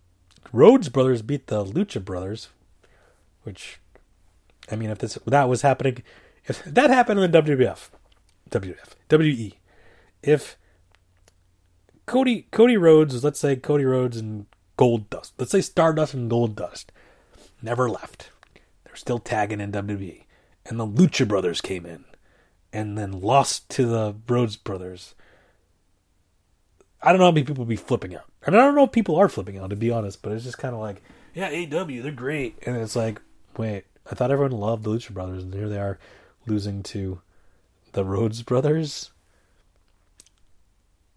[0.53, 2.49] Rhodes brothers beat the Lucha brothers,
[3.43, 3.81] which,
[4.71, 6.03] I mean, if this that was happening,
[6.47, 7.91] if that happened in the WWF,
[8.51, 9.55] WWF, WE,
[10.23, 10.57] if
[12.07, 14.47] Cody Cody Rhodes, let's say Cody Rhodes and
[14.77, 16.91] Gold Dust, Let's say Stardust and Gold Dust,
[17.63, 18.31] never left.
[18.85, 20.25] They're still tagging in WWE.
[20.67, 22.05] And the Lucha Brothers came in
[22.73, 25.15] and then lost to the Rhodes Brothers.
[27.03, 28.27] I don't know how many people would be flipping out.
[28.45, 30.59] And I don't know if people are flipping out, to be honest, but it's just
[30.59, 31.03] kind of like,
[31.35, 32.59] yeah, AW, they're great.
[32.67, 33.21] And it's like,
[33.57, 35.99] wait, I thought everyone loved the Lucha Brothers, and here they are
[36.47, 37.21] losing to
[37.93, 39.11] the Rhodes Brothers.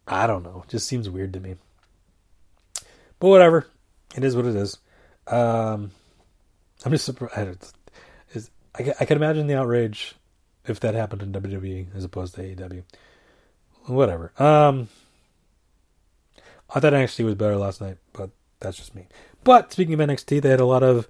[0.07, 0.63] I don't know.
[0.65, 1.55] It just seems weird to me.
[3.19, 3.67] But whatever.
[4.15, 4.77] It is what it is.
[5.27, 5.91] Um,
[6.85, 7.73] I'm just surprised.
[8.75, 10.15] I, I can imagine the outrage
[10.65, 12.83] if that happened in WWE as opposed to AEW.
[13.85, 14.31] Whatever.
[14.41, 14.87] Um,
[16.73, 18.29] I thought NXT was better last night, but
[18.59, 19.07] that's just me.
[19.43, 21.07] But speaking of NXT, they had a lot of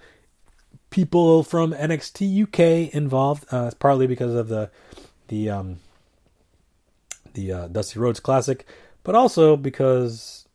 [0.89, 4.71] people from NXT UK involved, uh, partly because of the
[5.27, 5.77] the um,
[7.33, 8.65] the uh, Dusty Rhodes Classic,
[9.03, 10.47] but also because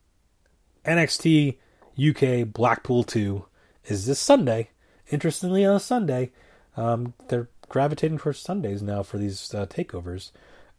[0.84, 1.56] NXT
[1.98, 3.44] UK Blackpool 2
[3.86, 4.70] is this Sunday.
[5.10, 6.30] Interestingly, on a Sunday,
[6.76, 10.30] um, they're gravitating towards Sundays now for these uh, takeovers.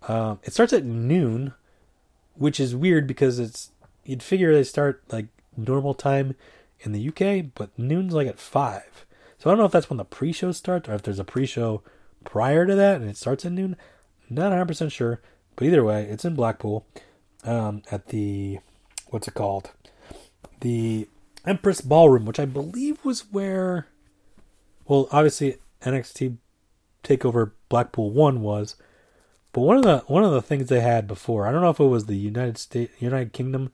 [0.07, 1.53] Um, it starts at noon,
[2.35, 3.71] which is weird because it's
[4.05, 6.35] you'd figure they start like normal time
[6.79, 9.05] in the UK, but noon's like at five.
[9.37, 11.81] So I don't know if that's when the pre-show starts or if there's a pre-show
[12.23, 13.75] prior to that and it starts at noon.
[14.29, 15.21] Not 100% sure,
[15.55, 16.85] but either way, it's in Blackpool
[17.43, 18.59] um, at the
[19.09, 19.71] what's it called?
[20.61, 21.07] The
[21.45, 23.87] Empress Ballroom, which I believe was where,
[24.87, 26.37] well, obviously NXT
[27.03, 28.75] Takeover Blackpool One was,
[29.51, 31.79] but one of the one of the things they had before, I don't know if
[31.79, 33.71] it was the United States United Kingdom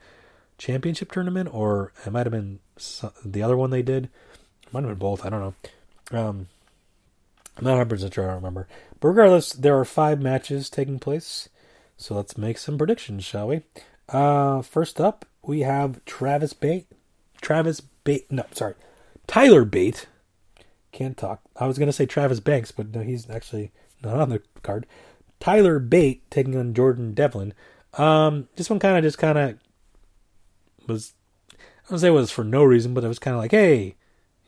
[0.58, 2.60] Championship tournament or it might have been
[3.26, 4.06] the other one they did.
[4.64, 5.26] It might have been both.
[5.26, 6.18] I don't know.
[6.18, 6.48] Um,
[7.58, 8.24] I'm not 100 sure.
[8.24, 8.68] I don't remember.
[9.00, 11.50] But regardless, there are five matches taking place.
[11.98, 13.62] So let's make some predictions, shall we?
[14.10, 16.88] Uh, first up, we have Travis Bate.
[17.42, 18.30] Travis Bate.
[18.32, 18.76] No, sorry.
[19.28, 20.08] Tyler Bate.
[20.96, 21.42] Can't talk.
[21.58, 24.88] I was going to say Travis Banks, but no, he's actually not on the card.
[25.42, 27.54] Tyler Bate taking on Jordan Devlin.
[27.96, 29.58] Um, this one kind of just kind of
[30.88, 31.12] was.
[31.52, 33.98] I don't say it was for no reason, but it was kind of like, hey,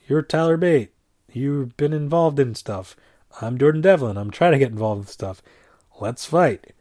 [0.07, 0.93] you're Tyler Bate.
[1.33, 2.95] You've been involved in stuff.
[3.41, 4.15] I'm Jordan Devlin.
[4.15, 5.41] I'm trying to get involved with stuff.
[5.99, 6.73] Let's fight.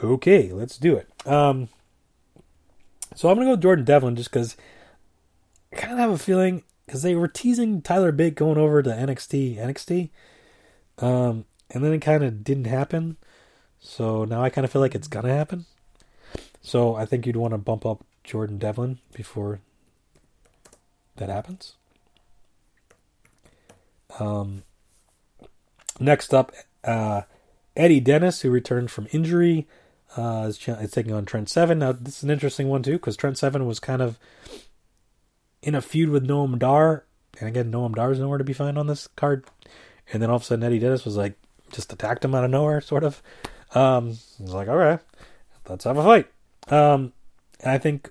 [0.00, 1.08] Okay, let's do it.
[1.26, 1.70] Um,
[3.16, 4.56] so I'm gonna go with Jordan Devlin just because
[5.72, 8.88] I kind of have a feeling because they were teasing Tyler Bate going over to
[8.88, 10.08] NXT, NXT,
[11.04, 13.18] um, and then it kind of didn't happen.
[13.78, 15.66] So now I kind of feel like it's gonna happen.
[16.62, 19.60] So I think you'd want to bump up Jordan Devlin before
[21.16, 21.74] that happens.
[24.18, 24.62] Um,
[26.00, 26.52] next up,
[26.84, 27.22] uh,
[27.76, 29.68] Eddie Dennis, who returned from injury,
[30.16, 31.80] uh, is, ch- is taking on Trent Seven.
[31.80, 34.18] Now, this is an interesting one, too, because Trent Seven was kind of
[35.68, 37.04] in a feud with Noam Dar.
[37.38, 39.44] And again, Noam Dar is nowhere to be found on this card.
[40.12, 41.38] And then all of a sudden, Eddie Dennis was like,
[41.70, 43.22] just attacked him out of nowhere, sort of.
[43.74, 45.00] Um, I was like, all right,
[45.68, 46.28] let's have a fight.
[46.68, 47.12] Um,
[47.60, 48.10] and I think,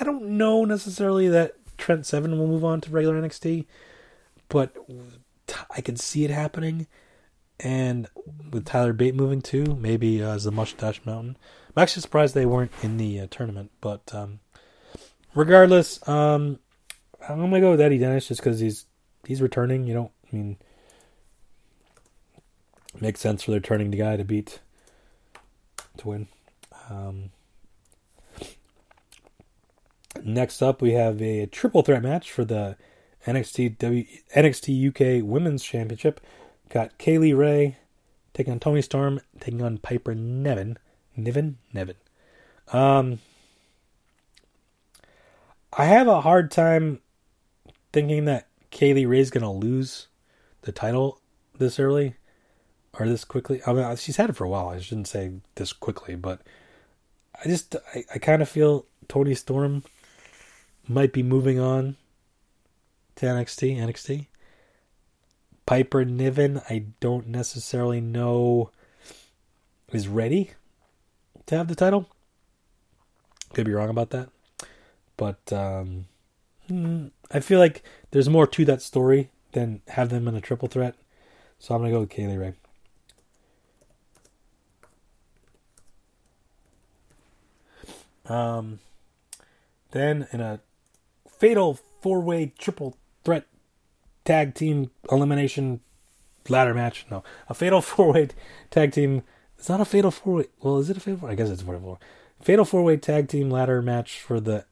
[0.00, 3.66] I don't know necessarily that Trent Seven will move on to regular NXT
[4.48, 4.74] but
[5.70, 6.86] I can see it happening.
[7.58, 8.08] And
[8.50, 11.38] with Tyler Bate moving too, maybe uh, as the Mustache Mountain.
[11.74, 14.40] I'm actually surprised they weren't in the uh, tournament, but um,
[15.36, 16.58] regardless, um,
[17.28, 18.86] I'm gonna go with Eddie Dennis just because he's
[19.24, 19.86] he's returning.
[19.86, 20.56] You know, I mean,
[23.00, 24.60] makes sense for their turning the guy to beat
[25.98, 26.28] to win.
[26.90, 27.30] Um,
[30.24, 32.76] next up, we have a triple threat match for the
[33.26, 34.04] NXT W
[34.34, 36.20] NXT UK Women's Championship.
[36.68, 37.76] Got Kay Lee Ray
[38.34, 40.78] taking on Toni Storm, taking on Piper Nevin.
[41.16, 41.58] Niven?
[41.72, 41.96] Nevin.
[42.72, 43.20] Um,
[45.78, 47.00] I have a hard time
[47.92, 50.08] thinking that Kay Lee Ray is going to lose
[50.62, 51.20] the title
[51.58, 52.16] this early
[52.98, 53.60] or this quickly.
[53.66, 54.70] I mean, she's had it for a while.
[54.70, 56.40] I shouldn't say this quickly, but
[57.34, 59.84] I just, I, I kind of feel Toni Storm
[60.88, 61.96] might be moving on
[63.16, 63.76] to NXT.
[63.76, 64.28] NXT.
[65.66, 68.70] Piper Niven, I don't necessarily know
[69.92, 70.52] is ready
[71.46, 72.08] to have the title.
[73.52, 74.30] Could be wrong about that.
[75.16, 76.06] But um,
[76.68, 80.68] hmm, I feel like there's more to that story than have them in a triple
[80.68, 80.94] threat.
[81.58, 82.54] So I'm going to go with Kay Lee Ray.
[88.28, 88.80] Um,
[89.92, 90.60] then in a
[91.28, 93.46] fatal four way triple threat
[94.24, 95.80] tag team elimination
[96.48, 97.06] ladder match.
[97.10, 98.28] No, a fatal four way
[98.70, 99.22] tag team.
[99.58, 100.44] It's not a fatal four way.
[100.60, 101.26] Well, is it a fatal?
[101.28, 101.98] I guess it's fatal four.
[102.40, 104.64] Fatal four way tag team ladder match for the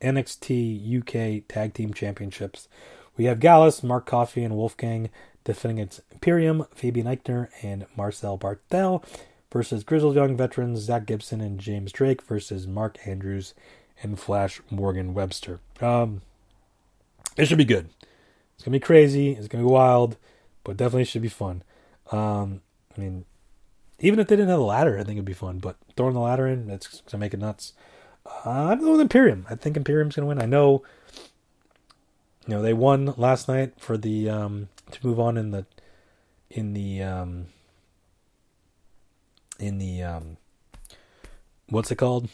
[0.00, 2.68] NXT UK Tag Team Championships.
[3.16, 5.10] We have Gallus, Mark Coffey, and Wolfgang
[5.44, 9.04] defending its Imperium, Fabian Aichner, and Marcel Barthel
[9.50, 13.54] versus Grizzled Young Veterans Zack Gibson and James Drake versus Mark Andrews
[14.02, 15.60] and Flash Morgan Webster.
[15.80, 16.22] Um,
[17.36, 17.88] it should be good.
[18.54, 19.32] It's gonna be crazy.
[19.32, 20.16] It's gonna be wild,
[20.64, 21.62] but definitely should be fun.
[22.10, 22.60] Um,
[22.96, 23.24] I mean,
[24.00, 25.58] even if they didn't have a ladder, I think it'd be fun.
[25.58, 27.72] But throwing the ladder in, it's gonna make it nuts.
[28.44, 29.46] Uh, I'm going with Imperium.
[29.48, 30.40] I think Imperium's gonna win.
[30.40, 30.82] I know,
[32.46, 35.66] you know, they won last night for the um, to move on in the
[36.50, 37.46] in the um,
[39.58, 40.36] in the um,
[41.68, 42.28] what's it called?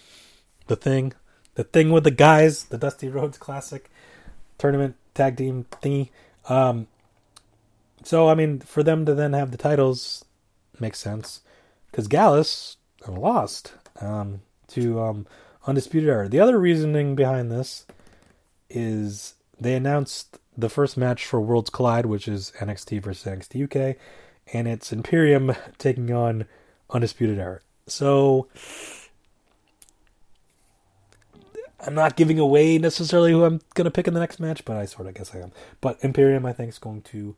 [0.66, 1.12] The thing,
[1.54, 3.90] the thing with the guys, the Dusty Rhodes Classic
[4.58, 6.10] tournament tag team thingy.
[6.48, 6.86] Um,
[8.02, 10.24] so I mean, for them to then have the titles
[10.80, 11.40] makes sense
[11.90, 12.76] because Gallus
[13.06, 15.26] lost um, to um,
[15.66, 16.28] Undisputed Era.
[16.28, 17.86] The other reasoning behind this
[18.68, 23.96] is they announced the first match for Worlds Collide, which is NXT versus NXT UK,
[24.52, 26.46] and it's Imperium taking on
[26.90, 27.60] Undisputed Era.
[27.86, 28.48] So
[31.80, 34.76] I'm not giving away necessarily who I'm going to pick in the next match, but
[34.76, 35.52] I sort of guess I am.
[35.80, 37.36] But Imperium, I think, is going to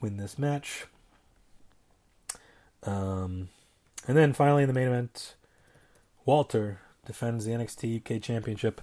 [0.00, 0.86] win this match.
[2.82, 3.48] Um,
[4.06, 5.34] and then finally in the main event,
[6.24, 8.80] Walter defends the NXT UK Championship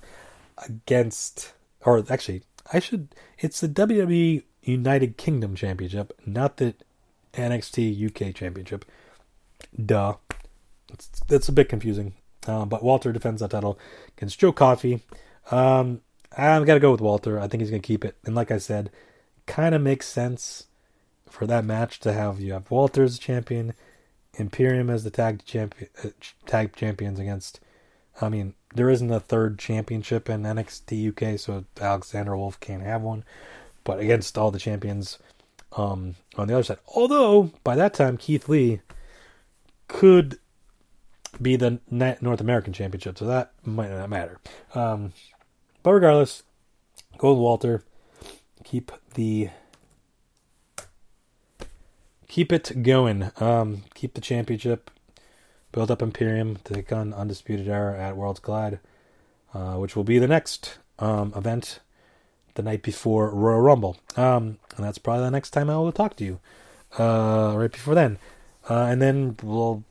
[0.66, 1.54] against
[1.86, 3.10] or actually, I should.
[3.40, 6.76] It's the WWE United Kingdom Championship, not the
[7.34, 8.86] NXT UK Championship.
[9.84, 10.16] Duh.
[10.92, 12.14] It's, that's a bit confusing.
[12.48, 13.80] Uh, but Walter defends that title
[14.18, 15.02] against Joe Coffey.
[15.52, 16.02] Um,
[16.38, 17.40] I've got to go with Walter.
[17.40, 18.16] I think he's going to keep it.
[18.26, 18.92] And like I said,
[19.46, 20.68] kind of makes sense
[21.30, 23.74] for that match to have you have Walter as champion,
[24.36, 26.10] Imperium as the tag champion, uh,
[26.46, 27.60] tag champions against.
[28.22, 33.02] I mean, there isn't a third championship in NXT UK, so Alexander Wolf can't have
[33.02, 33.24] one.
[33.84, 35.20] But against all the champions
[35.76, 38.82] um, on the other side, although by that time Keith Lee
[39.88, 40.40] could
[41.42, 44.40] be the North American Championship, so that might not matter.
[44.74, 45.14] Um,
[45.82, 46.44] but regardless,
[47.18, 47.84] go with Walter.
[48.64, 49.50] Keep the
[52.28, 53.32] keep it going.
[53.40, 54.90] Um, keep the championship.
[55.74, 58.80] Build up Imperium take on Undisputed Era at Worlds Collide,
[59.54, 61.80] uh, which will be the next um, event
[62.54, 63.98] the night before Royal Rumble.
[64.16, 66.40] Um, and that's probably the next time I will talk to you.
[66.98, 68.20] Uh, right before then.
[68.70, 69.84] Uh, and then we'll,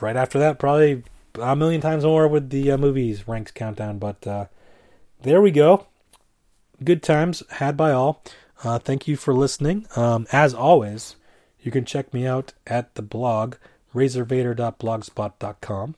[0.00, 1.04] right after that, probably
[1.40, 3.98] a million times more with the uh, movies ranks countdown.
[3.98, 4.46] But uh,
[5.22, 5.86] there we go.
[6.82, 8.22] Good times had by all.
[8.64, 9.86] Uh, thank you for listening.
[9.94, 11.14] Um, as always,
[11.60, 13.54] you can check me out at the blog
[13.94, 15.94] razorvader.blogspot.com.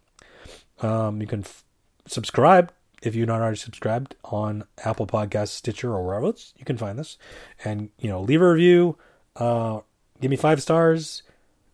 [0.81, 1.65] Um, you can f-
[2.07, 6.79] subscribe if you're not already subscribed on Apple Podcasts, Stitcher, or wherever else you can
[6.79, 7.19] find this,
[7.65, 8.97] and you know, leave a review.
[9.37, 9.81] Uh,
[10.21, 11.23] give me five stars,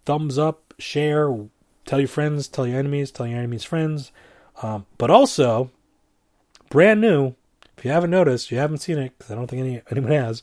[0.05, 1.49] thumbs up, share,
[1.85, 4.11] tell your friends, tell your enemies, tell your enemies' friends.
[4.63, 5.71] Um, but also,
[6.71, 7.35] brand new,
[7.77, 10.43] if you haven't noticed, you haven't seen it, because I don't think any, anyone has,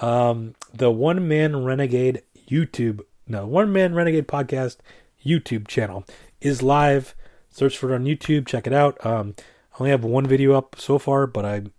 [0.00, 4.78] um, the One Man Renegade YouTube, no, One Man Renegade Podcast
[5.24, 6.04] YouTube channel
[6.40, 7.14] is live.
[7.50, 9.04] Search for it on YouTube, check it out.
[9.04, 9.34] Um,
[9.72, 11.72] I only have one video up so far, but I'm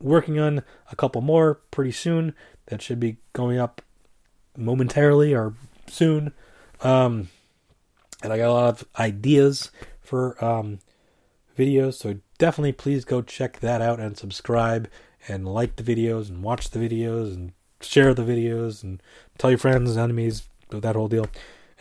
[0.00, 2.34] working on a couple more pretty soon
[2.66, 3.82] that should be going up
[4.56, 5.54] momentarily or
[5.88, 6.32] soon.
[6.82, 7.28] Um,
[8.22, 9.70] and I got a lot of ideas
[10.00, 10.78] for um,
[11.58, 14.88] videos, so definitely please go check that out and subscribe
[15.28, 19.02] and like the videos and watch the videos and share the videos and
[19.38, 21.26] tell your friends, and enemies, that whole deal.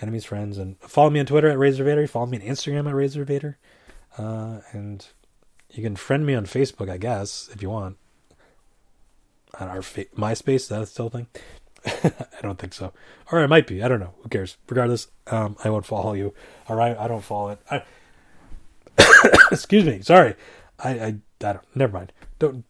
[0.02, 2.10] Enemies, friends, and follow me on Twitter at RazorVader.
[2.10, 3.56] Follow me on Instagram at RazorVader.
[4.18, 5.08] Uh, and
[5.72, 7.98] you can friend me on Facebook, I guess, if you want.
[9.60, 11.28] On our fa- MySpace, is that still thing?
[11.86, 12.92] I don't think so.
[13.32, 13.82] Or it might be.
[13.82, 14.14] I don't know.
[14.22, 14.58] Who cares?
[14.68, 16.34] Regardless, um, I won't follow you.
[16.68, 17.60] All right, I don't follow it.
[17.72, 17.84] I,
[19.52, 20.02] excuse me.
[20.02, 20.36] Sorry.
[20.80, 21.76] I, I, I don't.
[21.76, 22.12] Never mind.
[22.40, 22.66] Don't.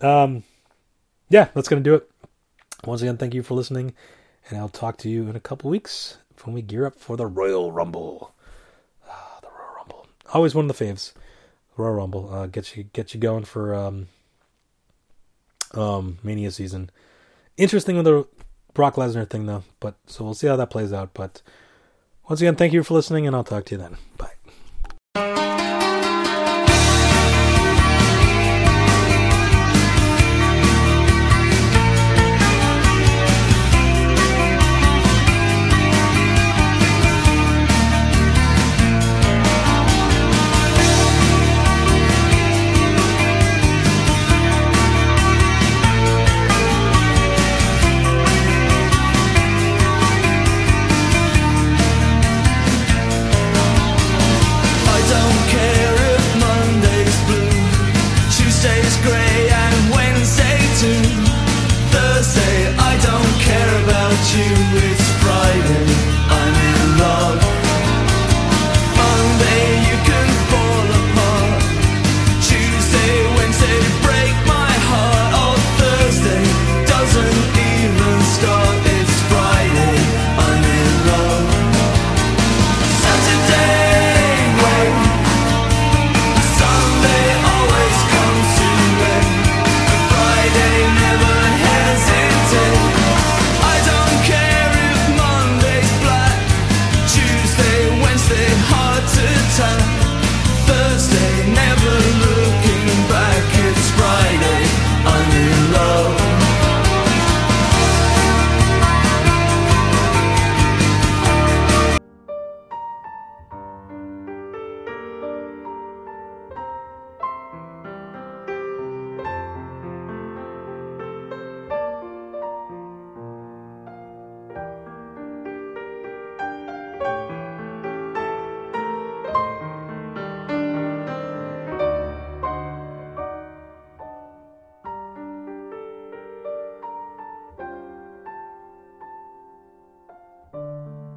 [0.00, 0.44] Um,
[1.28, 2.10] yeah, that's gonna do it.
[2.84, 3.94] Once again, thank you for listening,
[4.50, 7.26] and I'll talk to you in a couple weeks when we gear up for the
[7.26, 8.34] Royal Rumble.
[9.08, 10.06] Ah, the Royal Rumble.
[10.32, 11.12] Always one of the faves.
[11.76, 12.32] Royal Rumble.
[12.32, 14.08] Uh, get you get you going for um,
[15.74, 16.90] um, Mania season.
[17.56, 18.26] Interesting with the
[18.74, 21.14] Brock Lesnar thing though, but so we'll see how that plays out.
[21.14, 21.42] But
[22.28, 23.96] once again, thank you for listening, and I'll talk to you then.
[24.16, 24.39] Bye.